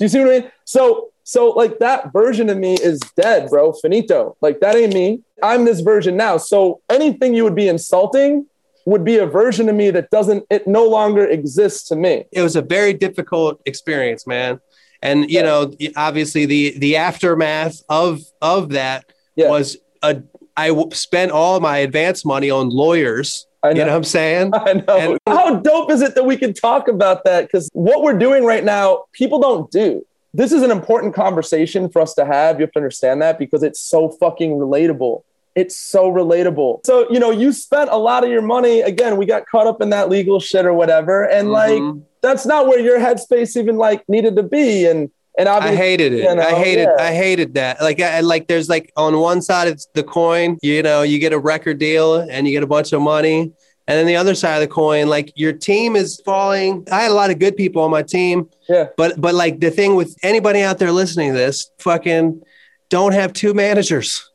Do 0.00 0.04
you 0.06 0.08
see 0.08 0.18
what 0.20 0.28
I 0.28 0.40
mean? 0.40 0.50
So 0.64 1.10
so 1.24 1.50
like 1.50 1.78
that 1.80 2.10
version 2.12 2.48
of 2.48 2.56
me 2.56 2.74
is 2.74 2.98
dead, 3.16 3.50
bro. 3.50 3.72
Finito. 3.74 4.36
Like 4.40 4.60
that 4.60 4.74
ain't 4.74 4.94
me. 4.94 5.20
I'm 5.42 5.66
this 5.66 5.80
version 5.80 6.16
now. 6.16 6.38
So 6.38 6.80
anything 6.88 7.34
you 7.34 7.44
would 7.44 7.54
be 7.54 7.68
insulting 7.68 8.46
would 8.86 9.04
be 9.04 9.18
a 9.18 9.26
version 9.26 9.68
of 9.68 9.74
me 9.76 9.90
that 9.90 10.08
doesn't 10.10 10.44
it 10.50 10.66
no 10.66 10.86
longer 10.88 11.26
exists 11.26 11.86
to 11.88 11.96
me. 11.96 12.24
It 12.32 12.40
was 12.40 12.56
a 12.56 12.62
very 12.62 12.94
difficult 12.94 13.60
experience, 13.66 14.26
man. 14.26 14.58
And 15.02 15.30
you 15.30 15.36
Yeah. 15.40 15.42
know, 15.42 15.72
obviously 15.96 16.46
the 16.46 16.76
the 16.78 16.96
aftermath 16.96 17.82
of 17.90 18.20
of 18.40 18.70
that 18.70 19.04
Yeah. 19.36 19.50
was 19.50 19.76
a. 20.02 20.22
I 20.56 20.68
w- 20.68 20.90
spent 20.92 21.30
all 21.30 21.60
my 21.60 21.78
advance 21.78 22.24
money 22.24 22.50
on 22.50 22.70
lawyers. 22.70 23.46
I 23.62 23.68
You 23.70 23.74
know 23.76 23.84
know. 23.86 23.90
what 23.92 23.96
I'm 23.96 24.04
saying? 24.04 24.50
I 24.54 24.72
know. 24.74 24.96
And- 25.12 25.18
How 25.26 25.56
dope 25.56 25.90
is 25.90 26.00
it 26.02 26.14
that 26.14 26.24
we 26.24 26.36
can 26.36 26.52
talk 26.54 26.88
about 26.88 27.24
that? 27.24 27.42
Because 27.42 27.68
what 27.72 28.02
we're 28.02 28.18
doing 28.18 28.44
right 28.44 28.64
now, 28.64 29.04
people 29.12 29.38
don't 29.40 29.70
do. 29.70 30.04
This 30.32 30.52
is 30.52 30.62
an 30.62 30.70
important 30.70 31.14
conversation 31.14 31.88
for 31.88 32.00
us 32.00 32.14
to 32.14 32.24
have. 32.24 32.58
You 32.60 32.66
have 32.66 32.72
to 32.72 32.78
understand 32.78 33.20
that 33.22 33.38
because 33.38 33.62
it's 33.62 33.80
so 33.80 34.10
fucking 34.10 34.52
relatable. 34.52 35.22
It's 35.56 35.76
so 35.76 36.10
relatable. 36.10 36.86
So, 36.86 37.10
you 37.10 37.18
know, 37.18 37.32
you 37.32 37.52
spent 37.52 37.90
a 37.90 37.96
lot 37.96 38.22
of 38.22 38.30
your 38.30 38.40
money. 38.40 38.80
Again, 38.82 39.16
we 39.16 39.26
got 39.26 39.46
caught 39.46 39.66
up 39.66 39.82
in 39.82 39.90
that 39.90 40.08
legal 40.08 40.38
shit 40.38 40.64
or 40.64 40.72
whatever. 40.72 41.24
And 41.24 41.50
like, 41.50 41.80
Mhm. 41.82 42.02
that's 42.22 42.46
not 42.46 42.68
where 42.68 42.78
your 42.78 43.00
headspace 43.00 43.56
even 43.56 43.76
like 43.76 44.08
needed 44.08 44.36
to 44.36 44.44
be. 44.44 44.86
And, 44.86 45.10
and 45.38 45.48
I 45.48 45.74
hated 45.74 46.12
it. 46.12 46.24
you 46.24 46.34
know, 46.34 46.42
I 46.42 46.54
hated. 46.54 46.88
yeah. 46.98 47.04
I 47.04 47.12
hated 47.14 47.54
that. 47.54 47.80
Like, 47.80 48.00
I, 48.00 48.20
like, 48.20 48.48
there's 48.48 48.68
like 48.68 48.92
on 48.96 49.18
one 49.18 49.40
side 49.42 49.68
of 49.68 49.80
the 49.94 50.02
coin, 50.02 50.58
you 50.62 50.82
know, 50.82 51.02
you 51.02 51.18
get 51.18 51.32
a 51.32 51.38
record 51.38 51.78
deal 51.78 52.16
and 52.16 52.46
you 52.46 52.52
get 52.52 52.62
a 52.62 52.66
bunch 52.66 52.92
of 52.92 53.00
money, 53.00 53.40
and 53.88 53.98
then 53.98 54.06
the 54.06 54.16
other 54.16 54.34
side 54.34 54.56
of 54.56 54.60
the 54.60 54.72
coin, 54.72 55.08
like 55.08 55.32
your 55.36 55.52
team 55.52 55.96
is 55.96 56.20
falling. 56.24 56.86
I 56.92 57.02
had 57.02 57.10
a 57.10 57.14
lot 57.14 57.30
of 57.30 57.38
good 57.38 57.56
people 57.56 57.82
on 57.82 57.90
my 57.90 58.02
team, 58.02 58.48
Yeah. 58.68 58.88
but 58.96 59.20
but 59.20 59.34
like 59.34 59.60
the 59.60 59.70
thing 59.70 59.94
with 59.96 60.16
anybody 60.22 60.62
out 60.62 60.78
there 60.78 60.92
listening 60.92 61.32
to 61.32 61.38
this, 61.38 61.70
fucking 61.78 62.42
don't 62.88 63.12
have 63.12 63.32
two 63.32 63.54
managers. 63.54 64.26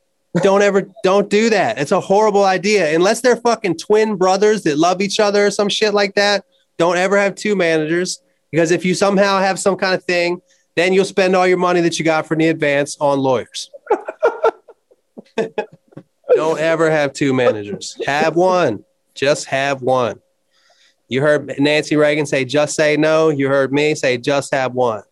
Don't 0.41 0.61
ever 0.61 0.89
don't 1.03 1.29
do 1.29 1.49
that. 1.51 1.77
It's 1.77 1.93
a 1.93 2.01
horrible 2.01 2.43
idea 2.43 2.93
unless 2.93 3.21
they're 3.21 3.37
fucking 3.37 3.77
twin 3.77 4.17
brothers 4.17 4.63
that 4.63 4.77
love 4.77 5.01
each 5.01 5.19
other 5.21 5.45
or 5.45 5.51
some 5.51 5.69
shit 5.69 5.93
like 5.93 6.15
that. 6.15 6.43
Don't 6.77 6.97
ever 6.97 7.17
have 7.17 7.35
two 7.35 7.55
managers 7.55 8.21
because 8.51 8.71
if 8.71 8.83
you 8.83 8.93
somehow 8.93 9.39
have 9.39 9.57
some 9.57 9.77
kind 9.77 9.95
of 9.95 10.03
thing, 10.03 10.41
then 10.75 10.93
you'll 10.93 11.05
spend 11.05 11.35
all 11.35 11.47
your 11.47 11.57
money 11.57 11.81
that 11.81 11.97
you 11.97 12.05
got 12.05 12.27
for 12.27 12.35
the 12.35 12.47
advance 12.47 12.97
on 12.99 13.19
lawyers. 13.19 13.71
Don't 16.35 16.59
ever 16.59 16.91
have 16.91 17.13
two 17.13 17.33
managers. 17.33 17.97
Have 18.05 18.35
one. 18.35 18.83
Just 19.13 19.45
have 19.45 19.81
one. 19.81 20.19
You 21.07 21.21
heard 21.21 21.59
Nancy 21.59 21.95
Reagan 21.95 22.25
say, 22.25 22.45
just 22.45 22.75
say 22.75 22.97
no. 22.97 23.29
You 23.29 23.47
heard 23.47 23.71
me 23.71 23.95
say, 23.95 24.17
just 24.17 24.53
have 24.53 24.73
one. 24.73 25.03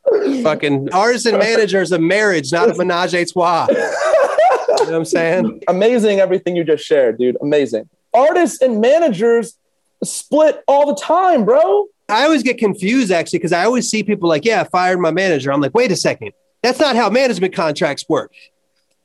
Fucking 0.42 0.90
artists 0.92 1.28
and 1.28 1.38
managers 1.38 1.92
of 1.92 2.02
marriage, 2.02 2.52
not 2.52 2.70
a 2.70 2.74
menage 2.74 3.14
a 3.14 3.26
trois. 3.26 3.68
You 3.70 3.76
know 3.76 4.86
what 4.86 4.94
I'm 4.96 5.06
saying? 5.06 5.62
amazing 5.68 6.20
everything 6.20 6.56
you 6.56 6.64
just 6.64 6.84
shared, 6.84 7.20
dude. 7.20 7.38
Amazing. 7.42 7.88
Artists 8.14 8.62
and 8.62 8.82
managers 8.82 9.58
split 10.04 10.64
all 10.68 10.88
the 10.88 11.00
time, 11.00 11.46
bro. 11.46 11.88
I 12.10 12.24
always 12.26 12.44
get 12.44 12.58
confused 12.58 13.12
actually 13.12 13.40
because 13.40 13.54
I 13.54 13.66
always 13.66 13.90
see 13.90 14.04
people 14.04 14.30
like, 14.30 14.46
yeah, 14.46 14.62
I 14.62 14.64
fired 14.66 15.00
my 15.00 15.12
manager. 15.12 15.52
I'm 15.52 15.62
like, 15.62 15.74
wait 15.74 15.92
a 15.92 15.96
second. 15.96 16.32
That's 16.62 16.80
not 16.80 16.96
how 16.96 17.10
management 17.10 17.54
contracts 17.54 18.06
work. 18.08 18.32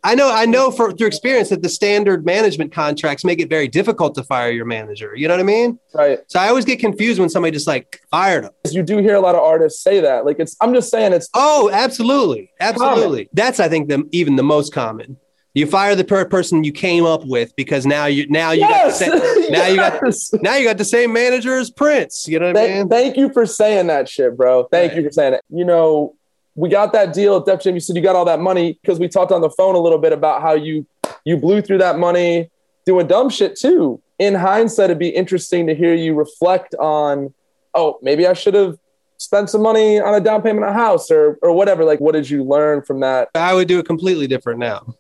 I 0.04 0.14
know, 0.14 0.32
I 0.32 0.46
know 0.46 0.70
for 0.70 0.92
through 0.92 1.08
experience 1.08 1.48
that 1.48 1.60
the 1.60 1.68
standard 1.68 2.24
management 2.24 2.72
contracts 2.72 3.24
make 3.24 3.40
it 3.40 3.50
very 3.50 3.66
difficult 3.66 4.14
to 4.14 4.22
fire 4.22 4.50
your 4.50 4.64
manager. 4.64 5.12
You 5.16 5.26
know 5.26 5.34
what 5.34 5.40
I 5.40 5.44
mean? 5.44 5.78
Right. 5.92 6.20
So 6.28 6.38
I 6.38 6.48
always 6.48 6.64
get 6.64 6.78
confused 6.78 7.18
when 7.18 7.28
somebody 7.28 7.50
just 7.52 7.66
like 7.66 8.00
fired 8.10 8.44
him. 8.44 8.52
You 8.70 8.84
do 8.84 8.98
hear 8.98 9.16
a 9.16 9.20
lot 9.20 9.34
of 9.34 9.42
artists 9.42 9.82
say 9.82 10.00
that. 10.00 10.24
Like 10.24 10.38
it's 10.38 10.56
I'm 10.60 10.72
just 10.72 10.90
saying 10.90 11.14
it's 11.14 11.28
Oh, 11.34 11.68
absolutely, 11.72 12.52
absolutely. 12.60 13.28
That's 13.32 13.58
I 13.58 13.68
think 13.68 13.88
the 13.88 14.08
even 14.12 14.36
the 14.36 14.44
most 14.44 14.72
common. 14.72 15.16
You 15.54 15.66
fire 15.66 15.94
the 15.94 16.04
per- 16.04 16.26
person 16.26 16.62
you 16.62 16.72
came 16.72 17.04
up 17.04 17.24
with 17.24 17.56
because 17.56 17.86
now 17.86 18.06
you 18.06 18.26
now 18.28 18.52
you 18.52 18.60
yes! 18.60 19.00
got 19.00 19.12
the 19.12 19.20
same, 19.20 19.50
now 19.52 19.66
you 19.66 19.76
got 19.76 20.42
now 20.42 20.56
you 20.56 20.64
got 20.64 20.78
the 20.78 20.84
same 20.84 21.12
manager 21.12 21.56
as 21.58 21.70
Prince. 21.70 22.28
You 22.28 22.38
know 22.38 22.48
what 22.48 22.56
I 22.56 22.66
Thank, 22.66 22.74
mean? 22.78 22.88
thank 22.88 23.16
you 23.16 23.32
for 23.32 23.46
saying 23.46 23.88
that 23.88 24.08
shit, 24.08 24.36
bro. 24.36 24.64
Thank 24.64 24.94
you 24.94 25.02
for 25.02 25.10
saying 25.10 25.34
it. 25.34 25.40
You 25.48 25.64
know, 25.64 26.14
we 26.54 26.68
got 26.68 26.92
that 26.92 27.12
deal 27.12 27.36
at 27.38 27.46
Def 27.46 27.62
Jam. 27.62 27.74
You 27.74 27.80
said 27.80 27.96
you 27.96 28.02
got 28.02 28.14
all 28.14 28.26
that 28.26 28.40
money 28.40 28.78
because 28.82 28.98
we 28.98 29.08
talked 29.08 29.32
on 29.32 29.40
the 29.40 29.50
phone 29.50 29.74
a 29.74 29.78
little 29.78 29.98
bit 29.98 30.12
about 30.12 30.42
how 30.42 30.52
you 30.54 30.86
you 31.24 31.36
blew 31.36 31.62
through 31.62 31.78
that 31.78 31.98
money 31.98 32.50
doing 32.84 33.06
dumb 33.06 33.30
shit 33.30 33.56
too. 33.56 34.00
In 34.18 34.34
hindsight, 34.34 34.86
it'd 34.86 34.98
be 34.98 35.08
interesting 35.08 35.66
to 35.68 35.74
hear 35.74 35.94
you 35.94 36.14
reflect 36.14 36.74
on, 36.74 37.32
oh, 37.74 37.98
maybe 38.02 38.26
I 38.26 38.32
should 38.32 38.54
have 38.54 38.76
spent 39.18 39.50
some 39.50 39.62
money 39.62 40.00
on 40.00 40.14
a 40.14 40.20
down 40.20 40.42
payment 40.42 40.64
on 40.64 40.70
a 40.70 40.72
house 40.74 41.10
or 41.10 41.38
or 41.42 41.52
whatever. 41.52 41.84
Like, 41.84 42.00
what 42.00 42.12
did 42.12 42.28
you 42.28 42.44
learn 42.44 42.82
from 42.82 43.00
that? 43.00 43.28
I 43.34 43.54
would 43.54 43.68
do 43.68 43.78
it 43.78 43.86
completely 43.86 44.26
different 44.26 44.58
now. 44.58 44.94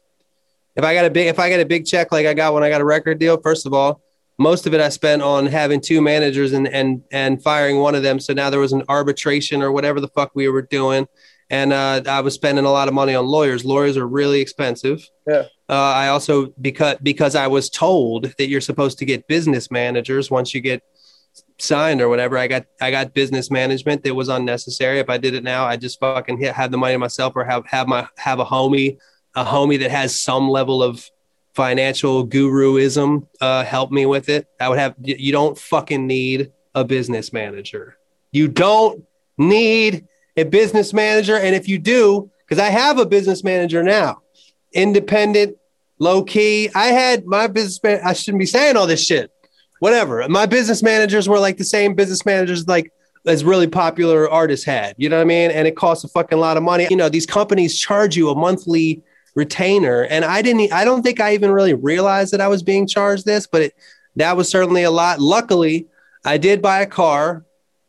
If 0.78 0.84
I 0.84 0.94
got 0.94 1.06
a 1.06 1.10
big 1.10 1.26
if 1.26 1.40
I 1.40 1.50
got 1.50 1.58
a 1.58 1.66
big 1.66 1.86
check 1.86 2.12
like 2.12 2.24
I 2.24 2.34
got 2.34 2.54
when 2.54 2.62
I 2.62 2.68
got 2.68 2.80
a 2.80 2.84
record 2.84 3.18
deal, 3.18 3.36
first 3.42 3.66
of 3.66 3.74
all, 3.74 4.00
most 4.38 4.64
of 4.64 4.74
it 4.74 4.80
I 4.80 4.88
spent 4.90 5.22
on 5.22 5.46
having 5.46 5.80
two 5.80 6.00
managers 6.00 6.52
and 6.52 6.68
and 6.68 7.02
and 7.10 7.42
firing 7.42 7.80
one 7.80 7.96
of 7.96 8.04
them. 8.04 8.20
So 8.20 8.32
now 8.32 8.48
there 8.48 8.60
was 8.60 8.72
an 8.72 8.84
arbitration 8.88 9.60
or 9.60 9.72
whatever 9.72 10.00
the 10.00 10.08
fuck 10.08 10.30
we 10.34 10.48
were 10.48 10.62
doing. 10.62 11.08
And 11.50 11.72
uh, 11.72 12.02
I 12.06 12.20
was 12.20 12.34
spending 12.34 12.64
a 12.64 12.70
lot 12.70 12.86
of 12.86 12.94
money 12.94 13.14
on 13.14 13.26
lawyers. 13.26 13.64
Lawyers 13.64 13.96
are 13.96 14.06
really 14.06 14.40
expensive. 14.40 15.04
Yeah. 15.26 15.46
Uh, 15.68 15.74
I 15.74 16.08
also 16.08 16.54
because 16.60 16.98
because 17.02 17.34
I 17.34 17.48
was 17.48 17.70
told 17.70 18.32
that 18.38 18.48
you're 18.48 18.60
supposed 18.60 18.98
to 18.98 19.04
get 19.04 19.26
business 19.26 19.72
managers 19.72 20.30
once 20.30 20.54
you 20.54 20.60
get 20.60 20.82
signed 21.58 22.00
or 22.00 22.08
whatever. 22.08 22.38
I 22.38 22.46
got 22.46 22.66
I 22.80 22.92
got 22.92 23.14
business 23.14 23.50
management 23.50 24.04
that 24.04 24.14
was 24.14 24.28
unnecessary. 24.28 25.00
If 25.00 25.10
I 25.10 25.18
did 25.18 25.34
it 25.34 25.42
now, 25.42 25.64
I 25.64 25.76
just 25.76 25.98
fucking 25.98 26.38
hit, 26.38 26.54
have 26.54 26.70
the 26.70 26.78
money 26.78 26.96
myself 26.96 27.32
or 27.34 27.44
have 27.44 27.66
have 27.66 27.88
my 27.88 28.06
have 28.16 28.38
a 28.38 28.44
homie 28.44 28.98
a 29.38 29.44
homie 29.44 29.78
that 29.78 29.90
has 29.90 30.20
some 30.20 30.48
level 30.48 30.82
of 30.82 31.08
financial 31.54 32.26
guruism 32.26 33.26
uh, 33.40 33.64
help 33.64 33.90
me 33.90 34.06
with 34.06 34.28
it. 34.28 34.46
I 34.60 34.68
would 34.68 34.78
have 34.78 34.94
you 34.98 35.32
don't 35.32 35.56
fucking 35.56 36.06
need 36.06 36.52
a 36.74 36.84
business 36.84 37.32
manager. 37.32 37.96
You 38.32 38.48
don't 38.48 39.04
need 39.36 40.06
a 40.36 40.44
business 40.44 40.92
manager, 40.92 41.36
and 41.36 41.54
if 41.54 41.68
you 41.68 41.78
do, 41.78 42.30
because 42.46 42.60
I 42.60 42.68
have 42.68 42.98
a 42.98 43.06
business 43.06 43.42
manager 43.42 43.82
now, 43.82 44.22
independent, 44.72 45.56
low 45.98 46.22
key. 46.22 46.70
I 46.74 46.86
had 46.86 47.26
my 47.26 47.46
business. 47.46 47.82
Man- 47.82 48.00
I 48.04 48.12
shouldn't 48.12 48.40
be 48.40 48.46
saying 48.46 48.76
all 48.76 48.86
this 48.86 49.04
shit. 49.04 49.30
Whatever. 49.80 50.28
My 50.28 50.46
business 50.46 50.82
managers 50.82 51.28
were 51.28 51.38
like 51.38 51.56
the 51.56 51.64
same 51.64 51.94
business 51.94 52.26
managers 52.26 52.66
like 52.66 52.92
as 53.26 53.44
really 53.44 53.66
popular 53.68 54.28
artists 54.28 54.64
had. 54.64 54.94
You 54.96 55.08
know 55.08 55.16
what 55.16 55.22
I 55.22 55.26
mean? 55.26 55.50
And 55.50 55.68
it 55.68 55.76
costs 55.76 56.04
a 56.04 56.08
fucking 56.08 56.38
lot 56.38 56.56
of 56.56 56.62
money. 56.62 56.86
You 56.90 56.96
know, 56.96 57.08
these 57.08 57.26
companies 57.26 57.78
charge 57.78 58.16
you 58.16 58.30
a 58.30 58.34
monthly 58.34 59.02
retainer, 59.38 60.02
and 60.02 60.24
I 60.24 60.42
didn't. 60.42 60.72
I 60.72 60.84
don't 60.84 61.02
think 61.02 61.20
I 61.20 61.32
even 61.32 61.52
really 61.52 61.72
realized 61.72 62.32
that 62.32 62.40
I 62.40 62.48
was 62.48 62.64
being 62.64 62.88
charged 62.88 63.24
this, 63.24 63.46
but 63.46 63.62
it, 63.62 63.74
that 64.16 64.36
was 64.36 64.48
certainly 64.50 64.82
a 64.82 64.90
lot. 64.90 65.20
Luckily, 65.20 65.86
I 66.24 66.38
did 66.38 66.60
buy 66.60 66.80
a 66.80 66.86
car. 66.86 67.44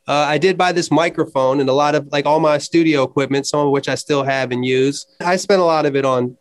Uh, 0.08 0.14
I 0.14 0.38
did 0.38 0.58
buy 0.58 0.72
this 0.72 0.92
microphone 0.92 1.60
and 1.60 1.70
a 1.70 1.74
lot 1.74 1.96
of 1.96 2.08
like 2.12 2.26
all 2.26 2.40
my 2.40 2.60
studio 2.60 3.04
equipment, 3.04 3.48
some 3.48 3.66
of 3.66 3.72
which 3.72 3.90
I 3.90 3.96
still 3.96 4.24
have 4.24 4.52
and 4.52 4.64
use. 4.64 5.08
I 5.20 5.36
spent 5.38 5.60
a 5.60 5.66
lot 5.66 5.86
of 5.88 5.96
it 5.96 6.06
on 6.06 6.38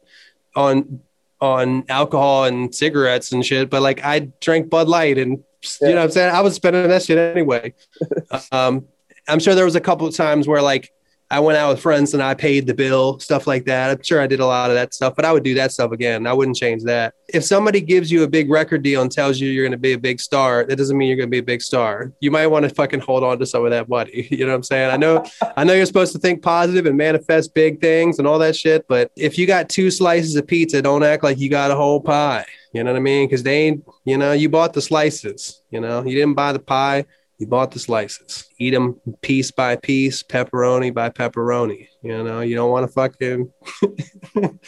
on 0.55 1.01
on 1.41 1.85
alcohol 1.89 2.45
and 2.45 2.75
cigarettes 2.75 3.33
and 3.33 3.45
shit, 3.45 3.71
but 3.71 3.81
like 3.81 4.05
I 4.05 4.31
drank 4.41 4.69
Bud 4.69 4.89
Light 4.89 5.17
and 5.17 5.43
you 5.81 5.89
know 5.89 5.97
what 5.97 6.05
I'm 6.05 6.11
saying? 6.11 6.35
I 6.35 6.41
was 6.41 6.55
spending 6.55 6.87
that 6.89 7.03
shit 7.03 7.19
anyway. 7.19 7.75
um, 8.53 8.87
I'm 9.27 9.41
sure 9.41 9.55
there 9.55 9.65
was 9.65 9.77
a 9.77 9.81
couple 9.81 10.07
of 10.07 10.15
times 10.15 10.47
where 10.47 10.63
like 10.63 10.93
I 11.31 11.41
went 11.41 11.59
out 11.59 11.71
with 11.71 11.81
friends 11.81 12.15
and 12.15 12.23
I 12.23 12.35
paid 12.35 12.67
the 12.67 12.75
bill, 12.75 13.19
stuff 13.19 13.47
like 13.47 13.67
that. 13.67 13.91
I'm 13.91 14.03
sure 14.03 14.21
I 14.21 14.27
did 14.27 14.41
a 14.41 14.47
lot 14.47 14.71
of 14.71 14.77
that 14.77 14.95
stuff, 14.95 15.15
but 15.15 15.27
I 15.27 15.33
would 15.33 15.43
do 15.43 15.55
that 15.55 15.73
stuff 15.73 15.93
again. 15.93 16.27
I 16.27 16.33
wouldn't 16.33 16.57
change 16.57 16.85
that. 16.85 17.13
If 17.29 17.45
somebody 17.45 17.83
gives 17.83 18.11
you 18.11 18.23
a 18.23 18.29
big 18.29 18.51
record 18.51 18.83
deal 18.83 19.03
and 19.03 19.13
tells 19.13 19.39
you 19.39 19.51
you're 19.51 19.65
going 19.65 19.73
to 19.73 19.79
be 19.79 19.93
a 19.93 19.99
big 19.99 20.21
star, 20.21 20.65
that 20.65 20.77
doesn't 20.77 20.97
mean 20.97 21.09
you're 21.09 21.19
going 21.19 21.29
to 21.29 21.31
be 21.31 21.39
a 21.39 21.43
big 21.43 21.61
star. 21.61 22.13
You 22.21 22.31
might 22.31 22.47
want 22.47 22.67
to 22.67 22.75
fucking 22.75 23.01
hold 23.01 23.25
on 23.25 23.39
to 23.41 23.47
some 23.47 23.65
of 23.65 23.71
that 23.71 23.89
money. 23.89 24.27
You 24.39 24.45
know 24.45 24.53
what 24.53 24.59
I'm 24.59 24.63
saying? 24.63 24.91
I 24.91 24.97
know, 24.97 25.25
I 25.57 25.65
know 25.65 25.73
you're 25.73 25.85
supposed 25.85 26.13
to 26.13 26.19
think 26.21 26.43
positive 26.43 26.87
and 26.87 26.97
manifest 26.97 27.55
big 27.55 27.81
things 27.81 28.21
and 28.21 28.29
all 28.29 28.39
that 28.39 28.55
shit, 28.55 28.87
but 28.87 29.11
if 29.17 29.37
you 29.37 29.47
got 29.47 29.69
two 29.69 29.91
slices 29.91 30.37
of 30.37 30.47
pizza, 30.47 30.81
don't 30.81 31.03
act 31.03 31.25
like 31.25 31.39
you 31.39 31.51
got 31.51 31.73
a 31.73 31.75
whole 31.75 32.01
pie. 32.01 32.47
You 32.73 32.85
know 32.85 32.93
what 32.93 32.99
I 32.99 33.03
mean? 33.03 33.27
Because 33.27 33.43
they 33.43 33.67
ain't, 33.67 33.85
you 34.05 34.17
know, 34.17 34.33
you 34.33 34.49
bought 34.49 34.75
the 34.75 34.83
slices. 34.83 35.63
You 35.71 35.81
know, 35.81 36.05
you 36.05 36.15
didn't 36.15 36.35
buy 36.35 36.53
the 36.53 36.61
pie. 36.61 37.07
You 37.39 37.47
bought 37.47 37.71
the 37.71 37.79
slices. 37.79 38.49
Eat 38.59 38.71
them 38.71 39.01
piece 39.23 39.53
by 39.53 39.77
piece, 39.77 40.25
pepperoni 40.25 40.93
by 40.93 41.11
pepperoni. 41.11 41.87
You 42.03 42.25
know, 42.25 42.41
you 42.41 42.57
don't 42.57 42.71
want 42.71 42.87
to 42.87 42.93
fucking, 42.93 43.53
don't 44.35 44.59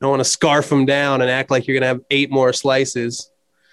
want 0.00 0.20
to 0.20 0.24
scarf 0.24 0.68
them 0.68 0.86
down 0.86 1.20
and 1.20 1.28
act 1.28 1.50
like 1.50 1.66
you're 1.66 1.76
gonna 1.76 1.88
have 1.88 2.02
eight 2.10 2.30
more 2.30 2.52
slices. 2.52 3.30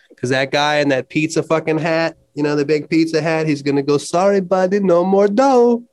Because 0.09 0.31
that 0.31 0.51
guy 0.51 0.77
in 0.77 0.89
that 0.89 1.09
pizza 1.09 1.43
fucking 1.43 1.77
hat, 1.77 2.17
you 2.33 2.41
know, 2.41 2.55
the 2.55 2.65
big 2.65 2.89
pizza 2.89 3.21
hat, 3.21 3.47
he's 3.47 3.61
gonna 3.61 3.83
go, 3.83 3.99
sorry, 3.99 4.41
buddy, 4.41 4.79
no 4.79 5.05
more 5.05 5.27
dough. 5.27 5.83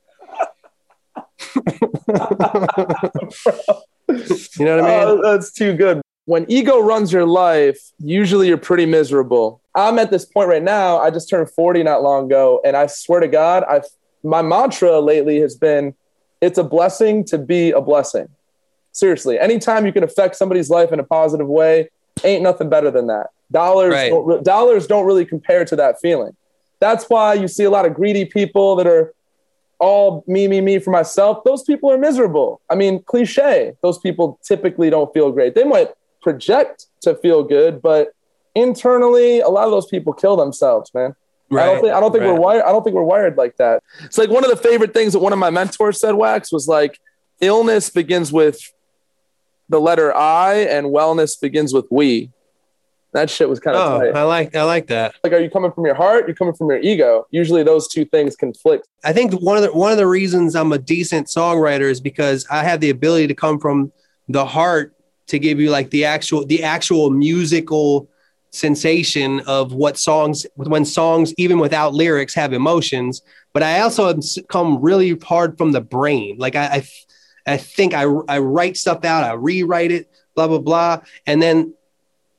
you 1.55 1.63
know 4.65 4.77
what 4.77 4.85
I 4.85 5.05
mean? 5.05 5.07
Oh, 5.07 5.21
that's 5.21 5.51
too 5.51 5.75
good. 5.75 6.01
When 6.31 6.45
ego 6.49 6.79
runs 6.79 7.11
your 7.11 7.25
life, 7.25 7.91
usually 7.99 8.47
you're 8.47 8.55
pretty 8.55 8.85
miserable. 8.85 9.59
I'm 9.75 9.99
at 9.99 10.11
this 10.11 10.23
point 10.23 10.47
right 10.47 10.63
now. 10.63 10.97
I 10.97 11.09
just 11.09 11.29
turned 11.29 11.51
40 11.51 11.83
not 11.83 12.03
long 12.03 12.27
ago, 12.27 12.61
and 12.63 12.77
I 12.77 12.87
swear 12.87 13.19
to 13.19 13.27
God, 13.27 13.65
I've 13.65 13.83
my 14.23 14.41
mantra 14.41 15.01
lately 15.01 15.41
has 15.41 15.57
been 15.57 15.93
it's 16.39 16.57
a 16.57 16.63
blessing 16.63 17.25
to 17.25 17.37
be 17.37 17.71
a 17.71 17.81
blessing. 17.81 18.29
Seriously, 18.93 19.39
anytime 19.39 19.85
you 19.85 19.91
can 19.91 20.05
affect 20.05 20.37
somebody's 20.37 20.69
life 20.69 20.93
in 20.93 21.01
a 21.01 21.03
positive 21.03 21.47
way, 21.47 21.89
ain't 22.23 22.43
nothing 22.43 22.69
better 22.69 22.91
than 22.91 23.07
that. 23.07 23.27
Dollars 23.51 23.91
Right. 23.91 24.09
don't, 24.09 24.41
dollars 24.41 24.87
don't 24.87 25.05
really 25.05 25.25
compare 25.25 25.65
to 25.65 25.75
that 25.75 25.99
feeling. 25.99 26.33
That's 26.79 27.09
why 27.09 27.33
you 27.33 27.49
see 27.49 27.65
a 27.65 27.69
lot 27.69 27.85
of 27.85 27.93
greedy 27.93 28.23
people 28.23 28.77
that 28.77 28.87
are 28.87 29.13
all 29.79 30.23
me, 30.27 30.47
me, 30.47 30.61
me 30.61 30.79
for 30.79 30.91
myself. 30.91 31.43
Those 31.43 31.63
people 31.63 31.91
are 31.91 31.97
miserable. 31.97 32.61
I 32.69 32.75
mean, 32.75 33.03
cliche. 33.03 33.73
Those 33.81 33.97
people 33.97 34.39
typically 34.43 34.89
don't 34.89 35.13
feel 35.13 35.33
great. 35.33 35.55
They 35.55 35.65
might 35.65 35.89
project 36.21 36.87
to 37.01 37.15
feel 37.15 37.43
good, 37.43 37.81
but 37.81 38.09
internally, 38.55 39.39
a 39.39 39.49
lot 39.49 39.65
of 39.65 39.71
those 39.71 39.87
people 39.87 40.13
kill 40.13 40.35
themselves, 40.37 40.93
man. 40.93 41.15
I 41.51 41.65
don't 41.65 41.81
think 41.81 41.93
I 41.93 41.99
don't 41.99 42.11
think 42.13 42.23
we're 42.23 42.39
wired. 42.39 42.63
I 42.63 42.71
don't 42.71 42.81
think 42.81 42.95
we're 42.95 43.03
wired 43.03 43.35
like 43.35 43.57
that. 43.57 43.83
It's 44.05 44.17
like 44.17 44.29
one 44.29 44.45
of 44.45 44.49
the 44.49 44.55
favorite 44.55 44.93
things 44.93 45.11
that 45.13 45.19
one 45.19 45.33
of 45.33 45.39
my 45.39 45.49
mentors 45.49 45.99
said. 45.99 46.13
Wax 46.15 46.49
was 46.49 46.65
like, 46.67 46.97
illness 47.41 47.89
begins 47.89 48.31
with 48.31 48.57
the 49.67 49.81
letter 49.81 50.15
I, 50.15 50.59
and 50.59 50.87
wellness 50.87 51.39
begins 51.39 51.73
with 51.73 51.87
we. 51.91 52.31
That 53.13 53.29
shit 53.29 53.49
was 53.49 53.59
kind 53.59 53.75
of 53.75 53.85
Oh, 53.85 53.99
tight. 53.99 54.15
I 54.15 54.23
like 54.23 54.55
I 54.55 54.63
like 54.63 54.87
that. 54.87 55.15
Like, 55.25 55.33
are 55.33 55.39
you 55.39 55.49
coming 55.49 55.73
from 55.73 55.85
your 55.85 55.95
heart? 55.95 56.25
You're 56.25 56.35
coming 56.37 56.53
from 56.53 56.69
your 56.69 56.79
ego. 56.79 57.27
Usually, 57.31 57.63
those 57.63 57.89
two 57.89 58.05
things 58.05 58.37
conflict. 58.37 58.87
I 59.03 59.11
think 59.11 59.33
one 59.41 59.57
of 59.57 59.63
the 59.63 59.73
one 59.73 59.91
of 59.91 59.97
the 59.97 60.07
reasons 60.07 60.55
I'm 60.55 60.71
a 60.71 60.77
decent 60.77 61.27
songwriter 61.27 61.89
is 61.91 61.99
because 61.99 62.47
I 62.49 62.63
have 62.63 62.79
the 62.79 62.89
ability 62.91 63.27
to 63.27 63.35
come 63.35 63.59
from 63.59 63.91
the 64.29 64.45
heart 64.45 64.95
to 65.31 65.39
give 65.39 65.61
you 65.61 65.69
like 65.69 65.89
the 65.91 66.03
actual 66.03 66.45
the 66.45 66.61
actual 66.61 67.09
musical 67.09 68.09
sensation 68.51 69.39
of 69.47 69.73
what 69.73 69.97
songs 69.97 70.45
when 70.55 70.83
songs 70.83 71.33
even 71.37 71.57
without 71.57 71.93
lyrics 71.93 72.33
have 72.33 72.51
emotions. 72.51 73.21
But 73.53 73.63
i 73.63 73.79
also 73.79 74.13
come 74.49 74.81
really 74.81 75.17
hard 75.17 75.57
from 75.57 75.71
the 75.71 75.81
brain. 75.81 76.35
Like 76.37 76.55
i 76.55 76.65
i, 76.65 77.53
I 77.53 77.57
think 77.57 77.93
I, 77.93 78.03
I 78.27 78.39
write 78.39 78.75
stuff 78.77 79.05
out 79.05 79.23
i 79.23 79.31
rewrite 79.33 79.91
it 79.91 80.11
blah 80.35 80.47
blah 80.47 80.59
blah. 80.59 81.01
And 81.25 81.41
then 81.41 81.73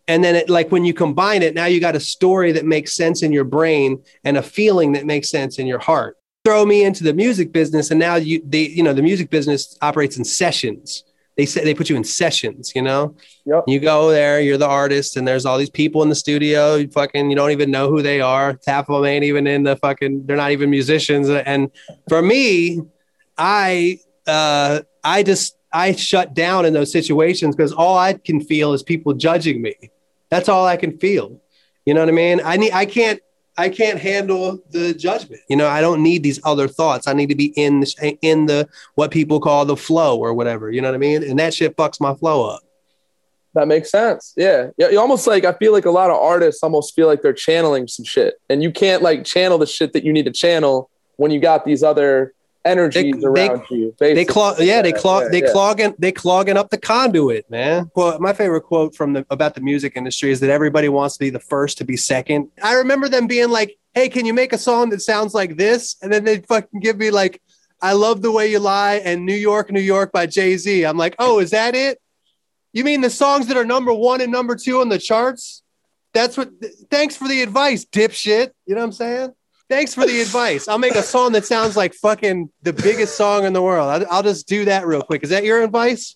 and 0.07 0.22
then 0.22 0.36
it 0.36 0.51
like 0.51 0.70
when 0.70 0.84
you 0.84 0.93
combine 0.93 1.43
it 1.43 1.55
now 1.55 1.64
you 1.64 1.80
got 1.80 1.97
a 1.97 2.01
story 2.01 2.53
that 2.53 2.66
makes 2.66 2.93
sense 2.95 3.22
in 3.22 3.32
your 3.32 3.45
brain 3.45 4.03
and 4.24 4.36
a 4.36 4.43
feeling 4.43 4.93
that 4.93 5.07
makes 5.07 5.30
sense 5.30 5.59
in 5.59 5.66
your 5.66 5.78
heart. 5.78 6.18
Throw 6.45 6.66
me 6.66 6.84
into 6.84 7.05
the 7.05 7.14
music 7.14 7.53
business 7.53 7.90
and 7.90 7.99
now 7.99 8.16
you 8.16 8.43
the 8.45 8.61
you 8.76 8.82
know 8.82 8.93
the 8.93 9.09
music 9.11 9.30
business 9.30 9.78
operates 9.80 10.18
in 10.18 10.24
sessions 10.24 11.05
they 11.37 11.47
say 11.47 11.64
they 11.64 11.74
put 11.74 11.89
you 11.89 11.97
in 11.97 12.05
sessions 12.05 12.72
you 12.74 12.83
know? 12.83 13.14
Yep. 13.45 13.64
you 13.66 13.80
go 13.80 14.11
there 14.11 14.41
you're 14.41 14.59
the 14.59 14.68
artist 14.68 15.16
and 15.16 15.26
there's 15.26 15.47
all 15.47 15.59
these 15.59 15.70
people 15.70 16.03
in 16.03 16.09
the 16.09 16.14
studio 16.14 16.76
you 16.76 16.89
fucking 16.89 17.30
you 17.30 17.37
don't 17.37 17.51
even 17.51 17.70
know 17.70 17.89
who 17.89 18.03
they 18.03 18.20
are. 18.20 18.59
Half 18.66 18.89
of 18.89 19.03
them 19.03 19.05
ain't 19.07 19.24
even 19.24 19.47
in 19.47 19.62
the 19.62 19.76
fucking 19.76 20.26
they're 20.26 20.37
not 20.37 20.51
even 20.53 20.70
musicians 20.70 21.28
and 21.28 21.70
for 22.09 22.22
me 22.22 22.80
i 23.39 23.99
uh 24.26 24.80
i 25.05 25.22
just 25.22 25.57
i 25.72 25.93
shut 25.93 26.35
down 26.35 26.64
in 26.66 26.72
those 26.72 26.93
situations 26.93 27.57
because 27.57 27.72
all 27.72 27.97
i 27.99 28.12
can 28.12 28.41
feel 28.41 28.72
is 28.72 28.83
people 28.83 29.12
judging 29.14 29.62
me. 29.62 29.74
That's 30.30 30.49
all 30.49 30.66
i 30.66 30.76
can 30.76 30.99
feel. 30.99 31.41
You 31.87 31.95
know 31.95 32.01
what 32.01 32.09
i 32.09 32.12
mean? 32.12 32.41
I 32.45 32.57
need 32.57 32.72
i 32.72 32.87
can't 32.87 33.20
I 33.57 33.68
can't 33.68 33.98
handle 33.98 34.61
the 34.70 34.94
judgment. 34.94 35.42
You 35.48 35.57
know, 35.57 35.68
I 35.68 35.80
don't 35.80 36.03
need 36.03 36.22
these 36.22 36.40
other 36.44 36.68
thoughts. 36.68 37.07
I 37.07 37.12
need 37.12 37.28
to 37.28 37.34
be 37.34 37.53
in 37.57 37.80
the 37.80 38.18
in 38.22 38.46
the 38.46 38.68
what 38.94 39.11
people 39.11 39.40
call 39.40 39.64
the 39.64 39.76
flow 39.76 40.18
or 40.18 40.32
whatever. 40.32 40.70
You 40.70 40.80
know 40.80 40.88
what 40.88 40.94
I 40.94 40.98
mean? 40.98 41.22
And 41.22 41.38
that 41.38 41.53
shit 41.53 41.76
fucks 41.76 42.00
my 42.00 42.14
flow 42.14 42.48
up. 42.48 42.62
That 43.55 43.68
makes 43.68 43.90
sense. 43.90 44.32
Yeah. 44.36 44.70
Yeah. 44.78 44.88
You 44.88 44.98
almost 44.98 45.26
like, 45.26 45.44
I 45.44 45.53
feel 45.53 45.72
like 45.72 45.84
a 45.84 45.90
lot 45.90 46.11
of 46.11 46.16
artists 46.16 46.62
almost 46.62 46.94
feel 46.94 47.07
like 47.07 47.20
they're 47.20 47.34
channeling 47.34 47.86
some 47.86 48.05
shit. 48.05 48.34
And 48.48 48.62
you 48.62 48.72
can't 48.72 49.03
like 49.03 49.24
channel 49.24 49.59
the 49.59 49.66
shit 49.66 49.92
that 49.92 50.05
you 50.05 50.12
need 50.12 50.24
to 50.24 50.32
channel 50.32 50.88
when 51.16 51.30
you 51.30 51.38
got 51.38 51.64
these 51.64 51.82
other 51.82 52.32
energies 52.64 53.14
They- 53.20 53.26
around 53.26 53.62
you. 53.70 53.94
They 53.98 54.24
clog, 54.24 54.60
yeah, 54.60 54.82
they 54.82 54.92
clog, 54.92 55.24
yeah, 55.24 55.28
they 55.30 55.42
yeah. 55.42 55.52
clogging, 55.52 55.94
they 55.98 56.12
clogging 56.12 56.56
up 56.56 56.70
the 56.70 56.78
conduit, 56.78 57.50
man. 57.50 57.90
Well, 57.96 58.18
my 58.20 58.32
favorite 58.32 58.62
quote 58.62 58.94
from 58.94 59.12
the 59.14 59.26
about 59.30 59.54
the 59.54 59.60
music 59.60 59.92
industry 59.96 60.30
is 60.30 60.40
that 60.40 60.50
everybody 60.50 60.88
wants 60.88 61.14
to 61.16 61.20
be 61.20 61.30
the 61.30 61.40
first 61.40 61.78
to 61.78 61.84
be 61.84 61.96
second. 61.96 62.48
I 62.62 62.74
remember 62.74 63.08
them 63.08 63.26
being 63.26 63.50
like, 63.50 63.76
"Hey, 63.94 64.08
can 64.08 64.26
you 64.26 64.34
make 64.34 64.52
a 64.52 64.58
song 64.58 64.90
that 64.90 65.02
sounds 65.02 65.34
like 65.34 65.56
this?" 65.56 65.96
And 66.02 66.12
then 66.12 66.24
they 66.24 66.38
fucking 66.38 66.80
give 66.80 66.96
me 66.98 67.10
like, 67.10 67.42
"I 67.80 67.92
love 67.94 68.22
the 68.22 68.30
way 68.30 68.50
you 68.50 68.58
lie" 68.60 68.96
and 69.04 69.26
"New 69.26 69.34
York, 69.34 69.70
New 69.72 69.80
York" 69.80 70.12
by 70.12 70.26
Jay 70.26 70.56
Z. 70.56 70.84
I'm 70.84 70.96
like, 70.98 71.16
"Oh, 71.18 71.40
is 71.40 71.50
that 71.50 71.74
it? 71.74 72.00
You 72.72 72.84
mean 72.84 73.00
the 73.00 73.10
songs 73.10 73.48
that 73.48 73.56
are 73.56 73.64
number 73.64 73.92
one 73.92 74.20
and 74.20 74.32
number 74.32 74.54
two 74.56 74.80
on 74.80 74.88
the 74.88 74.98
charts? 74.98 75.62
That's 76.14 76.36
what. 76.36 76.50
Thanks 76.90 77.16
for 77.16 77.26
the 77.26 77.42
advice, 77.42 77.84
dipshit. 77.84 78.50
You 78.66 78.74
know 78.74 78.80
what 78.82 78.86
I'm 78.86 78.92
saying?" 78.92 79.32
Thanks 79.73 79.95
for 79.95 80.05
the 80.05 80.20
advice. 80.20 80.68
I'll 80.68 80.77
make 80.77 80.97
a 80.97 81.03
song 81.03 81.33
that 81.33 81.47
sounds 81.47 81.79
like 81.79 81.95
fucking 81.95 82.51
the 82.61 82.75
biggest 82.75 83.16
song 83.16 83.47
in 83.47 83.55
the 83.55 83.62
world. 83.62 83.89
I'll, 83.89 84.16
I'll 84.16 84.23
just 84.23 84.47
do 84.47 84.66
that 84.66 84.87
real 84.87 85.01
quick. 85.01 85.23
Is 85.23 85.31
that 85.31 85.45
your 85.45 85.62
advice? 85.62 86.14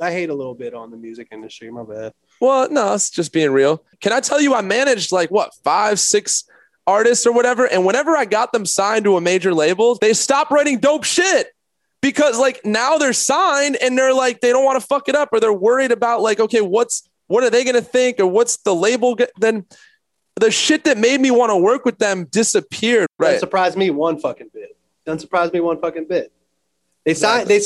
I 0.00 0.10
hate 0.10 0.30
a 0.30 0.34
little 0.34 0.54
bit 0.54 0.72
on 0.72 0.90
the 0.90 0.96
music 0.96 1.28
industry. 1.32 1.70
My 1.70 1.82
bad. 1.82 2.14
Well, 2.40 2.70
no, 2.70 2.94
it's 2.94 3.10
just 3.10 3.30
being 3.30 3.50
real. 3.50 3.84
Can 4.00 4.14
I 4.14 4.20
tell 4.20 4.40
you, 4.40 4.54
I 4.54 4.62
managed 4.62 5.12
like 5.12 5.30
what, 5.30 5.52
five, 5.64 6.00
six 6.00 6.44
artists 6.86 7.26
or 7.26 7.32
whatever. 7.32 7.66
And 7.66 7.84
whenever 7.84 8.16
I 8.16 8.24
got 8.24 8.52
them 8.52 8.64
signed 8.64 9.04
to 9.04 9.18
a 9.18 9.20
major 9.20 9.52
label, 9.52 9.96
they 9.96 10.14
stopped 10.14 10.50
writing 10.50 10.78
dope 10.78 11.04
shit 11.04 11.48
because 12.00 12.38
like 12.38 12.64
now 12.64 12.96
they're 12.96 13.12
signed 13.12 13.76
and 13.82 13.98
they're 13.98 14.14
like, 14.14 14.40
they 14.40 14.48
don't 14.48 14.64
want 14.64 14.80
to 14.80 14.86
fuck 14.86 15.10
it 15.10 15.14
up 15.14 15.28
or 15.32 15.40
they're 15.40 15.52
worried 15.52 15.92
about 15.92 16.22
like, 16.22 16.40
okay, 16.40 16.62
what's, 16.62 17.06
what 17.26 17.44
are 17.44 17.50
they 17.50 17.64
going 17.64 17.76
to 17.76 17.82
think 17.82 18.18
or 18.18 18.26
what's 18.26 18.56
the 18.56 18.74
label? 18.74 19.14
Then 19.36 19.66
the 20.36 20.50
shit 20.50 20.84
that 20.84 20.98
made 20.98 21.20
me 21.20 21.30
want 21.30 21.50
to 21.50 21.56
work 21.56 21.84
with 21.84 21.98
them 21.98 22.24
disappeared. 22.26 23.06
Doesn't 23.20 23.32
Right. 23.34 23.40
surprise 23.40 23.76
me 23.76 23.90
one 23.90 24.18
fucking 24.18 24.50
bit. 24.52 24.76
Doesn't 25.06 25.20
surprise 25.20 25.52
me 25.52 25.60
one 25.60 25.80
fucking 25.80 26.06
bit. 26.08 26.32
They 27.04 27.14
sign 27.14 27.46
they 27.46 27.60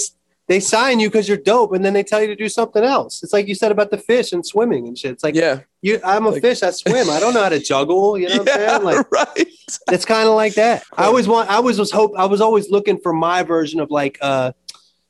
they 0.49 0.61
sign 0.61 0.99
you 0.99 1.09
because 1.09 1.29
you're 1.29 1.37
dope, 1.37 1.73
and 1.75 1.85
then 1.85 1.93
they 1.93 2.03
tell 2.03 2.21
you 2.23 2.27
to 2.29 2.35
do 2.37 2.49
something 2.49 2.83
else. 2.83 3.23
It's 3.23 3.33
like 3.35 3.47
you 3.49 3.55
said 3.55 3.71
about 3.71 3.91
the 3.91 3.99
fish 3.99 4.33
and 4.33 4.45
swimming 4.45 4.87
and 4.89 4.97
shit. 4.99 5.13
It's 5.13 5.23
like 5.23 5.35
Yeah. 5.35 5.61
you, 5.83 6.01
I'm 6.03 6.25
a 6.27 6.31
Like- 6.31 6.41
fish. 6.43 6.63
I 6.63 6.71
swim. 6.71 7.11
I 7.11 7.21
don't 7.21 7.35
know 7.35 7.43
how 7.43 7.51
to 7.51 7.59
juggle. 7.61 8.19
You 8.19 8.29
know 8.31 8.39
what 8.39 8.51
I'm 8.51 8.57
saying? 8.69 8.83
Like 8.83 9.11
right. 9.13 9.49
it's 9.91 10.05
kind 10.07 10.29
of 10.29 10.35
like 10.35 10.55
that. 10.55 10.85
I 10.97 11.05
always 11.05 11.29
want. 11.29 11.51
I 11.51 11.55
always 11.57 11.79
was 11.79 11.91
hope. 11.91 12.13
I 12.17 12.25
was 12.25 12.41
always 12.41 12.71
looking 12.71 12.99
for 12.99 13.13
my 13.13 13.43
version 13.43 13.79
of 13.79 13.91
like, 13.91 14.19
uh, 14.23 14.53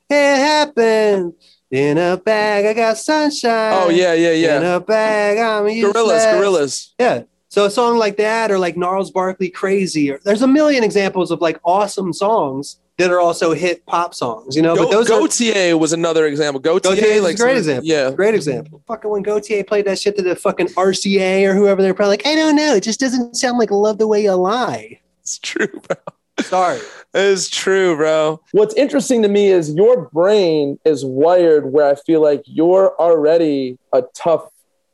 it 0.09 0.15
happened 0.37 1.33
in 1.71 1.97
a 1.97 2.17
bag. 2.17 2.65
I 2.65 2.73
got 2.73 2.97
sunshine. 2.97 3.73
Oh, 3.75 3.89
yeah. 3.89 4.13
Yeah. 4.13 4.31
Yeah. 4.31 4.57
In 4.57 4.65
a 4.65 4.79
bag. 4.79 5.37
I'm 5.37 5.67
useless. 5.69 5.95
Gorillaz. 6.25 6.33
Gorillaz. 6.35 6.89
Yeah. 6.99 7.21
So 7.49 7.65
a 7.65 7.69
song 7.69 7.97
like 7.97 8.17
that, 8.17 8.51
or 8.51 8.59
like 8.59 8.77
Gnarls 8.77 9.11
Barkley 9.11 9.49
Crazy, 9.49 10.11
or 10.11 10.19
there's 10.23 10.43
a 10.43 10.47
million 10.47 10.83
examples 10.83 11.31
of 11.31 11.41
like 11.41 11.59
awesome 11.63 12.13
songs 12.13 12.79
that 12.97 13.09
are 13.11 13.19
also 13.19 13.53
hit 13.53 13.85
pop 13.85 14.13
songs, 14.13 14.55
you 14.55 14.61
know. 14.61 14.75
Go, 14.75 14.83
but 14.83 14.91
those 14.91 15.09
are 15.09 15.19
was 15.77 15.93
another 15.93 16.27
example. 16.27 16.61
Gotye, 16.61 16.81
Gotye 16.81 16.97
is 17.01 17.19
a 17.21 17.23
like 17.23 17.37
great 17.37 17.49
some- 17.51 17.57
example. 17.57 17.85
Yeah, 17.85 18.11
great 18.11 18.35
example. 18.35 18.83
Fucking 18.87 19.09
when 19.09 19.23
Gotye 19.23 19.65
played 19.65 19.85
that 19.85 19.97
shit 19.99 20.15
to 20.17 20.21
the 20.21 20.35
fucking 20.35 20.67
RCA 20.67 21.45
or 21.47 21.55
whoever, 21.55 21.81
they're 21.81 21.93
probably 21.93 22.13
like, 22.17 22.27
I 22.27 22.35
don't 22.35 22.55
know, 22.55 22.75
it 22.75 22.83
just 22.83 22.99
doesn't 22.99 23.35
sound 23.35 23.57
like 23.57 23.71
Love 23.71 23.97
the 23.97 24.07
Way 24.07 24.23
You 24.23 24.33
Lie. 24.33 24.99
it's 25.21 25.39
true, 25.39 25.67
bro. 25.67 25.97
Sorry. 26.41 26.79
It's 27.13 27.49
true, 27.49 27.95
bro. 27.95 28.41
What's 28.51 28.75
interesting 28.75 29.21
to 29.23 29.27
me 29.27 29.47
is 29.47 29.73
your 29.73 30.09
brain 30.13 30.77
is 30.85 31.03
wired 31.03 31.71
where 31.71 31.87
I 31.87 31.95
feel 31.95 32.21
like 32.21 32.43
you're 32.45 32.95
already 32.99 33.77
a 33.91 34.03
tough 34.13 34.49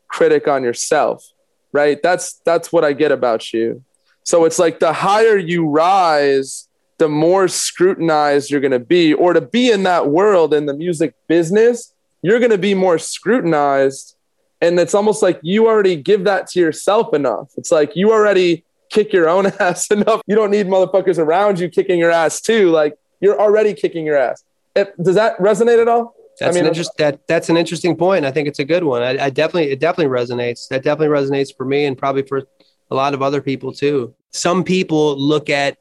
critic 0.08 0.48
on 0.48 0.64
yourself, 0.64 1.28
right? 1.76 2.02
That's 2.02 2.42
that's 2.46 2.72
what 2.72 2.84
I 2.84 2.94
get 2.94 3.12
about 3.12 3.54
you. 3.54 3.84
So 4.24 4.46
it's 4.46 4.58
like 4.58 4.80
the 4.80 4.94
higher 4.94 5.38
you 5.38 5.68
rise, 5.68 6.68
the 6.98 7.10
more 7.10 7.48
scrutinized 7.48 8.50
you're 8.50 8.62
going 8.62 8.72
to 8.72 8.80
be 8.80 9.14
or 9.14 9.34
to 9.34 9.42
be 9.42 9.70
in 9.70 9.84
that 9.84 10.08
world 10.08 10.54
in 10.54 10.66
the 10.66 10.74
music 10.74 11.14
business, 11.28 11.94
you're 12.22 12.40
going 12.40 12.52
to 12.52 12.58
be 12.58 12.74
more 12.74 12.98
scrutinized 12.98 14.16
and 14.62 14.80
it's 14.80 14.96
almost 14.96 15.22
like 15.22 15.40
you 15.44 15.68
already 15.68 15.96
give 15.96 16.24
that 16.24 16.48
to 16.48 16.60
yourself 16.60 17.14
enough. 17.14 17.52
It's 17.58 17.72
like 17.72 17.96
you 17.96 18.12
already 18.12 18.64
kick 18.90 19.12
your 19.14 19.28
own 19.30 19.46
ass 19.60 19.92
enough. 19.92 20.22
You 20.26 20.36
don't 20.36 20.52
need 20.52 20.68
motherfuckers 20.68 21.20
around 21.20 21.60
you 21.60 21.70
kicking 21.70 22.00
your 22.00 22.12
ass 22.12 22.42
too. 22.42 22.72
Like 22.72 22.98
you're 23.20 23.40
already 23.40 23.74
kicking 23.74 24.06
your 24.06 24.18
ass. 24.18 24.44
Does 24.76 25.16
that 25.16 25.38
resonate 25.38 25.82
at 25.82 25.88
all? 25.88 26.15
That's 26.40 26.56
I 26.56 26.60
mean, 26.60 26.66
an 26.66 26.70
interest, 26.70 26.92
that 26.98 27.28
that's 27.28 27.50
an 27.50 27.58
interesting 27.58 27.96
point. 27.96 28.26
I 28.26 28.32
think 28.32 28.48
it's 28.48 28.60
a 28.60 28.66
good 28.66 28.84
one. 28.84 29.02
I, 29.02 29.26
I 29.26 29.30
definitely 29.30 29.72
it 29.72 29.80
definitely 29.80 30.14
resonates. 30.14 30.68
That 30.68 30.84
definitely 30.84 31.16
resonates 31.16 31.56
for 31.56 31.66
me 31.66 31.86
and 31.86 31.98
probably 31.98 32.24
for 32.24 32.44
a 32.92 32.96
lot 32.96 33.14
of 33.14 33.22
other 33.22 33.42
people 33.42 33.72
too. 33.72 34.14
Some 34.32 34.64
people 34.64 35.18
look 35.18 35.50
at 35.50 35.78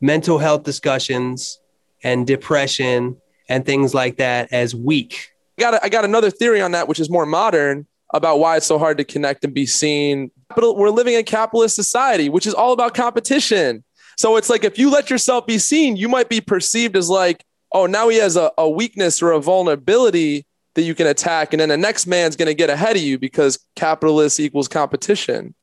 mental 0.00 0.38
health 0.38 0.62
discussions 0.62 1.60
and 2.02 2.26
depression 2.26 3.16
and 3.48 3.66
things 3.66 3.92
like 3.92 4.16
that 4.16 4.52
as 4.52 4.74
weak. 4.74 5.32
I 5.58 5.60
got, 5.60 5.74
a, 5.74 5.84
I 5.84 5.88
got 5.90 6.04
another 6.06 6.30
theory 6.30 6.62
on 6.62 6.72
that, 6.72 6.88
which 6.88 6.98
is 6.98 7.10
more 7.10 7.26
modern 7.26 7.86
about 8.14 8.38
why 8.38 8.56
it's 8.56 8.66
so 8.66 8.78
hard 8.78 8.96
to 8.98 9.04
connect 9.04 9.44
and 9.44 9.52
be 9.52 9.66
seen. 9.66 10.30
But 10.56 10.76
we're 10.76 10.90
living 10.90 11.14
in 11.14 11.20
a 11.20 11.24
capitalist 11.24 11.76
society, 11.76 12.30
which 12.30 12.46
is 12.46 12.54
all 12.54 12.72
about 12.72 12.94
competition. 12.94 13.84
So 14.16 14.36
it's 14.36 14.48
like 14.48 14.64
if 14.64 14.78
you 14.78 14.90
let 14.90 15.10
yourself 15.10 15.46
be 15.46 15.58
seen, 15.58 15.96
you 15.96 16.08
might 16.08 16.28
be 16.28 16.40
perceived 16.40 16.96
as 16.96 17.10
like, 17.10 17.44
oh, 17.72 17.86
now 17.86 18.08
he 18.08 18.18
has 18.18 18.36
a, 18.36 18.50
a 18.58 18.68
weakness 18.68 19.22
or 19.22 19.32
a 19.32 19.40
vulnerability 19.40 20.44
that 20.74 20.82
you 20.82 20.94
can 20.94 21.06
attack. 21.06 21.52
And 21.52 21.60
then 21.60 21.68
the 21.68 21.76
next 21.76 22.06
man's 22.06 22.36
going 22.36 22.46
to 22.46 22.54
get 22.54 22.70
ahead 22.70 22.96
of 22.96 23.02
you 23.02 23.18
because 23.18 23.58
capitalist 23.76 24.38
equals 24.40 24.68
competition. 24.68 25.54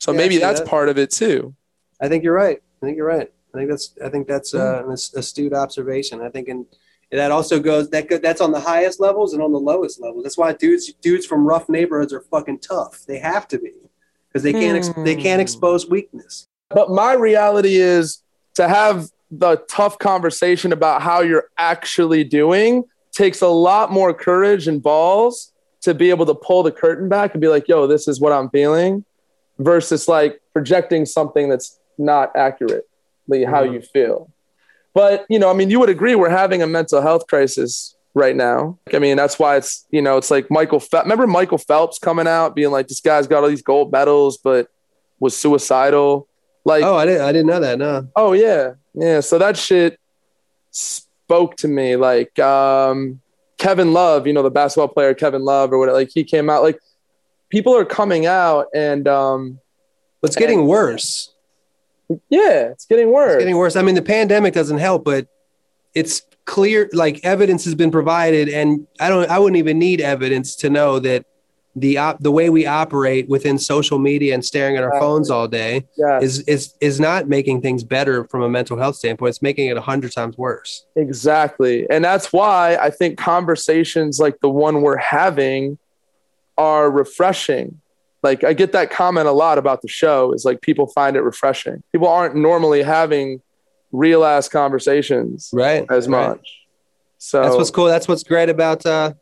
So 0.00 0.12
Yeah, 0.12 0.18
maybe 0.18 0.38
that's 0.38 0.60
that- 0.60 0.68
part 0.68 0.88
of 0.88 0.98
it 0.98 1.10
too. 1.10 1.54
I 2.00 2.08
think 2.08 2.24
you're 2.24 2.34
right. 2.34 2.58
I 2.82 2.86
think 2.86 2.96
you're 2.96 3.06
right. 3.06 3.32
I 3.54 3.58
think 3.58 3.70
that's 3.70 3.94
I 4.04 4.08
think 4.10 4.28
that's 4.28 4.52
uh, 4.54 4.82
Hmm. 4.82 4.90
an 4.90 4.92
astute 4.92 5.54
observation. 5.54 6.20
I 6.20 6.28
think 6.28 6.48
and 6.48 6.66
that 7.10 7.30
also 7.30 7.58
goes 7.60 7.88
that 7.90 8.08
go, 8.08 8.18
that's 8.18 8.40
on 8.42 8.52
the 8.52 8.60
highest 8.60 9.00
levels 9.00 9.32
and 9.32 9.42
on 9.42 9.52
the 9.52 9.58
lowest 9.58 9.98
levels. 10.00 10.24
That's 10.24 10.36
why 10.36 10.52
dudes 10.52 10.92
dudes 11.00 11.24
from 11.24 11.46
rough 11.46 11.68
neighborhoods 11.70 12.12
are 12.12 12.20
fucking 12.20 12.58
tough. 12.58 13.04
They 13.06 13.18
have 13.18 13.48
to 13.48 13.58
be 13.58 13.72
because 14.28 14.42
they 14.42 14.52
can't 14.52 14.76
ex- 14.76 14.90
they 15.04 15.14
can't 15.16 15.38
Hmm. 15.38 15.46
expose 15.46 15.88
weakness. 15.88 16.48
But 16.68 16.90
my 16.90 17.14
reality 17.14 17.76
is 17.76 18.22
to 18.56 18.68
have 18.68 19.08
the 19.30 19.56
tough 19.68 19.98
conversation 19.98 20.72
about 20.72 21.02
how 21.02 21.20
you're 21.20 21.48
actually 21.58 22.24
doing 22.24 22.84
takes 23.12 23.40
a 23.42 23.48
lot 23.48 23.90
more 23.90 24.12
courage 24.14 24.68
and 24.68 24.82
balls 24.82 25.52
to 25.82 25.94
be 25.94 26.10
able 26.10 26.26
to 26.26 26.34
pull 26.34 26.62
the 26.62 26.72
curtain 26.72 27.08
back 27.08 27.32
and 27.32 27.40
be 27.40 27.48
like, 27.48 27.68
yo, 27.68 27.86
this 27.86 28.08
is 28.08 28.20
what 28.20 28.32
I'm 28.32 28.50
feeling 28.50 29.04
versus 29.58 30.06
like 30.08 30.40
projecting 30.52 31.06
something 31.06 31.48
that's 31.48 31.78
not 31.98 32.34
accurately 32.36 33.44
how 33.44 33.62
you 33.62 33.80
feel. 33.80 34.30
But, 34.94 35.26
you 35.28 35.38
know, 35.38 35.50
I 35.50 35.54
mean, 35.54 35.70
you 35.70 35.78
would 35.80 35.88
agree 35.90 36.14
we're 36.14 36.28
having 36.28 36.62
a 36.62 36.66
mental 36.66 37.02
health 37.02 37.26
crisis 37.26 37.96
right 38.14 38.34
now. 38.34 38.78
I 38.92 38.98
mean, 38.98 39.16
that's 39.16 39.38
why 39.38 39.56
it's, 39.56 39.86
you 39.90 40.00
know, 40.00 40.16
it's 40.16 40.30
like 40.30 40.50
Michael 40.50 40.80
Phelps. 40.80 41.04
Remember 41.04 41.26
Michael 41.26 41.58
Phelps 41.58 41.98
coming 41.98 42.26
out 42.26 42.54
being 42.54 42.70
like, 42.70 42.88
this 42.88 43.00
guy's 43.00 43.26
got 43.26 43.42
all 43.42 43.48
these 43.48 43.62
gold 43.62 43.92
medals, 43.92 44.38
but 44.38 44.68
was 45.20 45.36
suicidal. 45.36 46.26
Like, 46.64 46.82
Oh, 46.82 46.96
I 46.96 47.04
didn't 47.06 47.22
I 47.22 47.32
didn't 47.32 47.46
know 47.46 47.60
that. 47.60 47.78
No. 47.78 48.08
Oh 48.16 48.32
yeah, 48.32 48.72
yeah. 48.96 49.20
So 49.20 49.38
that 49.38 49.56
shit 49.56 50.00
spoke 50.70 51.56
to 51.58 51.68
me. 51.68 51.96
Like 51.96 52.38
um, 52.38 53.20
Kevin 53.58 53.92
Love, 53.92 54.26
you 54.26 54.32
know, 54.32 54.42
the 54.42 54.50
basketball 54.50 54.88
player 54.88 55.14
Kevin 55.14 55.42
Love 55.42 55.72
or 55.72 55.78
whatever. 55.78 55.98
Like 55.98 56.10
he 56.12 56.24
came 56.24 56.50
out. 56.50 56.62
Like 56.62 56.78
people 57.50 57.76
are 57.76 57.84
coming 57.84 58.26
out, 58.26 58.66
and 58.74 59.06
um, 59.06 59.60
it's 60.22 60.36
getting 60.36 60.66
worse. 60.66 61.32
yeah, 62.30 62.70
it's 62.70 62.86
getting 62.86 63.12
worse. 63.12 63.34
It's 63.34 63.42
getting 63.42 63.56
worse. 63.56 63.76
I 63.76 63.82
mean, 63.82 63.94
the 63.94 64.02
pandemic 64.02 64.54
doesn't 64.54 64.78
help, 64.78 65.04
but 65.04 65.28
it's 65.94 66.22
clear 66.44 66.88
like 66.92 67.24
evidence 67.24 67.64
has 67.64 67.74
been 67.74 67.90
provided, 67.90 68.48
and 68.48 68.86
I 68.98 69.08
don't. 69.08 69.28
I 69.30 69.38
wouldn't 69.38 69.58
even 69.58 69.78
need 69.78 70.00
evidence 70.00 70.56
to 70.56 70.70
know 70.70 70.98
that 71.00 71.26
the 71.78 71.98
op- 71.98 72.18
the 72.20 72.30
way 72.32 72.48
we 72.48 72.64
operate 72.66 73.28
within 73.28 73.58
social 73.58 73.98
media 73.98 74.32
and 74.32 74.42
staring 74.42 74.76
at 74.78 74.82
our 74.82 74.88
Exactly. 74.88 75.06
phones 75.06 75.30
all 75.30 75.46
day 75.46 75.86
yeah, 75.98 76.18
is 76.20 76.40
is 76.48 76.72
is 76.80 76.98
not 76.98 77.28
making 77.28 77.60
things 77.60 77.84
better 77.84 78.24
from 78.24 78.40
a 78.42 78.48
mental 78.48 78.78
health 78.78 78.96
standpoint. 78.96 79.28
It's 79.28 79.42
making 79.42 79.68
it 79.68 79.76
a 79.76 79.82
hundred 79.82 80.12
times 80.12 80.38
worse. 80.38 80.86
exactly. 80.96 81.86
And 81.90 82.02
that's 82.04 82.32
why 82.32 82.76
I 82.80 82.88
think 82.90 83.18
conversations 83.18 84.18
like 84.18 84.40
the 84.40 84.48
one 84.48 84.80
we're 84.80 84.96
having 84.96 85.76
are 86.56 86.90
refreshing. 86.90 87.80
Like 88.22 88.42
I 88.42 88.54
get 88.54 88.72
that 88.72 88.90
comment 88.90 89.28
a 89.28 89.32
lot 89.32 89.58
about 89.58 89.82
the 89.82 89.88
show 89.88 90.32
is 90.32 90.44
like 90.46 90.62
people 90.62 90.86
find 90.86 91.14
it 91.16 91.20
refreshing. 91.20 91.82
People 91.92 92.08
aren't 92.08 92.34
normally 92.34 92.82
having 92.82 93.42
real 93.92 94.24
ass 94.24 94.48
conversations 94.48 95.50
Right. 95.52 95.84
as 95.90 96.08
Right. 96.08 96.28
much. 96.30 96.62
So 97.18 97.42
That's 97.42 97.54
what's 97.56 97.70
cool. 97.70 97.84
That's 97.86 98.08
what's 98.08 98.22
great 98.22 98.48
about 98.48 98.84
uh, 98.86 99.12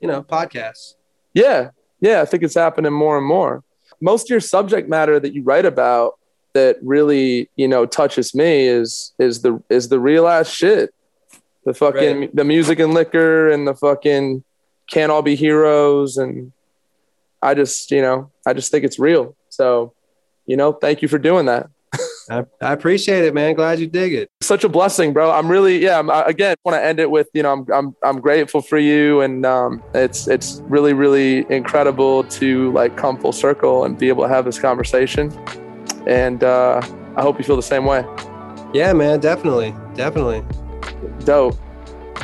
you 0.00 0.08
know 0.08 0.22
podcasts. 0.22 0.94
Yeah, 1.34 1.70
yeah, 2.00 2.20
I 2.20 2.24
think 2.24 2.42
it's 2.42 2.54
happening 2.54 2.92
more 2.92 3.18
and 3.18 3.26
more. 3.26 3.62
Most 4.00 4.26
of 4.26 4.30
your 4.30 4.40
subject 4.40 4.88
matter 4.88 5.20
that 5.20 5.34
you 5.34 5.42
write 5.42 5.66
about 5.66 6.18
that 6.54 6.78
really, 6.82 7.48
you 7.56 7.68
know, 7.68 7.86
touches 7.86 8.34
me 8.34 8.66
is 8.66 9.12
is 9.18 9.42
the 9.42 9.62
is 9.68 9.88
the 9.88 10.00
real 10.00 10.26
ass 10.26 10.48
shit. 10.48 10.94
The 11.64 11.74
fucking 11.74 12.30
the 12.32 12.44
music 12.44 12.78
and 12.78 12.94
liquor 12.94 13.50
and 13.50 13.68
the 13.68 13.74
fucking 13.74 14.42
can't 14.90 15.12
all 15.12 15.22
be 15.22 15.36
heroes 15.36 16.16
and 16.16 16.52
I 17.42 17.54
just, 17.54 17.90
you 17.90 18.02
know, 18.02 18.30
I 18.46 18.52
just 18.52 18.70
think 18.70 18.84
it's 18.84 18.98
real. 18.98 19.34
So, 19.48 19.94
you 20.46 20.56
know, 20.56 20.72
thank 20.72 21.02
you 21.02 21.08
for 21.08 21.18
doing 21.18 21.46
that. 21.46 21.68
I, 22.30 22.44
I 22.60 22.72
appreciate 22.72 23.24
it, 23.24 23.34
man. 23.34 23.54
Glad 23.54 23.80
you 23.80 23.88
dig 23.88 24.14
it. 24.14 24.30
Such 24.40 24.62
a 24.62 24.68
blessing, 24.68 25.12
bro. 25.12 25.30
I'm 25.30 25.48
really, 25.48 25.82
yeah. 25.82 25.98
I'm, 25.98 26.08
I, 26.08 26.22
again, 26.26 26.54
want 26.64 26.76
to 26.76 26.84
end 26.84 27.00
it 27.00 27.10
with, 27.10 27.28
you 27.34 27.42
know, 27.42 27.52
I'm, 27.52 27.66
I'm, 27.72 27.96
I'm 28.04 28.20
grateful 28.20 28.62
for 28.62 28.78
you, 28.78 29.20
and 29.20 29.44
um, 29.44 29.82
it's, 29.94 30.28
it's 30.28 30.62
really, 30.66 30.92
really 30.92 31.44
incredible 31.50 32.24
to 32.24 32.70
like 32.72 32.96
come 32.96 33.18
full 33.18 33.32
circle 33.32 33.84
and 33.84 33.98
be 33.98 34.08
able 34.08 34.22
to 34.22 34.28
have 34.28 34.44
this 34.44 34.58
conversation. 34.58 35.32
And 36.06 36.44
uh, 36.44 36.80
I 37.16 37.22
hope 37.22 37.36
you 37.38 37.44
feel 37.44 37.56
the 37.56 37.62
same 37.62 37.84
way. 37.84 38.04
Yeah, 38.72 38.92
man. 38.92 39.18
Definitely. 39.18 39.74
Definitely. 39.94 40.44
Dope. 41.24 41.58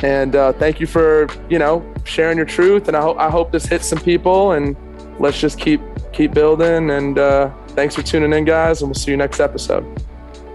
And 0.01 0.35
uh, 0.35 0.53
thank 0.53 0.79
you 0.79 0.87
for, 0.87 1.27
you 1.49 1.59
know, 1.59 1.85
sharing 2.05 2.37
your 2.37 2.45
truth. 2.45 2.87
And 2.87 2.95
I 2.95 3.01
hope, 3.01 3.17
I 3.17 3.29
hope 3.29 3.51
this 3.51 3.65
hits 3.65 3.85
some 3.85 3.99
people. 3.99 4.53
And 4.53 4.75
let's 5.19 5.39
just 5.39 5.59
keep, 5.59 5.81
keep 6.13 6.33
building. 6.33 6.89
And 6.89 7.19
uh, 7.19 7.51
thanks 7.77 7.93
for 7.93 8.01
tuning 8.01 8.33
in, 8.33 8.43
guys. 8.43 8.81
And 8.81 8.89
we'll 8.89 8.95
see 8.95 9.11
you 9.11 9.17
next 9.17 9.39
episode. 9.39 9.85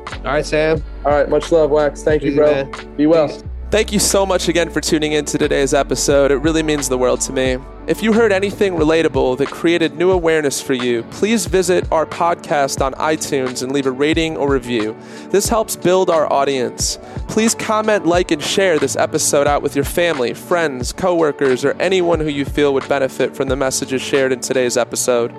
All 0.09 0.25
right, 0.25 0.45
Sam. 0.45 0.83
All 1.07 1.13
right. 1.13 1.29
Much 1.29 1.53
love, 1.53 1.71
Wax. 1.71 2.03
Thank 2.03 2.25
you, 2.25 2.35
bro. 2.35 2.53
man. 2.53 2.97
Be 2.97 3.07
well. 3.07 3.29
Peace. 3.29 3.45
Thank 3.71 3.91
you 3.91 4.01
so 4.01 4.27
much 4.27 4.49
again 4.49 4.69
for 4.69 4.83
tuning 4.83 5.13
in 5.13 5.25
to 5.25 5.39
today's 5.39 5.73
episode. 5.73 6.31
It 6.31 6.37
really 6.37 6.63
means 6.63 6.91
the 6.91 6.99
world 6.99 7.23
to 7.23 7.33
me. 7.33 7.57
If 7.87 8.03
you 8.03 8.13
heard 8.13 8.31
anything 8.31 8.75
relatable 8.75 9.39
that 9.39 9.49
created 9.51 9.97
new 9.97 10.11
awareness 10.11 10.61
for 10.61 10.75
you, 10.75 11.05
please 11.05 11.47
visit 11.47 11.91
our 11.91 12.05
podcast 12.05 12.85
on 12.85 12.93
iTunes 12.95 13.63
and 13.63 13.73
leave 13.73 13.87
a 13.87 13.91
rating 13.91 14.37
or 14.37 14.53
review. 14.53 14.95
This 15.31 15.49
helps 15.49 15.75
build 15.75 16.11
our 16.11 16.31
audience. 16.31 16.99
Please 17.29 17.55
comment, 17.55 18.05
like, 18.05 18.31
and 18.31 18.43
share 18.43 18.79
this 18.79 18.95
episode 18.95 19.47
out 19.47 19.63
with 19.63 19.75
your 19.75 19.87
family, 19.87 20.35
friends, 20.35 20.93
coworkers, 20.93 21.65
or 21.65 21.73
anyone 21.81 22.21
who 22.21 22.29
you 22.29 22.45
feel 22.45 22.75
would 22.75 22.87
benefit 22.89 23.35
from 23.35 23.49
the 23.49 23.57
messages 23.57 24.03
shared 24.03 24.33
in 24.33 24.41
today's 24.41 24.77
episode. 24.77 25.33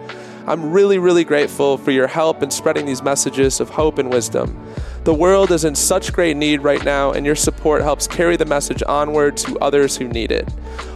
I'm 0.45 0.71
really, 0.71 0.99
really 0.99 1.23
grateful 1.23 1.77
for 1.77 1.91
your 1.91 2.07
help 2.07 2.43
in 2.43 2.51
spreading 2.51 2.85
these 2.85 3.01
messages 3.01 3.61
of 3.61 3.69
hope 3.69 3.97
and 3.97 4.11
wisdom. 4.11 4.61
The 5.05 5.13
world 5.13 5.51
is 5.51 5.63
in 5.63 5.73
such 5.73 6.11
great 6.11 6.35
need 6.35 6.61
right 6.61 6.83
now, 6.83 7.13
and 7.13 7.25
your 7.25 7.35
support 7.35 7.81
helps 7.81 8.07
carry 8.07 8.35
the 8.35 8.45
message 8.45 8.83
onward 8.85 9.37
to 9.37 9.57
others 9.59 9.95
who 9.95 10.07
need 10.09 10.33
it. 10.33 10.49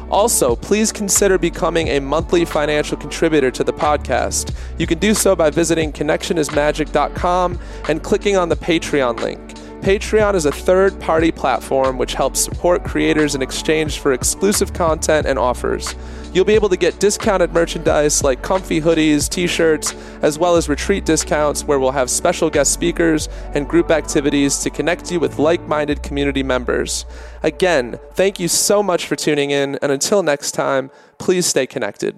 Also, 0.09 0.55
please 0.55 0.91
consider 0.91 1.37
becoming 1.37 1.87
a 1.89 1.99
monthly 1.99 2.43
financial 2.43 2.97
contributor 2.97 3.49
to 3.51 3.63
the 3.63 3.73
podcast. 3.73 4.53
You 4.77 4.85
can 4.85 4.99
do 4.99 5.13
so 5.13 5.33
by 5.33 5.49
visiting 5.49 5.93
connectionismagic.com 5.93 7.59
and 7.87 8.03
clicking 8.03 8.35
on 8.35 8.49
the 8.49 8.55
Patreon 8.57 9.19
link. 9.21 9.39
Patreon 9.81 10.33
is 10.33 10.45
a 10.45 10.51
third 10.51 10.99
party 10.99 11.31
platform 11.31 11.97
which 11.97 12.15
helps 12.15 12.41
support 12.41 12.83
creators 12.83 13.35
in 13.35 13.41
exchange 13.41 13.99
for 13.99 14.11
exclusive 14.11 14.73
content 14.73 15.25
and 15.25 15.39
offers. 15.39 15.95
You'll 16.37 16.45
be 16.45 16.53
able 16.53 16.69
to 16.69 16.77
get 16.77 16.99
discounted 16.99 17.51
merchandise 17.51 18.23
like 18.23 18.43
comfy 18.43 18.79
hoodies, 18.79 19.27
t 19.27 19.47
shirts, 19.47 19.95
as 20.21 20.37
well 20.37 20.55
as 20.55 20.69
retreat 20.69 21.03
discounts 21.03 21.63
where 21.63 21.79
we'll 21.79 21.89
have 21.89 22.11
special 22.11 22.51
guest 22.51 22.71
speakers 22.71 23.27
and 23.55 23.67
group 23.67 23.89
activities 23.89 24.59
to 24.59 24.69
connect 24.69 25.11
you 25.11 25.19
with 25.19 25.39
like 25.39 25.67
minded 25.67 26.03
community 26.03 26.43
members. 26.43 27.07
Again, 27.41 27.99
thank 28.13 28.39
you 28.39 28.47
so 28.47 28.83
much 28.83 29.07
for 29.07 29.15
tuning 29.15 29.49
in, 29.49 29.79
and 29.81 29.91
until 29.91 30.21
next 30.21 30.51
time, 30.51 30.91
please 31.17 31.47
stay 31.47 31.65
connected. 31.65 32.15